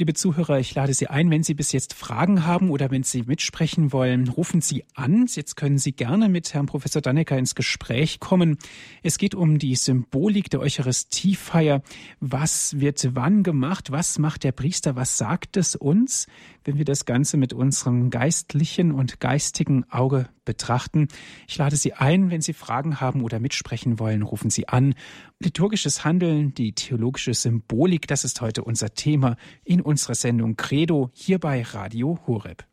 Liebe 0.00 0.14
Zuhörer, 0.14 0.58
ich 0.58 0.74
lade 0.74 0.94
Sie 0.94 1.08
ein, 1.08 1.30
wenn 1.30 1.42
Sie 1.42 1.52
bis 1.52 1.72
jetzt 1.72 1.92
Fragen 1.92 2.46
haben 2.46 2.70
oder 2.70 2.90
wenn 2.90 3.02
Sie 3.02 3.24
mitsprechen 3.24 3.92
wollen, 3.92 4.28
rufen 4.28 4.62
Sie 4.62 4.86
an. 4.94 5.26
Jetzt 5.28 5.56
können 5.56 5.76
Sie 5.76 5.92
gerne 5.92 6.30
mit 6.30 6.54
Herrn 6.54 6.64
Professor 6.64 7.02
Dannecker 7.02 7.36
ins 7.36 7.54
Gespräch 7.54 8.18
kommen. 8.18 8.56
Es 9.02 9.18
geht 9.18 9.34
um 9.34 9.58
die 9.58 9.76
Symbolik 9.76 10.48
der 10.48 10.60
Eucharistiefeier. 10.60 11.82
Was 12.18 12.80
wird 12.80 13.10
wann 13.14 13.42
gemacht? 13.42 13.92
Was 13.92 14.18
macht 14.18 14.44
der 14.44 14.52
Priester? 14.52 14.96
Was 14.96 15.18
sagt 15.18 15.58
es 15.58 15.76
uns, 15.76 16.28
wenn 16.64 16.78
wir 16.78 16.86
das 16.86 17.04
Ganze 17.04 17.36
mit 17.36 17.52
unserem 17.52 18.08
geistlichen 18.08 18.92
und 18.92 19.20
geistigen 19.20 19.84
Auge 19.90 20.30
betrachten? 20.46 21.08
Ich 21.46 21.58
lade 21.58 21.76
Sie 21.76 21.92
ein, 21.92 22.30
wenn 22.30 22.40
Sie 22.40 22.54
Fragen 22.54 23.02
haben 23.02 23.22
oder 23.22 23.38
mitsprechen 23.38 23.98
wollen, 23.98 24.22
rufen 24.22 24.48
Sie 24.48 24.66
an. 24.66 24.94
Liturgisches 25.42 26.04
Handeln, 26.04 26.52
die 26.52 26.74
theologische 26.74 27.32
Symbolik, 27.32 28.06
das 28.06 28.24
ist 28.24 28.42
heute 28.42 28.62
unser 28.62 28.92
Thema 28.92 29.36
in 29.64 29.80
unserer 29.80 30.14
Sendung 30.14 30.54
Credo 30.56 31.08
hier 31.14 31.38
bei 31.38 31.62
Radio 31.62 32.18
Horeb. 32.26 32.69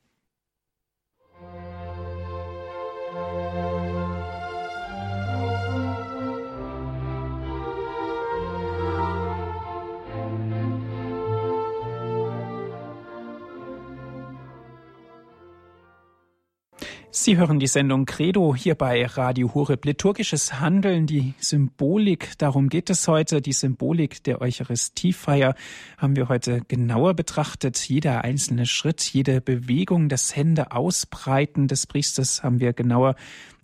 Sie 17.20 17.36
hören 17.36 17.60
die 17.60 17.68
Sendung 17.68 18.06
Credo 18.06 18.56
hier 18.56 18.76
bei 18.76 19.04
Radio 19.04 19.56
Horeb. 19.56 19.86
Liturgisches 19.86 20.60
Handeln, 20.60 21.08
die 21.08 21.34
Symbolik, 21.40 22.38
darum 22.38 22.70
geht 22.70 22.92
es 22.92 23.08
heute. 23.08 23.42
Die 23.42 23.54
Symbolik 23.54 24.24
der 24.24 24.40
Eucharistiefeier 24.40 25.56
haben 25.98 26.16
wir 26.16 26.30
heute 26.30 26.62
genauer 26.68 27.16
betrachtet. 27.16 27.80
Jeder 27.90 28.24
einzelne 28.24 28.68
Schritt, 28.68 29.02
jede 29.02 29.42
Bewegung, 29.42 30.10
das 30.10 30.36
Hände 30.36 30.72
ausbreiten 30.72 31.68
des 31.68 31.88
Priesters 31.88 32.44
haben 32.44 32.60
wir 32.60 32.74
genauer 32.74 33.16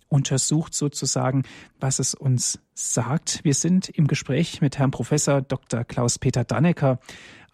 untersucht 0.08 0.74
sozusagen, 0.74 1.44
was 1.78 2.00
es 2.00 2.14
uns 2.14 2.58
sagt. 2.74 3.44
Wir 3.44 3.54
sind 3.54 3.88
im 3.88 4.08
Gespräch 4.08 4.62
mit 4.62 4.78
Herrn 4.78 4.90
Professor 4.90 5.40
Dr. 5.40 5.84
Klaus-Peter 5.84 6.42
Dannecker. 6.42 6.98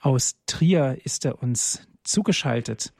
Aus 0.00 0.36
Trier 0.46 0.96
ist 1.04 1.26
er 1.26 1.42
uns 1.42 1.86
zugeschaltet. 2.04 2.94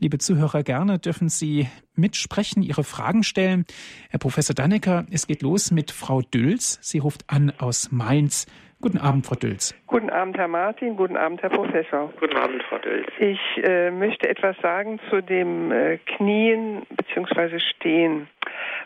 Liebe 0.00 0.18
Zuhörer, 0.18 0.62
gerne 0.62 1.00
dürfen 1.00 1.28
Sie 1.28 1.66
mitsprechen, 1.96 2.62
Ihre 2.62 2.84
Fragen 2.84 3.24
stellen. 3.24 3.64
Herr 4.10 4.20
Professor 4.20 4.54
Dannecker, 4.54 5.06
es 5.10 5.26
geht 5.26 5.42
los 5.42 5.72
mit 5.72 5.90
Frau 5.90 6.20
Dülz. 6.22 6.78
Sie 6.82 6.98
ruft 6.98 7.22
an 7.26 7.52
aus 7.58 7.90
Mainz. 7.90 8.46
Guten 8.80 8.98
Abend, 8.98 9.26
Frau 9.26 9.34
Dülz. 9.34 9.74
Guten 9.88 10.08
Abend, 10.08 10.36
Herr 10.36 10.46
Martin. 10.46 10.96
Guten 10.96 11.16
Abend, 11.16 11.42
Herr 11.42 11.50
Professor. 11.50 12.12
Guten 12.20 12.36
Abend, 12.36 12.62
Frau 12.68 12.78
Dülz. 12.78 13.08
Ich 13.18 13.40
äh, 13.64 13.90
möchte 13.90 14.28
etwas 14.28 14.56
sagen 14.62 15.00
zu 15.10 15.20
dem 15.20 15.72
äh, 15.72 15.98
Knien 15.98 16.86
bzw. 16.90 17.58
Stehen. 17.58 18.28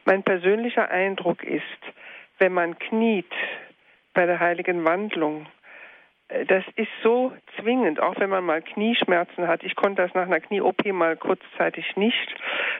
Mein 0.06 0.22
persönlicher 0.22 0.90
Eindruck 0.90 1.44
ist, 1.44 1.62
wenn 2.38 2.54
man 2.54 2.78
kniet 2.78 3.30
bei 4.14 4.24
der 4.24 4.40
heiligen 4.40 4.82
Wandlung, 4.86 5.46
das 6.46 6.64
ist 6.76 6.90
so 7.02 7.32
zwingend, 7.58 8.00
auch 8.00 8.18
wenn 8.18 8.30
man 8.30 8.44
mal 8.44 8.62
Knieschmerzen 8.62 9.48
hat. 9.48 9.62
Ich 9.62 9.74
konnte 9.74 10.02
das 10.02 10.14
nach 10.14 10.26
einer 10.26 10.40
Knie-OP 10.40 10.86
mal 10.92 11.16
kurzzeitig 11.16 11.96
nicht. 11.96 12.34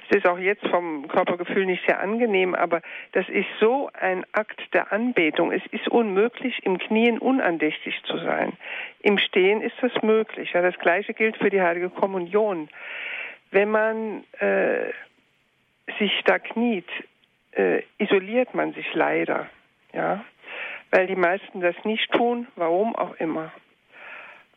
Es 0.08 0.18
ist 0.18 0.26
auch 0.26 0.38
jetzt 0.38 0.66
vom 0.68 1.08
Körpergefühl 1.08 1.66
nicht 1.66 1.84
sehr 1.86 2.00
angenehm, 2.00 2.54
aber 2.54 2.80
das 3.12 3.28
ist 3.28 3.48
so 3.60 3.90
ein 3.92 4.24
Akt 4.32 4.60
der 4.72 4.92
Anbetung. 4.92 5.52
Es 5.52 5.62
ist 5.70 5.88
unmöglich, 5.88 6.64
im 6.64 6.78
Knien 6.78 7.18
unandächtig 7.18 8.00
zu 8.04 8.18
sein. 8.18 8.52
Im 9.00 9.18
Stehen 9.18 9.60
ist 9.60 9.76
das 9.80 9.92
möglich. 10.02 10.52
Ja, 10.52 10.62
das 10.62 10.78
Gleiche 10.78 11.14
gilt 11.14 11.36
für 11.36 11.50
die 11.50 11.60
Heilige 11.62 11.90
Kommunion. 11.90 12.68
Wenn 13.50 13.70
man 13.70 14.24
äh, 14.38 14.92
sich 15.98 16.12
da 16.24 16.38
kniet, 16.38 16.88
äh, 17.52 17.82
isoliert 17.98 18.54
man 18.54 18.72
sich 18.72 18.92
leider. 18.94 19.48
Ja, 19.92 20.24
weil 20.92 21.06
die 21.06 21.16
meisten 21.16 21.60
das 21.60 21.74
nicht 21.84 22.12
tun, 22.12 22.46
warum 22.54 22.94
auch 22.94 23.14
immer. 23.16 23.50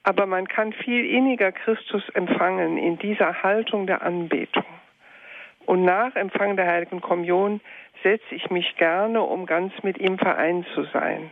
Aber 0.03 0.27
man 0.27 0.47
kann 0.47 0.71
viel 0.71 1.03
inniger 1.09 1.51
Christus 1.51 2.07
empfangen 2.09 2.77
in 2.77 2.99
dieser 2.99 3.41
Haltung 3.41 3.88
der 3.88 4.03
Anbetung. 4.03 4.65
Und 5.65 5.83
nach 5.83 6.15
Empfang 6.15 6.57
der 6.57 6.67
Heiligen 6.67 7.01
Kommunion 7.01 7.59
setze 8.03 8.36
ich 8.36 8.51
mich 8.51 8.75
gerne, 8.75 9.21
um 9.21 9.47
ganz 9.47 9.73
mit 9.81 9.97
ihm 9.97 10.19
vereint 10.19 10.67
zu 10.75 10.83
sein. 10.93 11.31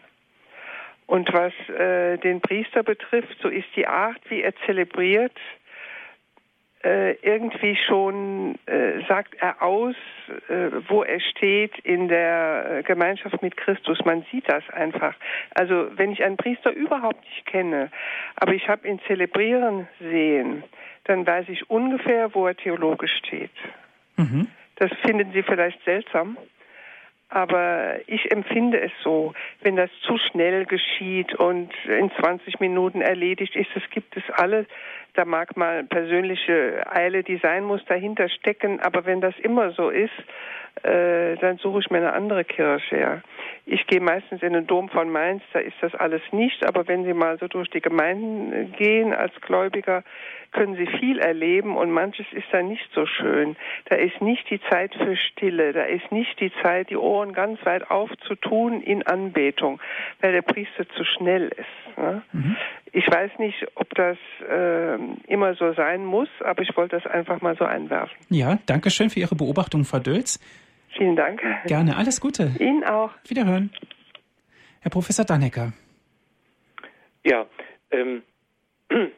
Und 1.06 1.32
was 1.34 1.54
äh, 1.70 2.18
den 2.18 2.42
Priester 2.42 2.82
betrifft, 2.82 3.38
so 3.42 3.50
ist 3.50 3.68
die 3.76 3.86
Art, 3.86 4.20
wie 4.30 4.42
er 4.42 4.56
zelebriert, 4.66 5.38
irgendwie 6.86 7.78
schon 7.88 8.56
äh, 8.66 9.06
sagt 9.08 9.36
er 9.40 9.62
aus, 9.62 9.96
äh, 10.50 10.70
wo 10.90 11.04
er 11.04 11.22
steht 11.22 11.80
in 11.80 12.10
der 12.10 12.80
äh, 12.80 12.84
Gemeinschaft 12.84 13.42
mit 13.42 13.56
Christus. 13.56 14.00
Man 14.04 14.26
sieht 14.32 14.50
das 14.50 14.70
einfach. 14.70 15.16
Also 15.56 15.88
wenn 15.96 16.12
ich 16.12 16.24
einen 16.24 16.36
Priester 16.36 16.72
überhaupt 16.72 17.24
nicht 17.24 17.46
kenne, 17.46 17.90
aber 18.36 18.54
ich 18.54 18.68
habe 18.68 18.88
ihn 18.88 19.00
zelebrieren 19.08 19.88
sehen, 20.00 20.64
dann 21.06 21.26
weiß 21.26 21.48
ich 21.50 21.70
ungefähr, 21.70 22.34
wo 22.36 22.48
er 22.48 22.56
theologisch 22.56 23.16
steht. 23.26 23.52
Mhm. 24.18 24.48
Das 24.76 24.92
finden 25.06 25.32
Sie 25.32 25.44
vielleicht 25.44 25.84
seltsam. 25.86 26.38
Aber 27.30 27.96
ich 28.06 28.32
empfinde 28.32 28.80
es 28.80 28.92
so, 29.04 29.34
wenn 29.62 29.76
das 29.76 29.90
zu 30.06 30.20
schnell 30.20 30.66
geschieht 30.66 31.34
und 31.34 31.72
in 31.86 32.12
20 32.20 32.60
Minuten 32.60 33.02
erledigt 33.02 33.56
ist, 33.56 33.70
es 33.74 33.90
gibt 33.90 34.16
es 34.16 34.24
alles. 34.36 34.68
Da 35.14 35.26
mag 35.26 35.56
mal 35.56 35.84
persönliche 35.84 36.86
Eile, 36.92 37.24
die 37.24 37.38
sein 37.38 37.64
muss, 37.64 37.86
dahinter 37.86 38.30
stecken. 38.30 38.80
Aber 38.80 39.06
wenn 39.06 39.22
das 39.22 39.38
immer 39.40 39.72
so 39.72 39.90
ist, 39.90 40.12
äh, 40.82 41.36
dann 41.38 41.58
suche 41.58 41.80
ich 41.80 41.92
mir 41.92 42.00
eine 42.00 42.14
andere 42.14 42.44
Kirche. 42.44 43.00
Ja. 43.00 43.22
Ich 43.66 43.86
gehe 43.86 44.02
meistens 44.02 44.42
in 44.42 44.54
den 44.54 44.66
Dom 44.66 44.90
von 44.90 45.10
Mainz, 45.10 45.44
da 45.54 45.60
ist 45.60 45.78
das 45.82 45.94
alles 45.96 46.22
nicht. 46.32 46.66
Aber 46.66 46.88
wenn 46.88 47.06
Sie 47.06 47.14
mal 47.14 47.38
so 47.38 47.48
durch 47.48 47.70
die 47.70 47.80
Gemeinden 47.80 48.74
gehen 48.74 49.14
als 49.14 49.34
Gläubiger, 49.42 50.04
können 50.52 50.76
Sie 50.76 50.88
viel 51.00 51.20
erleben 51.20 51.78
und 51.78 51.92
manches 51.92 52.26
ist 52.32 52.48
da 52.52 52.62
nicht 52.62 52.90
so 52.94 53.06
schön. 53.06 53.56
Da 53.86 53.96
ist 53.96 54.20
nicht 54.22 54.50
die 54.50 54.60
Zeit 54.70 54.96
für 54.96 55.16
Stille, 55.16 55.74
da 55.74 55.84
ist 55.84 56.12
nicht 56.12 56.40
die 56.40 56.52
Zeit, 56.64 56.90
die 56.90 56.98
Ohren 56.98 57.34
ganz 57.34 57.64
weit 57.66 57.90
aufzutun 57.92 58.82
in 58.82 59.04
Anbetung, 59.04 59.80
weil 60.22 60.32
der 60.32 60.42
Priester 60.42 60.88
zu 60.90 61.04
schnell 61.06 61.50
ist. 61.50 61.98
Ne? 61.98 62.24
Mhm. 62.32 62.58
Ich 62.96 63.08
weiß 63.08 63.32
nicht, 63.40 63.66
ob 63.74 63.94
das 63.96 64.18
äh, 64.48 64.96
immer 65.28 65.56
so 65.56 65.74
sein 65.74 66.06
muss, 66.06 66.30
aber 66.42 66.62
ich 66.62 66.78
wollte 66.78 66.96
das 66.98 67.08
einfach 67.12 67.42
mal 67.42 67.58
so 67.58 67.66
einwerfen. 67.66 68.16
Ja, 68.30 68.60
danke 68.68 68.92
schön 68.92 69.10
für 69.10 69.20
Ihre 69.20 69.36
Beobachtung, 69.36 69.84
Frau 69.84 69.98
Dölz. 69.98 70.40
Vielen 70.96 71.16
Dank. 71.16 71.42
Gerne, 71.66 71.98
alles 71.98 72.22
Gute. 72.22 72.52
Ihnen 72.60 72.84
auch. 72.84 73.10
Wiederhören. 73.28 73.72
Herr 74.82 74.92
Professor 74.92 75.26
Dannecker. 75.26 75.74
Ja, 77.24 77.48
ähm, 77.90 78.22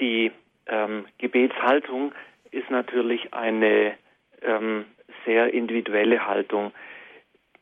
die 0.00 0.32
ähm, 0.66 1.04
Gebetshaltung 1.18 2.12
ist 2.50 2.70
natürlich 2.70 3.32
eine 3.34 3.94
ähm, 4.42 4.84
sehr 5.24 5.54
individuelle 5.54 6.26
Haltung. 6.26 6.72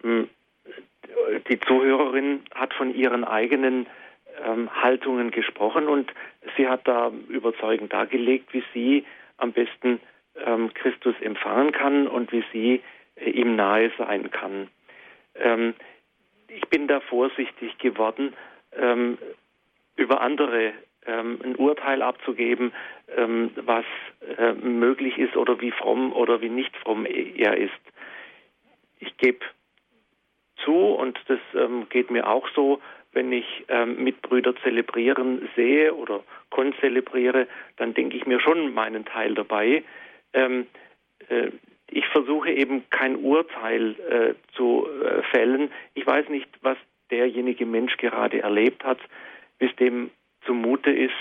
Hm, 0.03 0.31
die 1.51 1.61
Zuhörerin 1.61 2.41
hat 2.55 2.73
von 2.73 2.95
ihren 2.95 3.25
eigenen 3.25 3.87
ähm, 4.45 4.71
Haltungen 4.83 5.31
gesprochen 5.31 5.89
und 5.89 6.13
sie 6.57 6.69
hat 6.69 6.87
da 6.87 7.13
überzeugend 7.29 7.93
dargelegt, 7.93 8.53
wie 8.53 8.65
sie 8.73 9.05
am 9.39 9.53
besten 9.53 10.01
ähm, 10.45 10.73
Christus 10.75 11.15
empfangen 11.21 11.73
kann 11.73 12.07
und 12.07 12.33
wie 12.33 12.45
sie 12.53 12.83
äh, 13.17 13.31
ihm 13.31 13.57
nahe 13.57 13.91
sein 13.99 14.31
kann. 14.31 14.69
Ähm, 15.35 15.75
ich 16.49 16.69
bin 16.69 16.89
da 16.89 17.01
vorsichtig 17.01 17.79
geworden, 17.79 18.35
ähm, 18.77 19.19
über 19.97 20.21
andere 20.21 20.73
ähm, 21.07 21.39
ein 21.43 21.57
Urteil 21.57 22.03
abzugeben, 22.03 22.73
ähm, 23.17 23.51
was 23.57 23.85
äh, 24.39 24.53
möglich 24.53 25.19
ist 25.19 25.37
oder 25.37 25.61
wie 25.61 25.71
fromm 25.71 26.13
oder 26.13 26.41
wie 26.41 26.49
nicht 26.49 26.77
fromm 26.77 27.07
er 27.07 27.57
ist. 27.57 27.73
Ich 28.99 29.17
gebe 29.17 29.45
zu 30.65 30.75
und 30.75 31.19
das 31.29 31.39
ähm, 31.55 31.89
geht 31.89 32.11
mir 32.11 32.27
auch 32.29 32.49
so, 32.55 32.81
wenn 33.17 33.33
ich 33.33 33.65
ähm, 33.69 34.05
Mitbrüder 34.05 34.55
zelebrieren 34.63 35.49
sehe 35.57 35.95
oder 35.95 36.23
konzelebriere, 36.51 37.49
dann 37.79 37.95
denke 37.95 38.15
ich 38.17 38.27
mir 38.27 38.39
schon 38.41 38.75
meinen 38.75 39.07
Teil 39.07 39.35
dabei. 39.35 39.83
Ähm, 40.35 40.67
äh, 41.29 41.51
ich 41.91 42.07
versuche 42.09 42.51
eben 42.51 42.85
kein 42.91 43.17
Urteil 43.17 43.97
äh, 44.11 44.35
zu 44.55 44.87
äh, 44.87 45.23
fällen. 45.31 45.71
Ich 45.95 46.07
weiß 46.07 46.29
nicht, 46.29 46.49
was 46.61 46.77
derjenige 47.11 47.65
Mensch 47.65 47.97
gerade 47.97 48.43
erlebt 48.43 48.85
hat, 48.85 48.99
bis 49.59 49.75
dem 49.77 50.11
zumute 50.45 50.91
ist 50.91 51.15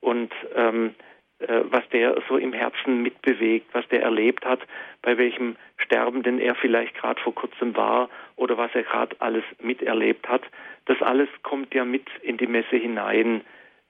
und 0.00 0.32
ähm, 0.54 0.94
äh, 0.94 1.13
was 1.40 1.82
der 1.90 2.16
so 2.28 2.36
im 2.36 2.52
Herzen 2.52 3.02
mitbewegt, 3.02 3.66
was 3.72 3.86
der 3.88 4.02
erlebt 4.02 4.44
hat, 4.44 4.60
bei 5.02 5.18
welchem 5.18 5.56
Sterbenden 5.76 6.38
er 6.38 6.54
vielleicht 6.54 6.94
gerade 6.94 7.20
vor 7.20 7.34
kurzem 7.34 7.76
war 7.76 8.08
oder 8.36 8.56
was 8.56 8.70
er 8.74 8.84
gerade 8.84 9.16
alles 9.18 9.44
miterlebt 9.60 10.28
hat. 10.28 10.42
Das 10.86 11.00
alles 11.02 11.28
kommt 11.42 11.74
ja 11.74 11.84
mit 11.84 12.06
in 12.22 12.36
die 12.36 12.46
Messe 12.46 12.76
hinein, 12.76 13.42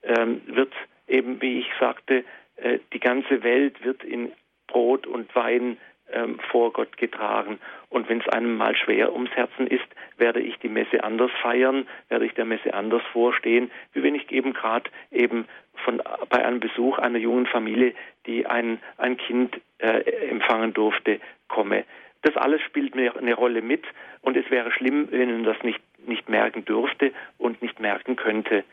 ähm, 0.03 0.41
wird 0.47 0.73
eben, 1.07 1.41
wie 1.41 1.59
ich 1.59 1.67
sagte, 1.79 2.23
äh, 2.57 2.79
die 2.93 2.99
ganze 2.99 3.43
Welt 3.43 3.83
wird 3.83 4.03
in 4.03 4.31
Brot 4.67 5.07
und 5.07 5.33
Wein 5.35 5.77
ähm, 6.11 6.39
vor 6.51 6.71
Gott 6.73 6.97
getragen. 6.97 7.59
Und 7.89 8.09
wenn 8.09 8.19
es 8.19 8.27
einem 8.29 8.57
mal 8.57 8.75
schwer 8.75 9.13
ums 9.13 9.31
Herzen 9.31 9.67
ist, 9.67 9.85
werde 10.17 10.39
ich 10.39 10.57
die 10.59 10.69
Messe 10.69 11.03
anders 11.03 11.31
feiern, 11.41 11.87
werde 12.09 12.25
ich 12.25 12.33
der 12.33 12.45
Messe 12.45 12.73
anders 12.73 13.03
vorstehen, 13.11 13.71
wie 13.93 14.03
wenn 14.03 14.15
ich 14.15 14.31
eben 14.31 14.53
gerade 14.53 14.89
eben 15.11 15.47
von 15.83 16.01
bei 16.29 16.45
einem 16.45 16.59
Besuch 16.59 16.97
einer 16.99 17.19
jungen 17.19 17.47
Familie, 17.47 17.93
die 18.25 18.45
ein, 18.45 18.79
ein 18.97 19.17
Kind 19.17 19.59
äh, 19.79 20.01
empfangen 20.29 20.73
durfte, 20.73 21.19
komme. 21.47 21.85
Das 22.21 22.35
alles 22.37 22.61
spielt 22.61 22.95
mir 22.95 23.15
eine 23.15 23.35
Rolle 23.35 23.61
mit 23.61 23.83
und 24.21 24.35
es 24.35 24.49
wäre 24.49 24.71
schlimm, 24.71 25.09
wenn 25.11 25.31
man 25.31 25.43
das 25.43 25.61
nicht, 25.63 25.79
nicht 26.07 26.27
merken 26.27 26.65
dürfte 26.65 27.11
und 27.37 27.61
nicht 27.61 27.79
merken 27.79 28.15
könnte. 28.15 28.63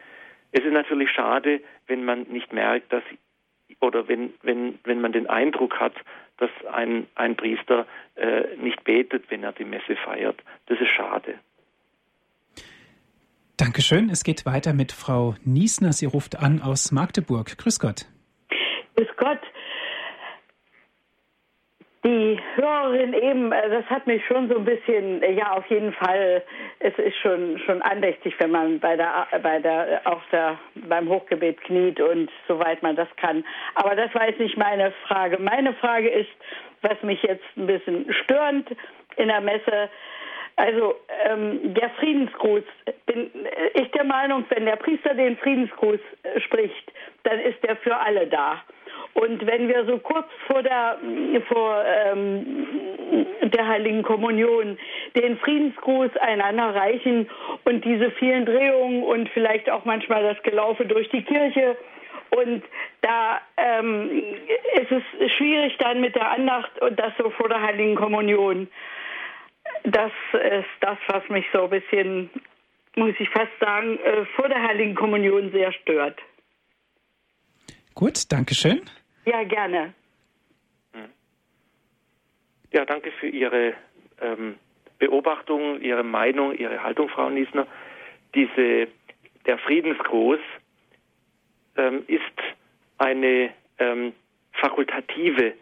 Es 0.52 0.64
ist 0.64 0.72
natürlich 0.72 1.10
schade, 1.10 1.60
wenn 1.86 2.04
man 2.04 2.22
nicht 2.22 2.52
merkt, 2.52 2.92
dass 2.92 3.02
oder 3.80 4.08
wenn, 4.08 4.32
wenn, 4.42 4.78
wenn 4.84 5.00
man 5.00 5.12
den 5.12 5.28
Eindruck 5.28 5.80
hat, 5.80 5.94
dass 6.42 6.50
ein, 6.72 7.06
ein 7.14 7.36
Priester 7.36 7.86
äh, 8.16 8.56
nicht 8.56 8.82
betet, 8.84 9.30
wenn 9.30 9.44
er 9.44 9.52
die 9.52 9.64
Messe 9.64 9.94
feiert. 9.96 10.42
Das 10.66 10.80
ist 10.80 10.90
schade. 10.90 11.34
Dankeschön. 13.56 14.10
Es 14.10 14.24
geht 14.24 14.44
weiter 14.44 14.72
mit 14.72 14.90
Frau 14.90 15.36
Niesner. 15.44 15.92
Sie 15.92 16.06
ruft 16.06 16.38
an 16.38 16.60
aus 16.60 16.90
Magdeburg. 16.90 17.56
Grüß 17.58 17.78
Gott. 17.78 18.06
Grüß 18.96 19.08
Gott. 19.16 19.38
Die 22.04 22.36
Hörerin 22.56 23.14
eben, 23.14 23.52
äh, 23.52 23.70
das 23.70 23.84
hat 23.86 24.08
mich 24.08 24.26
schon 24.26 24.48
so 24.48 24.56
ein 24.56 24.64
bisschen, 24.64 25.22
äh, 25.22 25.34
ja, 25.34 25.52
auf 25.52 25.64
jeden 25.66 25.92
Fall, 25.92 26.42
es 26.80 26.98
ist 26.98 27.16
schon, 27.18 27.60
schon 27.60 27.80
andächtig, 27.80 28.34
wenn 28.38 28.50
man 28.50 28.80
bei 28.80 28.96
der, 28.96 29.28
bei 29.40 29.60
der, 29.60 30.00
auch 30.04 30.20
der, 30.32 30.58
beim 30.74 31.08
Hochgebet 31.08 31.60
kniet 31.62 32.00
und 32.00 32.28
soweit 32.48 32.82
man 32.82 32.96
das 32.96 33.08
kann. 33.18 33.44
Aber 33.76 33.94
das 33.94 34.12
war 34.16 34.26
jetzt 34.26 34.40
nicht 34.40 34.56
meine 34.56 34.92
Frage. 35.06 35.38
Meine 35.38 35.74
Frage 35.74 36.08
ist, 36.08 36.30
was 36.80 37.00
mich 37.02 37.22
jetzt 37.22 37.44
ein 37.56 37.68
bisschen 37.68 38.12
stört 38.24 38.66
in 39.16 39.28
der 39.28 39.40
Messe, 39.40 39.88
also 40.56 40.96
ähm, 41.24 41.72
der 41.74 41.90
Friedensgruß, 41.90 42.64
bin 43.06 43.30
ich 43.74 43.90
der 43.92 44.04
Meinung, 44.04 44.44
wenn 44.48 44.66
der 44.66 44.76
Priester 44.76 45.14
den 45.14 45.36
Friedensgruß 45.36 46.00
äh, 46.24 46.40
spricht, 46.40 46.92
dann 47.22 47.38
ist 47.38 47.64
er 47.64 47.76
für 47.76 47.96
alle 47.96 48.26
da. 48.26 48.60
Und 49.14 49.46
wenn 49.46 49.68
wir 49.68 49.84
so 49.84 49.98
kurz 49.98 50.26
vor 50.46 50.62
der, 50.62 50.98
vor, 51.48 51.84
ähm, 51.84 52.66
der 53.42 53.68
Heiligen 53.68 54.02
Kommunion 54.02 54.78
den 55.14 55.36
Friedensgruß 55.38 56.16
einander 56.16 56.74
reichen 56.74 57.28
und 57.64 57.84
diese 57.84 58.10
vielen 58.12 58.46
Drehungen 58.46 59.02
und 59.02 59.28
vielleicht 59.30 59.68
auch 59.68 59.84
manchmal 59.84 60.22
das 60.22 60.42
Gelaufe 60.42 60.86
durch 60.86 61.08
die 61.10 61.22
Kirche, 61.22 61.76
und 62.34 62.62
da 63.02 63.42
ähm, 63.58 64.10
ist 64.80 64.90
es 64.90 65.32
schwierig 65.32 65.76
dann 65.78 66.00
mit 66.00 66.14
der 66.14 66.30
Andacht 66.30 66.80
und 66.80 66.98
das 66.98 67.12
so 67.18 67.28
vor 67.30 67.48
der 67.48 67.60
Heiligen 67.60 67.94
Kommunion. 67.94 68.68
Das 69.84 70.12
ist 70.32 70.68
das, 70.80 70.96
was 71.08 71.28
mich 71.28 71.44
so 71.52 71.64
ein 71.64 71.70
bisschen, 71.70 72.30
muss 72.96 73.14
ich 73.18 73.28
fast 73.28 73.52
sagen, 73.60 73.98
äh, 73.98 74.24
vor 74.34 74.48
der 74.48 74.62
Heiligen 74.62 74.94
Kommunion 74.94 75.52
sehr 75.52 75.72
stört. 75.72 76.18
Gut, 77.94 78.32
danke 78.32 78.54
schön. 78.54 78.80
Ja, 79.24 79.44
gerne. 79.44 79.94
Ja, 82.72 82.86
danke 82.86 83.12
für 83.12 83.28
Ihre 83.28 83.74
ähm, 84.20 84.56
Beobachtung, 84.98 85.80
Ihre 85.80 86.02
Meinung, 86.02 86.54
Ihre 86.54 86.82
Haltung, 86.82 87.08
Frau 87.10 87.28
Niesner. 87.28 87.66
Diese, 88.34 88.88
der 89.44 89.58
Friedensgruß 89.58 90.40
ähm, 91.76 92.04
ist 92.06 92.22
eine 92.96 93.50
ähm, 93.78 94.14
fakultative 94.52 95.52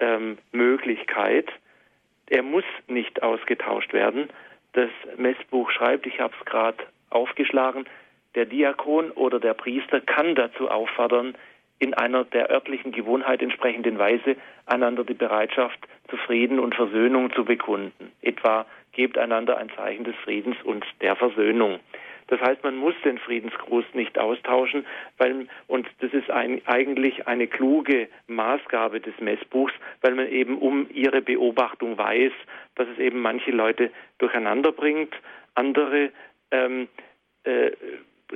ähm, 0.00 0.38
Möglichkeit. 0.50 1.48
Er 2.28 2.42
muss 2.42 2.64
nicht 2.88 3.22
ausgetauscht 3.22 3.92
werden. 3.92 4.28
Das 4.72 4.90
Messbuch 5.16 5.70
schreibt, 5.70 6.06
ich 6.06 6.18
habe 6.18 6.34
es 6.38 6.44
gerade 6.44 6.78
aufgeschlagen, 7.10 7.86
der 8.34 8.46
Diakon 8.46 9.10
oder 9.12 9.38
der 9.38 9.54
Priester 9.54 10.00
kann 10.00 10.34
dazu 10.34 10.68
auffordern, 10.70 11.36
in 11.78 11.94
einer 11.94 12.24
der 12.24 12.50
örtlichen 12.50 12.92
Gewohnheit 12.92 13.42
entsprechenden 13.42 13.98
Weise 13.98 14.36
einander 14.66 15.04
die 15.04 15.14
Bereitschaft 15.14 15.78
zu 16.10 16.16
Frieden 16.16 16.58
und 16.58 16.74
Versöhnung 16.74 17.32
zu 17.32 17.44
bekunden. 17.44 18.12
Etwa 18.22 18.66
gebt 18.92 19.16
einander 19.18 19.58
ein 19.58 19.70
Zeichen 19.76 20.04
des 20.04 20.16
Friedens 20.16 20.56
und 20.64 20.84
der 21.00 21.14
Versöhnung. 21.16 21.78
Das 22.28 22.40
heißt, 22.40 22.62
man 22.62 22.76
muss 22.76 22.94
den 23.04 23.18
Friedensgruß 23.18 23.86
nicht 23.94 24.18
austauschen, 24.18 24.84
weil, 25.16 25.48
und 25.66 25.88
das 26.00 26.12
ist 26.12 26.30
ein, 26.30 26.60
eigentlich 26.66 27.26
eine 27.26 27.46
kluge 27.46 28.08
Maßgabe 28.26 29.00
des 29.00 29.18
Messbuchs, 29.18 29.72
weil 30.02 30.14
man 30.14 30.28
eben 30.28 30.58
um 30.58 30.86
ihre 30.92 31.22
Beobachtung 31.22 31.96
weiß, 31.96 32.32
dass 32.74 32.86
es 32.88 32.98
eben 32.98 33.20
manche 33.20 33.50
Leute 33.50 33.90
durcheinander 34.18 34.72
bringt, 34.72 35.14
andere 35.54 36.10
ähm, 36.50 36.88
äh, 37.44 37.70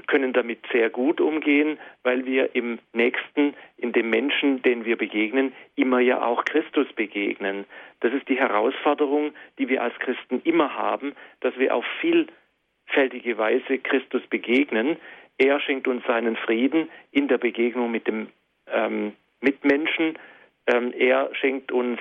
können 0.06 0.32
damit 0.32 0.60
sehr 0.72 0.90
gut 0.90 1.20
umgehen, 1.20 1.78
weil 2.02 2.24
wir 2.24 2.54
im 2.54 2.78
Nächsten, 2.92 3.54
in 3.76 3.92
dem 3.92 4.10
Menschen, 4.10 4.62
den 4.62 4.84
wir 4.84 4.96
begegnen, 4.96 5.52
immer 5.76 6.00
ja 6.00 6.24
auch 6.24 6.44
Christus 6.44 6.86
begegnen. 6.94 7.64
Das 8.00 8.12
ist 8.12 8.28
die 8.28 8.38
Herausforderung, 8.38 9.32
die 9.58 9.68
wir 9.68 9.82
als 9.82 9.98
Christen 9.98 10.40
immer 10.44 10.74
haben, 10.74 11.14
dass 11.40 11.56
wir 11.58 11.74
auf 11.74 11.84
vielfältige 12.00 13.38
Weise 13.38 13.78
Christus 13.78 14.22
begegnen. 14.28 14.96
Er 15.38 15.60
schenkt 15.60 15.88
uns 15.88 16.04
seinen 16.06 16.36
Frieden 16.36 16.88
in 17.10 17.28
der 17.28 17.38
Begegnung 17.38 17.90
mit 17.90 18.06
dem 18.06 18.28
ähm, 18.72 19.12
Mitmenschen. 19.40 20.18
Ähm, 20.66 20.92
er 20.96 21.34
schenkt 21.34 21.72
uns 21.72 21.98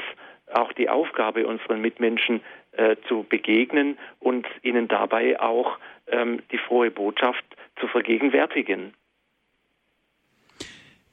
auch 0.54 0.72
die 0.74 0.90
Aufgabe, 0.90 1.48
unseren 1.48 1.82
Mitmenschen 1.82 2.42
äh, 2.74 2.96
zu 3.08 3.26
begegnen 3.28 3.98
und 4.20 4.48
ihnen 4.62 4.88
dabei 4.88 5.40
auch 5.40 5.78
ähm, 6.08 6.42
die 6.52 6.58
frohe 6.58 6.92
Botschaft 6.92 7.44
zu 7.80 7.88
vergegenwärtigen. 7.88 8.94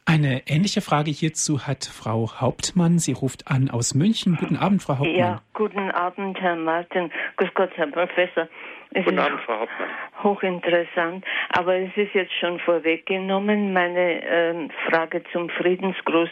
Eine 0.08 0.44
ähnliche 0.46 0.80
Frage 0.80 1.10
hierzu 1.10 1.66
hat 1.66 1.84
Frau 1.84 2.40
Hauptmann. 2.40 2.98
Sie 2.98 3.12
ruft 3.12 3.50
an 3.50 3.68
aus 3.68 3.94
München. 3.94 4.38
Guten 4.40 4.56
Abend, 4.56 4.82
Frau 4.82 4.94
Hauptmann. 4.94 5.14
Ja, 5.14 5.42
guten 5.52 5.90
Abend, 5.90 6.40
Herr 6.40 6.56
Martin. 6.56 7.12
Grüß 7.36 7.50
Gott, 7.54 7.70
Herr 7.74 7.88
Professor. 7.88 8.48
Es 8.92 9.04
guten 9.04 9.18
Abend, 9.18 9.38
Frau 9.42 9.60
Hauptmann. 9.60 9.88
Hochinteressant. 10.22 11.26
Aber 11.50 11.74
es 11.74 11.94
ist 11.94 12.14
jetzt 12.14 12.32
schon 12.40 12.58
vorweggenommen, 12.60 13.74
meine 13.74 14.22
äh, 14.22 14.68
Frage 14.88 15.22
zum 15.30 15.50
Friedensgruß, 15.50 16.30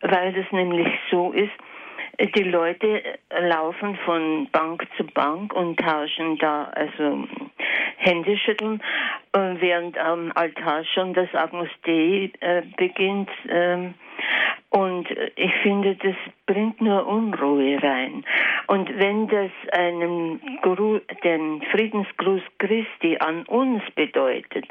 weil 0.00 0.34
es 0.34 0.50
nämlich 0.50 0.88
so 1.10 1.32
ist, 1.32 1.52
die 2.26 2.42
Leute 2.42 3.02
laufen 3.30 3.96
von 4.04 4.48
Bank 4.52 4.86
zu 4.96 5.04
Bank 5.04 5.54
und 5.54 5.78
tauschen 5.78 6.36
da 6.38 6.64
also 6.74 7.26
Hände 7.96 8.36
schütteln, 8.38 8.82
während 9.32 9.96
am 9.98 10.32
Altar 10.34 10.84
schon 10.84 11.14
das 11.14 11.32
Agnus 11.34 11.68
Dei 11.84 12.30
äh, 12.40 12.62
beginnt. 12.76 13.30
Ähm, 13.48 13.94
und 14.70 15.08
ich 15.36 15.52
finde, 15.62 15.96
das 15.96 16.14
bringt 16.46 16.80
nur 16.80 17.06
Unruhe 17.06 17.82
rein. 17.82 18.24
Und 18.68 18.88
wenn 18.98 19.26
das 19.28 19.50
einen 19.72 20.40
Gru 20.62 21.00
den 21.24 21.62
Friedensgruß 21.72 22.42
Christi 22.58 23.18
an 23.18 23.44
uns 23.46 23.82
bedeutet, 23.96 24.66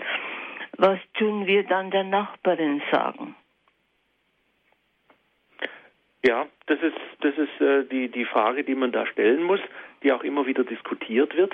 was 0.78 1.00
tun 1.16 1.46
wir 1.46 1.64
dann 1.64 1.92
der 1.92 2.06
Nachbarin 2.06 2.82
sagen? 2.92 3.36
Ja, 6.26 6.48
das 6.66 6.80
ist, 6.82 6.98
das 7.22 7.38
ist 7.38 7.62
äh, 7.62 7.86
die, 7.86 8.10
die 8.10 8.26
Frage, 8.26 8.64
die 8.64 8.76
man 8.76 8.92
da 8.92 9.06
stellen 9.06 9.44
muss, 9.44 9.62
die 10.04 10.12
auch 10.12 10.24
immer 10.24 10.46
wieder 10.46 10.64
diskutiert 10.64 11.36
wird. 11.36 11.54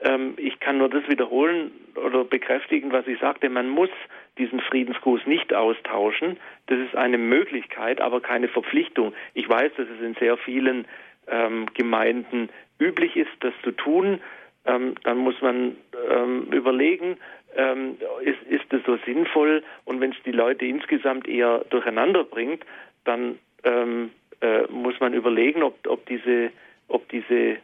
Ähm, 0.00 0.34
ich 0.36 0.60
kann 0.60 0.78
nur 0.78 0.90
das 0.90 1.08
wiederholen 1.08 1.70
oder 1.94 2.24
bekräftigen, 2.24 2.92
was 2.92 3.06
ich 3.06 3.18
sagte. 3.20 3.48
Man 3.48 3.68
muss 3.68 3.90
diesen 4.38 4.60
Friedensgruß 4.60 5.26
nicht 5.26 5.54
austauschen. 5.54 6.38
Das 6.66 6.78
ist 6.78 6.94
eine 6.94 7.18
Möglichkeit, 7.18 8.00
aber 8.00 8.20
keine 8.20 8.48
Verpflichtung. 8.48 9.14
Ich 9.34 9.48
weiß, 9.48 9.72
dass 9.76 9.88
es 9.88 10.00
in 10.04 10.14
sehr 10.14 10.36
vielen 10.36 10.86
ähm, 11.28 11.66
Gemeinden 11.74 12.50
üblich 12.78 13.16
ist, 13.16 13.30
das 13.40 13.54
zu 13.62 13.70
tun. 13.72 14.20
Ähm, 14.66 14.94
dann 15.04 15.18
muss 15.18 15.40
man 15.40 15.76
ähm, 16.10 16.52
überlegen, 16.52 17.16
ähm, 17.56 17.96
ist, 18.22 18.42
ist 18.48 18.64
das 18.70 18.80
so 18.86 18.98
sinnvoll? 19.06 19.62
Und 19.84 20.00
wenn 20.00 20.10
es 20.10 20.22
die 20.24 20.32
Leute 20.32 20.64
insgesamt 20.66 21.28
eher 21.28 21.64
durcheinander 21.70 22.24
bringt, 22.24 22.64
dann 23.04 23.38
ähm, 23.64 24.10
äh, 24.40 24.62
muss 24.70 24.98
man 25.00 25.14
überlegen, 25.14 25.62
ob, 25.62 25.86
ob 25.86 26.04
diese, 26.06 26.50
ob 26.88 27.08
diese 27.08 27.56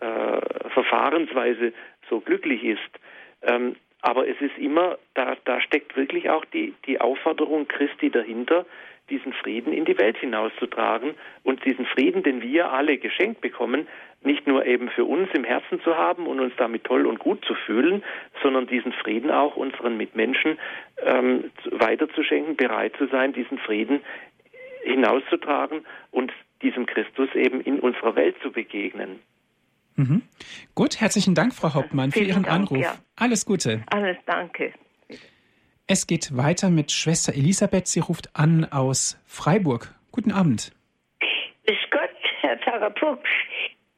äh, 0.00 0.68
Verfahrensweise 0.70 1.72
so 2.08 2.20
glücklich 2.20 2.64
ist. 2.64 3.00
Ähm, 3.42 3.76
aber 4.02 4.26
es 4.28 4.40
ist 4.40 4.56
immer, 4.58 4.98
da, 5.14 5.36
da 5.44 5.60
steckt 5.60 5.96
wirklich 5.96 6.30
auch 6.30 6.44
die, 6.46 6.74
die 6.86 7.00
Aufforderung 7.00 7.68
Christi 7.68 8.10
dahinter, 8.10 8.64
diesen 9.10 9.32
Frieden 9.32 9.72
in 9.72 9.84
die 9.84 9.98
Welt 9.98 10.16
hinauszutragen 10.18 11.14
und 11.42 11.64
diesen 11.64 11.84
Frieden, 11.84 12.22
den 12.22 12.42
wir 12.42 12.72
alle 12.72 12.96
geschenkt 12.96 13.40
bekommen, 13.40 13.88
nicht 14.22 14.46
nur 14.46 14.64
eben 14.66 14.88
für 14.90 15.04
uns 15.04 15.28
im 15.34 15.44
Herzen 15.44 15.80
zu 15.82 15.96
haben 15.96 16.26
und 16.26 16.40
uns 16.40 16.52
damit 16.56 16.84
toll 16.84 17.06
und 17.06 17.18
gut 17.18 17.44
zu 17.44 17.54
fühlen, 17.54 18.04
sondern 18.42 18.66
diesen 18.66 18.92
Frieden 18.92 19.30
auch 19.30 19.56
unseren 19.56 19.96
Mitmenschen 19.96 20.58
ähm, 21.02 21.50
weiterzuschenken, 21.70 22.56
bereit 22.56 22.94
zu 22.96 23.06
sein, 23.06 23.32
diesen 23.32 23.58
Frieden 23.58 24.00
hinauszutragen 24.82 25.84
und 26.10 26.32
diesem 26.62 26.86
Christus 26.86 27.28
eben 27.34 27.60
in 27.60 27.80
unserer 27.80 28.16
Welt 28.16 28.36
zu 28.42 28.50
begegnen. 28.50 29.20
Mhm. 29.96 30.22
Gut, 30.74 31.00
herzlichen 31.00 31.34
Dank, 31.34 31.54
Frau 31.54 31.74
Hauptmann, 31.74 32.12
für 32.12 32.20
Ihren 32.20 32.44
Dank, 32.44 32.70
Anruf. 32.70 32.78
Ja. 32.78 32.94
Alles 33.16 33.44
Gute. 33.44 33.82
Alles 33.90 34.16
Danke. 34.26 34.72
Es 35.86 36.06
geht 36.06 36.36
weiter 36.36 36.70
mit 36.70 36.92
Schwester 36.92 37.34
Elisabeth. 37.34 37.88
Sie 37.88 38.00
ruft 38.00 38.30
an 38.34 38.64
aus 38.64 39.20
Freiburg. 39.26 39.92
Guten 40.12 40.30
Abend. 40.30 40.72
Bis 41.66 41.78
Gott, 41.90 42.10
Herr 42.40 42.56
Pfarrer 42.58 42.94
Fuchs. 42.98 43.28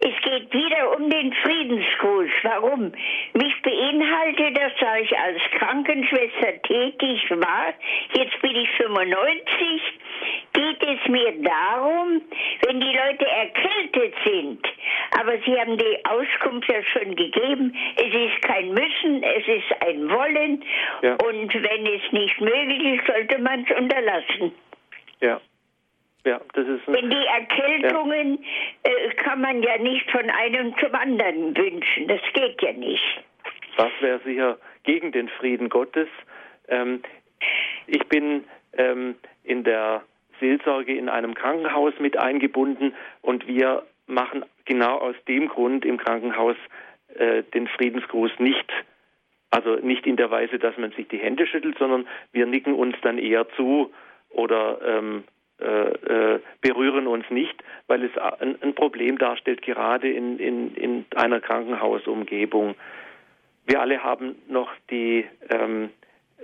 Es 0.04 0.20
geht 0.22 0.52
wieder 0.52 0.96
um 0.96 1.08
den 1.08 1.32
Friedensgruß. 1.32 2.30
Warum? 2.42 2.92
Mich 3.34 3.62
beinhaltet 3.62 4.56
das, 4.58 4.72
da 4.80 4.96
ich 4.96 5.16
als 5.16 5.40
Krankenschwester 5.58 6.60
tätig 6.62 7.30
war, 7.30 7.72
jetzt 8.14 8.40
bin 8.42 8.56
ich 8.56 8.68
95, 8.70 9.80
geht 10.54 10.82
es 10.82 11.08
mir 11.08 11.32
darum, 11.42 12.20
wenn 12.66 12.80
die 12.80 12.86
Leute 12.96 13.26
erkältet 13.28 14.14
sind, 14.24 14.66
aber 15.20 15.38
Sie 15.46 15.58
haben 15.58 15.78
die 15.78 16.04
Auskunft 16.04 16.68
ja 16.68 16.82
schon 16.82 17.14
gegeben, 17.14 17.76
es 17.94 18.12
ist 18.12 18.42
kein 18.42 18.70
Müssen, 18.74 19.22
es 19.22 19.46
ist 19.46 19.82
ein 19.86 20.10
Wollen 20.10 20.64
Ja. 21.02 21.14
und 21.14 21.54
wenn 21.54 21.86
es 21.86 22.12
nicht 22.12 22.40
möglich 22.40 22.98
ist, 22.98 23.06
sollte 23.06 23.38
man 23.38 23.64
es 23.68 23.76
unterlassen. 23.78 24.52
Ja. 25.20 25.40
Ja, 26.24 26.40
das 26.54 26.68
ist 26.68 26.86
Denn 26.86 27.10
die 27.10 27.26
Erkältungen 27.26 28.44
äh, 28.84 29.08
kann 29.16 29.40
man 29.40 29.62
ja 29.62 29.76
nicht 29.78 30.08
von 30.10 30.30
einem 30.30 30.76
zum 30.78 30.94
anderen 30.94 31.56
wünschen. 31.56 32.06
Das 32.06 32.20
geht 32.32 32.62
ja 32.62 32.72
nicht. 32.72 33.24
das 33.76 33.90
wäre 34.00 34.20
sicher 34.20 34.58
gegen 34.84 35.10
den 35.10 35.28
Frieden 35.28 35.68
Gottes. 35.68 36.08
Ähm, 36.68 37.02
ich 37.88 38.06
bin 38.06 38.44
ähm, 38.74 39.16
in 39.42 39.64
der 39.64 40.02
Seelsorge 40.38 40.94
in 40.96 41.08
einem 41.08 41.34
Krankenhaus 41.34 41.94
mit 41.98 42.16
eingebunden 42.16 42.94
und 43.20 43.46
wir 43.48 43.82
machen 44.06 44.44
genau 44.64 44.98
aus 44.98 45.16
dem 45.26 45.48
Grund 45.48 45.84
im 45.84 45.98
Krankenhaus 45.98 46.56
äh, 47.14 47.42
den 47.54 47.66
Friedensgruß 47.66 48.32
nicht. 48.38 48.70
Also 49.50 49.76
nicht 49.76 50.06
in 50.06 50.16
der 50.16 50.30
Weise, 50.30 50.58
dass 50.58 50.76
man 50.78 50.92
sich 50.92 51.08
die 51.08 51.18
Hände 51.18 51.46
schüttelt, 51.46 51.76
sondern 51.78 52.06
wir 52.32 52.46
nicken 52.46 52.74
uns 52.74 52.96
dann 53.02 53.18
eher 53.18 53.48
zu 53.50 53.92
oder 54.30 54.80
ähm, 54.82 55.24
äh, 55.24 55.24
äh, 55.24 55.24
berühren 56.60 57.06
uns 57.06 57.24
nicht, 57.30 57.62
weil 57.86 58.04
es 58.04 58.10
ein, 58.40 58.74
Problem 58.74 59.18
darstellt, 59.18 59.62
gerade 59.62 60.10
in, 60.10 60.38
in, 60.38 60.74
in 60.74 61.04
einer 61.14 61.40
Krankenhausumgebung. 61.40 62.74
Wir 63.66 63.80
alle 63.80 64.02
haben 64.02 64.34
noch 64.48 64.70
die 64.90 65.24
ähm, 65.50 65.90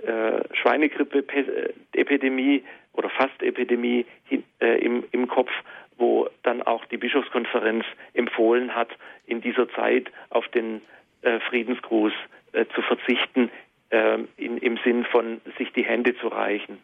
äh, 0.03 0.41
Schweinegrippe-Epidemie 0.55 2.63
oder 2.93 3.09
Fast-Epidemie 3.09 4.05
hin- 4.25 4.43
äh, 4.61 4.77
im, 4.79 5.03
im 5.11 5.27
Kopf, 5.27 5.51
wo 5.97 6.29
dann 6.43 6.61
auch 6.61 6.85
die 6.85 6.95
Bischofskonferenz 6.97 7.83
empfohlen 8.13 8.73
hat, 8.73 8.87
in 9.25 9.41
dieser 9.41 9.67
Zeit 9.71 10.09
auf 10.29 10.47
den 10.49 10.81
äh, 11.21 11.39
Friedensgruß 11.41 12.13
äh, 12.53 12.65
zu 12.73 12.81
verzichten, 12.81 13.51
äh, 13.89 14.19
in, 14.37 14.57
im 14.59 14.79
Sinn 14.83 15.03
von 15.05 15.41
sich 15.57 15.73
die 15.73 15.83
Hände 15.83 16.15
zu 16.17 16.29
reichen. 16.29 16.77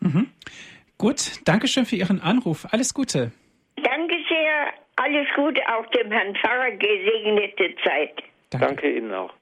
Mhm. 0.00 0.28
Gut, 0.98 1.40
Dankeschön 1.44 1.84
für 1.84 1.96
Ihren 1.96 2.20
Anruf. 2.20 2.66
Alles 2.70 2.94
Gute. 2.94 3.32
Danke 3.76 4.14
sehr. 4.28 4.72
Alles 4.96 5.28
Gute, 5.36 5.60
auch 5.68 5.86
dem 5.90 6.10
Herrn 6.10 6.34
Pfarrer 6.36 6.70
gesegnete 6.70 7.74
Zeit. 7.84 8.22
Danke. 8.50 8.66
Danke 8.66 8.96
Ihnen 8.96 9.12
auch. 9.12 9.32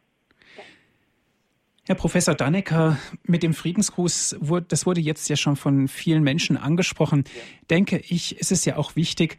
Herr 1.87 1.95
Professor 1.95 2.35
Dannecker, 2.35 2.99
mit 3.25 3.43
dem 3.43 3.53
Friedensgruß, 3.53 4.39
wurde, 4.41 4.67
das 4.69 4.87
wurde 4.87 5.03
jetzt 5.03 5.29
ja 5.29 5.37
schon 5.37 5.55
von 5.55 5.87
vielen 5.87 6.23
Menschen 6.23 6.57
angesprochen. 6.57 7.25
Denke 7.69 7.99
ich, 8.09 8.39
ist 8.41 8.53
es 8.53 8.65
ja 8.65 8.77
auch 8.79 8.97
wichtig, 8.97 9.37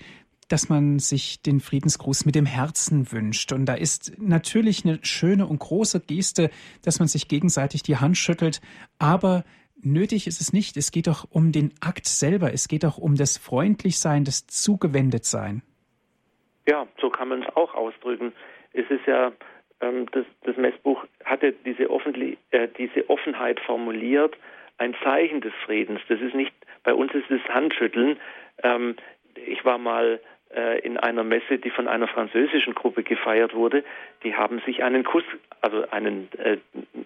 dass 0.48 0.70
man 0.70 1.00
sich 1.00 1.42
den 1.42 1.60
Friedensgruß 1.60 2.26
mit 2.26 2.36
dem 2.36 2.46
Herzen 2.46 3.12
wünscht. 3.12 3.52
Und 3.52 3.66
da 3.66 3.74
ist 3.74 4.14
natürlich 4.20 4.86
eine 4.86 5.00
schöne 5.02 5.48
und 5.48 5.58
große 5.58 6.02
Geste, 6.02 6.52
dass 6.84 7.00
man 7.00 7.08
sich 7.08 7.28
gegenseitig 7.28 7.82
die 7.82 7.98
Hand 7.98 8.18
schüttelt. 8.18 8.62
Aber 9.00 9.44
nötig 9.82 10.28
ist 10.28 10.42
es 10.42 10.54
nicht. 10.54 10.78
Es 10.78 10.92
geht 10.92 11.08
doch 11.08 11.26
um 11.32 11.52
den 11.52 11.74
Akt 11.82 12.06
selber. 12.06 12.54
Es 12.54 12.68
geht 12.68 12.84
doch 12.84 12.98
um 12.98 13.16
das 13.16 13.38
Freundlichsein, 13.38 14.24
das 14.24 14.48
Zugewendetsein. 14.48 15.62
Ja, 16.68 16.88
so 17.00 17.10
kann 17.10 17.30
man 17.30 17.44
es 17.44 17.56
auch 17.56 17.74
ausdrücken. 17.76 18.34
Es 18.74 18.90
ist 18.90 19.06
ja, 19.06 19.32
ähm, 19.82 20.08
das, 20.12 20.26
das 20.44 20.58
Messbuch 20.58 21.06
hatte 21.24 21.54
diese, 21.66 21.84
äh, 21.84 22.68
diese 22.78 23.10
Offenheit 23.10 23.60
formuliert, 23.60 24.36
ein 24.78 24.96
Zeichen 25.04 25.42
des 25.42 25.54
Friedens. 25.66 26.02
Das 26.10 26.20
ist 26.20 26.36
nicht, 26.36 26.54
bei 26.84 26.94
uns 26.94 27.14
ist 27.14 27.30
es 27.30 27.42
Handschütteln. 27.50 28.18
Ähm, 28.64 28.96
ich 29.36 29.64
war 29.64 29.78
mal 29.78 30.20
äh, 30.54 30.80
in 30.80 30.98
einer 30.98 31.24
Messe, 31.24 31.58
die 31.58 31.70
von 31.70 31.88
einer 31.88 32.08
französischen 32.08 32.74
Gruppe 32.74 33.04
gefeiert 33.04 33.54
wurde. 33.54 33.84
Die 34.24 34.36
haben 34.36 34.62
sich 34.66 34.84
einen 34.84 35.04
Kuss, 35.04 35.24
also 35.66 35.90
einen 35.90 36.30
äh, 36.38 36.58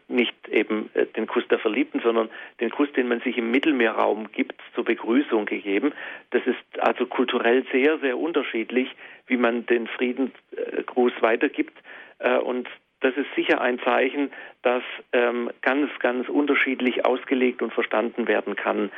nicht 0.10 0.36
eben 0.50 0.90
äh, 0.94 1.06
den 1.06 1.28
Kuss 1.28 1.48
der 1.50 1.60
Verliebten, 1.60 2.02
sondern 2.02 2.30
den 2.60 2.70
Kuss, 2.70 2.92
den 2.94 3.08
man 3.08 3.22
sich 3.22 3.38
im 3.38 3.52
Mittelmeerraum 3.52 4.32
gibt, 4.32 4.60
zur 4.76 4.84
Begrüßung 4.84 5.46
gegeben. 5.46 5.94
Das 6.32 6.42
ist 6.46 6.80
also 6.80 7.06
kulturell 7.06 7.66
sehr, 7.72 7.98
sehr 8.00 8.18
unterschiedlich, 8.18 8.90
wie 9.28 9.38
man 9.38 9.66
den 9.66 9.88
Friedensgruß 9.88 11.14
weitergibt. 11.22 11.78
Äh, 12.20 12.38
und 12.38 12.68
das 13.00 13.16
ist 13.16 13.34
sicher 13.34 13.62
ein 13.62 13.80
Zeichen, 13.80 14.30
das 14.62 14.84
ähm, 15.14 15.50
ganz, 15.62 15.90
ganz 16.00 16.28
unterschiedlich 16.28 17.06
ausgelegt 17.06 17.62
und 17.62 17.74
verstanden 17.74 18.28
werden 18.28 18.58
kann. 18.58 18.92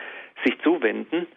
Sich 0.44 0.60
zuwenden, 0.64 1.28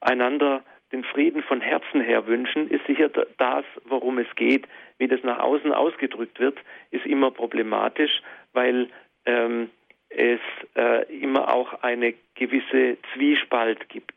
einander 0.00 0.62
den 0.94 1.02
Frieden 1.02 1.42
von 1.42 1.60
Herzen 1.60 2.00
her 2.00 2.28
wünschen, 2.28 2.70
ist 2.70 2.86
sicher 2.86 3.08
das, 3.08 3.64
worum 3.84 4.18
es 4.18 4.32
geht. 4.36 4.66
Wie 4.98 5.08
das 5.08 5.20
nach 5.24 5.40
außen 5.40 5.72
ausgedrückt 5.72 6.38
wird, 6.38 6.56
ist 6.92 7.04
immer 7.04 7.32
problematisch, 7.32 8.22
weil 8.52 8.88
ähm, 9.26 9.70
es 10.08 10.40
äh, 10.76 11.02
immer 11.12 11.52
auch 11.52 11.82
eine 11.82 12.14
gewisse 12.36 12.96
Zwiespalt 13.12 13.88
gibt. 13.88 14.14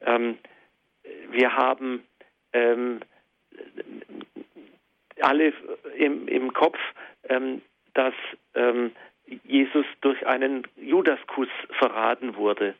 Ähm, 0.00 0.38
wir 1.30 1.54
haben 1.54 2.02
ähm, 2.52 3.00
alle 5.20 5.52
im, 5.96 6.26
im 6.26 6.52
Kopf, 6.52 6.78
ähm, 7.28 7.62
dass 7.94 8.14
ähm, 8.56 8.90
Jesus 9.44 9.86
durch 10.00 10.26
einen 10.26 10.66
Judaskuss 10.76 11.48
verraten 11.78 12.34
wurde. 12.34 12.74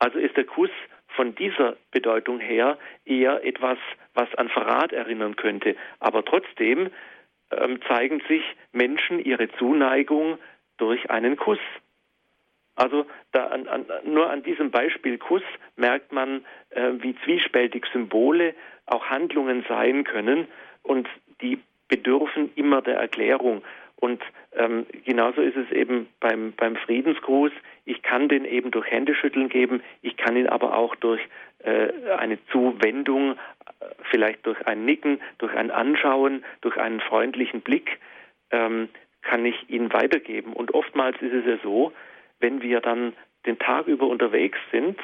Also 0.00 0.18
ist 0.18 0.36
der 0.36 0.44
Kuss 0.44 0.70
von 1.16 1.34
dieser 1.34 1.76
Bedeutung 1.90 2.40
her 2.40 2.78
eher 3.04 3.44
etwas, 3.44 3.78
was 4.14 4.32
an 4.36 4.48
Verrat 4.48 4.92
erinnern 4.92 5.36
könnte. 5.36 5.76
Aber 6.00 6.24
trotzdem 6.24 6.90
ähm, 7.50 7.80
zeigen 7.88 8.22
sich 8.28 8.42
Menschen 8.72 9.18
ihre 9.18 9.50
Zuneigung 9.52 10.38
durch 10.78 11.10
einen 11.10 11.36
Kuss. 11.36 11.58
Also 12.74 13.06
an, 13.32 13.68
an, 13.68 13.86
nur 14.04 14.30
an 14.30 14.42
diesem 14.42 14.70
Beispiel 14.70 15.18
Kuss 15.18 15.42
merkt 15.76 16.12
man, 16.12 16.44
äh, 16.70 16.92
wie 16.98 17.14
zwiespältig 17.24 17.84
Symbole 17.92 18.54
auch 18.86 19.06
Handlungen 19.06 19.64
sein 19.68 20.04
können 20.04 20.48
und 20.82 21.08
die 21.40 21.60
bedürfen 21.88 22.50
immer 22.54 22.80
der 22.80 22.96
Erklärung. 22.96 23.62
Und 23.96 24.22
ähm, 24.54 24.86
genauso 25.04 25.40
ist 25.40 25.56
es 25.56 25.70
eben 25.72 26.08
beim, 26.20 26.52
beim 26.52 26.76
Friedensgruß. 26.76 27.52
Ich 27.84 28.02
kann 28.02 28.28
den 28.28 28.44
eben 28.44 28.70
durch 28.70 28.90
Händeschütteln 28.90 29.48
geben, 29.48 29.82
ich 30.02 30.16
kann 30.16 30.36
ihn 30.36 30.48
aber 30.48 30.76
auch 30.76 30.94
durch 30.96 31.20
äh, 31.64 31.88
eine 32.18 32.38
Zuwendung, 32.46 33.32
äh, 33.32 33.36
vielleicht 34.10 34.44
durch 34.46 34.66
ein 34.66 34.84
Nicken, 34.84 35.20
durch 35.38 35.54
ein 35.54 35.70
Anschauen, 35.70 36.44
durch 36.60 36.76
einen 36.76 37.00
freundlichen 37.00 37.62
Blick, 37.62 37.98
ähm, 38.50 38.88
kann 39.22 39.46
ich 39.46 39.70
ihn 39.70 39.92
weitergeben. 39.92 40.52
Und 40.52 40.74
oftmals 40.74 41.20
ist 41.22 41.32
es 41.32 41.46
ja 41.46 41.58
so, 41.62 41.92
wenn 42.40 42.60
wir 42.60 42.80
dann 42.80 43.14
den 43.46 43.58
Tag 43.58 43.86
über 43.86 44.06
unterwegs 44.06 44.58
sind, 44.70 44.98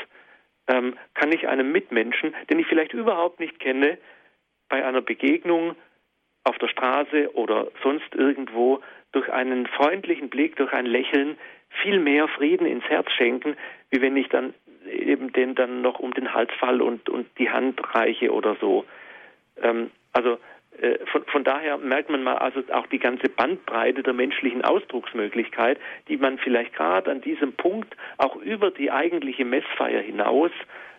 ähm, 0.66 0.96
kann 1.14 1.32
ich 1.32 1.48
einem 1.48 1.72
Mitmenschen, 1.72 2.34
den 2.50 2.58
ich 2.58 2.66
vielleicht 2.66 2.92
überhaupt 2.92 3.40
nicht 3.40 3.58
kenne, 3.58 3.98
bei 4.68 4.84
einer 4.84 5.00
Begegnung 5.00 5.74
auf 6.48 6.58
der 6.58 6.68
Straße 6.68 7.34
oder 7.34 7.68
sonst 7.82 8.14
irgendwo 8.14 8.80
durch 9.12 9.30
einen 9.32 9.66
freundlichen 9.66 10.28
Blick, 10.28 10.56
durch 10.56 10.72
ein 10.72 10.86
Lächeln 10.86 11.36
viel 11.82 11.98
mehr 12.00 12.28
Frieden 12.28 12.66
ins 12.66 12.84
Herz 12.84 13.10
schenken, 13.12 13.56
wie 13.90 14.00
wenn 14.00 14.16
ich 14.16 14.28
dann 14.28 14.54
eben 14.90 15.32
den 15.32 15.54
dann 15.54 15.82
noch 15.82 15.98
um 15.98 16.14
den 16.14 16.32
Hals 16.32 16.50
fall 16.58 16.80
und, 16.80 17.08
und 17.08 17.26
die 17.38 17.50
Hand 17.50 17.80
reiche 17.94 18.32
oder 18.32 18.56
so. 18.60 18.84
Ähm, 19.62 19.90
also 20.12 20.38
äh, 20.80 20.98
von, 21.06 21.24
von, 21.26 21.44
daher 21.44 21.76
merkt 21.78 22.08
man 22.10 22.22
mal 22.22 22.38
also 22.38 22.62
auch 22.72 22.86
die 22.86 22.98
ganze 22.98 23.28
Bandbreite 23.28 24.02
der 24.02 24.14
menschlichen 24.14 24.64
Ausdrucksmöglichkeit, 24.64 25.78
die 26.08 26.16
man 26.16 26.38
vielleicht 26.38 26.74
gerade 26.74 27.10
an 27.10 27.20
diesem 27.20 27.52
Punkt 27.52 27.94
auch 28.16 28.36
über 28.36 28.70
die 28.70 28.90
eigentliche 28.90 29.44
Messfeier 29.44 30.00
hinaus 30.00 30.52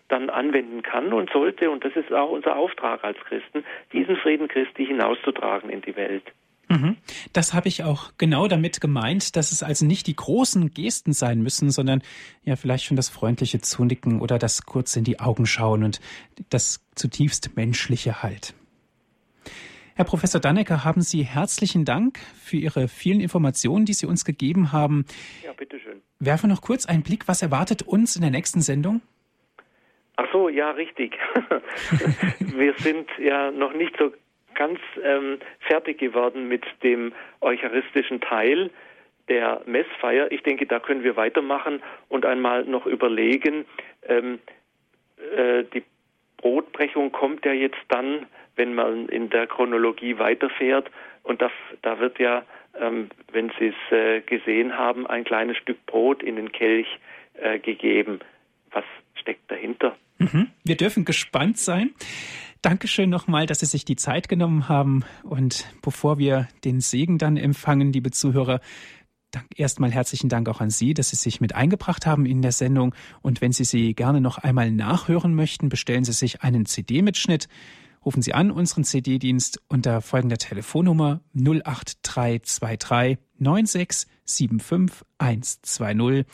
dann 0.09 0.29
anwenden 0.29 0.81
kann 0.81 1.13
und 1.13 1.29
sollte, 1.31 1.69
und 1.69 1.85
das 1.85 1.95
ist 1.95 2.11
auch 2.11 2.31
unser 2.31 2.55
Auftrag 2.55 3.03
als 3.03 3.17
Christen, 3.19 3.63
diesen 3.93 4.17
Frieden 4.17 4.47
Christi 4.47 4.85
hinauszutragen 4.85 5.69
in 5.69 5.81
die 5.81 5.95
Welt. 5.95 6.23
Mhm. 6.69 6.97
Das 7.33 7.53
habe 7.53 7.67
ich 7.67 7.83
auch 7.83 8.11
genau 8.17 8.47
damit 8.47 8.79
gemeint, 8.79 9.35
dass 9.35 9.51
es 9.51 9.63
also 9.63 9.85
nicht 9.85 10.05
die 10.05 10.15
großen 10.15 10.71
Gesten 10.71 11.13
sein 11.13 11.41
müssen, 11.41 11.71
sondern 11.71 12.03
ja 12.43 12.55
vielleicht 12.55 12.85
schon 12.85 12.95
das 12.95 13.09
freundliche 13.09 13.59
Zunicken 13.59 14.21
oder 14.21 14.37
das 14.37 14.65
kurz 14.65 14.95
in 14.95 15.03
die 15.03 15.19
Augen 15.19 15.47
schauen 15.47 15.83
und 15.83 15.99
das 16.49 16.85
zutiefst 16.93 17.55
menschliche 17.55 18.21
Halt. 18.21 18.53
Herr 19.95 20.05
Professor 20.05 20.39
Dannecker, 20.39 20.85
haben 20.85 21.01
Sie 21.01 21.23
herzlichen 21.23 21.85
Dank 21.85 22.19
für 22.41 22.55
Ihre 22.55 22.87
vielen 22.87 23.19
Informationen, 23.19 23.85
die 23.85 23.93
Sie 23.93 24.05
uns 24.05 24.23
gegeben 24.23 24.71
haben. 24.71 25.05
Ja, 25.43 25.51
bitteschön. 25.53 26.01
Werfe 26.19 26.47
noch 26.47 26.61
kurz 26.61 26.85
einen 26.85 27.03
Blick, 27.03 27.27
was 27.27 27.41
erwartet 27.41 27.81
uns 27.81 28.15
in 28.15 28.21
der 28.21 28.31
nächsten 28.31 28.61
Sendung? 28.61 29.01
Ach 30.21 30.27
so, 30.33 30.49
ja, 30.49 30.71
richtig. 30.71 31.17
Wir 32.39 32.73
sind 32.73 33.09
ja 33.19 33.51
noch 33.51 33.71
nicht 33.71 33.95
so 33.97 34.11
ganz 34.53 34.77
ähm, 35.01 35.39
fertig 35.61 35.97
geworden 35.99 36.49
mit 36.49 36.65
dem 36.83 37.13
eucharistischen 37.39 38.19
Teil 38.19 38.69
der 39.29 39.61
Messfeier. 39.65 40.29
Ich 40.29 40.43
denke, 40.43 40.65
da 40.65 40.81
können 40.81 41.05
wir 41.05 41.15
weitermachen 41.15 41.81
und 42.09 42.25
einmal 42.25 42.65
noch 42.65 42.85
überlegen. 42.85 43.63
Ähm, 44.09 44.39
äh, 45.37 45.63
die 45.73 45.83
Brotbrechung 46.35 47.13
kommt 47.13 47.45
ja 47.45 47.53
jetzt 47.53 47.79
dann, 47.87 48.25
wenn 48.57 48.75
man 48.75 49.07
in 49.07 49.29
der 49.29 49.47
Chronologie 49.47 50.19
weiterfährt. 50.19 50.91
Und 51.23 51.41
da, 51.41 51.49
da 51.81 51.97
wird 51.99 52.19
ja, 52.19 52.43
ähm, 52.77 53.07
wenn 53.31 53.53
Sie 53.57 53.67
es 53.67 53.97
äh, 53.97 54.19
gesehen 54.19 54.77
haben, 54.77 55.07
ein 55.07 55.23
kleines 55.23 55.55
Stück 55.55 55.85
Brot 55.85 56.21
in 56.23 56.35
den 56.35 56.51
Kelch 56.51 56.99
äh, 57.35 57.57
gegeben. 57.59 58.19
Was 58.71 58.83
steckt 59.15 59.49
dahinter? 59.49 59.95
Mhm. 60.19 60.47
Wir 60.63 60.77
dürfen 60.77 61.05
gespannt 61.05 61.57
sein. 61.57 61.91
Dankeschön 62.61 63.09
nochmal, 63.09 63.45
dass 63.45 63.61
Sie 63.61 63.65
sich 63.65 63.85
die 63.85 63.95
Zeit 63.95 64.27
genommen 64.27 64.67
haben. 64.67 65.05
Und 65.23 65.65
bevor 65.81 66.17
wir 66.17 66.47
den 66.65 66.81
Segen 66.81 67.17
dann 67.17 67.37
empfangen, 67.37 67.93
liebe 67.93 68.11
Zuhörer, 68.11 68.59
erstmal 69.55 69.91
herzlichen 69.91 70.29
Dank 70.29 70.49
auch 70.49 70.59
an 70.59 70.69
Sie, 70.69 70.93
dass 70.93 71.09
Sie 71.09 71.15
sich 71.15 71.39
mit 71.39 71.55
eingebracht 71.55 72.05
haben 72.05 72.25
in 72.25 72.41
der 72.41 72.51
Sendung. 72.51 72.93
Und 73.21 73.41
wenn 73.41 73.53
Sie 73.53 73.63
sie 73.63 73.93
gerne 73.93 74.19
noch 74.19 74.37
einmal 74.37 74.71
nachhören 74.71 75.33
möchten, 75.35 75.69
bestellen 75.69 76.03
Sie 76.03 76.13
sich 76.13 76.41
einen 76.41 76.65
CD-Mitschnitt. 76.65 77.47
Rufen 78.05 78.21
Sie 78.21 78.33
an 78.33 78.51
unseren 78.51 78.83
CD-Dienst 78.83 79.61
unter 79.67 80.01
folgender 80.01 80.37
Telefonnummer 80.37 81.21
08323 81.33 83.17
9675 83.37 85.05
120. 85.17 86.25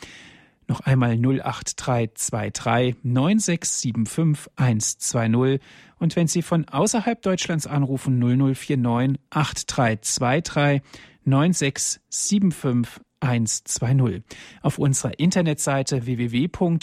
Noch 0.68 0.80
einmal 0.80 1.12
08323 1.12 2.96
9675 3.02 4.50
120 4.56 5.60
und 5.98 6.16
wenn 6.16 6.26
Sie 6.26 6.42
von 6.42 6.68
außerhalb 6.68 7.22
Deutschlands 7.22 7.66
anrufen 7.66 8.18
0049 8.18 9.20
8323 9.30 10.82
9675 11.24 13.06
120. 13.20 14.22
Auf 14.62 14.78
unserer 14.78 15.18
Internetseite 15.18 16.06
www.hore.org 16.06 16.78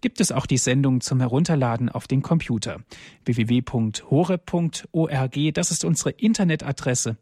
gibt 0.00 0.20
es 0.20 0.32
auch 0.32 0.46
die 0.46 0.56
Sendung 0.56 1.00
zum 1.00 1.20
Herunterladen 1.20 1.88
auf 1.88 2.08
den 2.08 2.22
Computer. 2.22 2.80
www.hore.org, 3.24 4.44
das 5.54 5.70
ist 5.70 5.84
unsere 5.84 6.10
Internetadresse. 6.10 7.18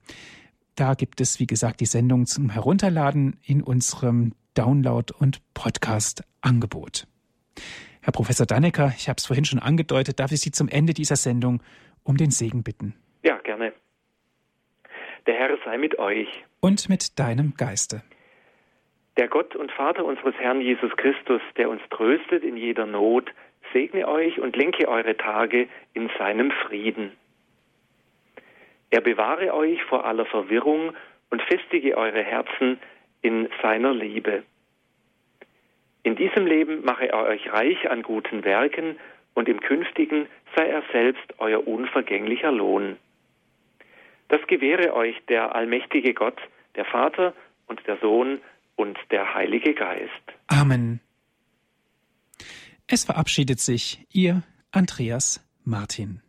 Da 0.77 0.95
gibt 0.95 1.21
es, 1.21 1.41
wie 1.41 1.47
gesagt, 1.47 1.81
die 1.81 1.87
Sendung 1.87 2.27
zum 2.27 2.51
Herunterladen 2.51 3.37
in 3.43 3.63
unserem 3.63 4.33
Download- 4.57 5.13
und 5.13 5.41
Podcast-Angebot. 5.55 7.07
Herr 8.03 8.13
Professor 8.13 8.47
Dannecker, 8.47 8.93
ich 8.97 9.09
habe 9.09 9.17
es 9.19 9.27
vorhin 9.27 9.45
schon 9.45 9.59
angedeutet, 9.59 10.19
darf 10.19 10.33
ich 10.33 10.41
Sie 10.41 10.51
zum 10.51 10.69
Ende 10.69 10.95
dieser 10.95 11.17
Sendung 11.17 11.63
um 12.05 12.17
den 12.17 12.31
Segen 12.31 12.63
bitten. 12.63 12.95
Ja, 13.23 13.37
gerne. 13.39 13.73
Der 15.27 15.35
Herr 15.35 15.57
sei 15.65 15.77
mit 15.77 15.99
euch. 15.99 16.29
Und 16.61 16.89
mit 16.89 17.19
deinem 17.19 17.55
Geiste. 17.57 18.03
Der 19.17 19.29
Gott 19.29 19.57
und 19.57 19.73
Vater 19.73 20.05
unseres 20.05 20.35
Herrn 20.37 20.61
Jesus 20.61 20.93
Christus, 20.97 21.41
der 21.57 21.69
uns 21.69 21.83
tröstet 21.91 22.45
in 22.45 22.57
jeder 22.57 22.87
Not, 22.87 23.33
segne 23.73 24.07
euch 24.07 24.39
und 24.39 24.57
lenke 24.57 24.89
eure 24.89 25.17
Tage 25.17 25.69
in 25.95 26.11
seinem 26.19 26.51
Frieden. 26.51 27.13
Er 28.91 29.01
bewahre 29.01 29.53
euch 29.53 29.83
vor 29.85 30.05
aller 30.05 30.27
Verwirrung 30.27 30.95
und 31.31 31.43
festige 31.43 31.97
eure 31.97 32.23
Herzen 32.23 32.79
in 33.27 33.49
seiner 33.61 33.93
Liebe. 33.93 34.45
In 36.05 36.15
diesem 36.15 36.47
Leben 36.47 36.85
mache 36.85 37.09
er 37.09 37.25
euch 37.25 37.53
reich 37.53 37.91
an 37.91 38.03
guten 38.03 38.45
Werken 38.45 38.97
und 39.35 39.49
im 39.49 39.59
künftigen 39.61 40.29
sei 40.55 40.69
er 40.69 40.85
selbst 40.93 41.35
euer 41.39 41.67
unvergänglicher 41.67 42.53
Lohn. 42.53 42.97
Das 44.29 44.41
gewähre 44.47 44.95
euch 44.95 45.17
der 45.29 45.57
allmächtige 45.57 46.15
Gott, 46.15 46.39
der 46.77 46.85
Vater 46.85 47.35
und 47.67 47.85
der 47.89 47.99
Sohn 47.99 48.39
und 48.77 48.97
der 49.11 49.35
Heilige 49.35 49.75
Geist. 49.75 50.13
Amen. 50.47 51.01
Es 52.87 53.05
verabschiedet 53.05 53.59
sich 53.59 54.07
Ihr 54.13 54.45
Andreas 54.71 55.45
Martin. 55.65 56.23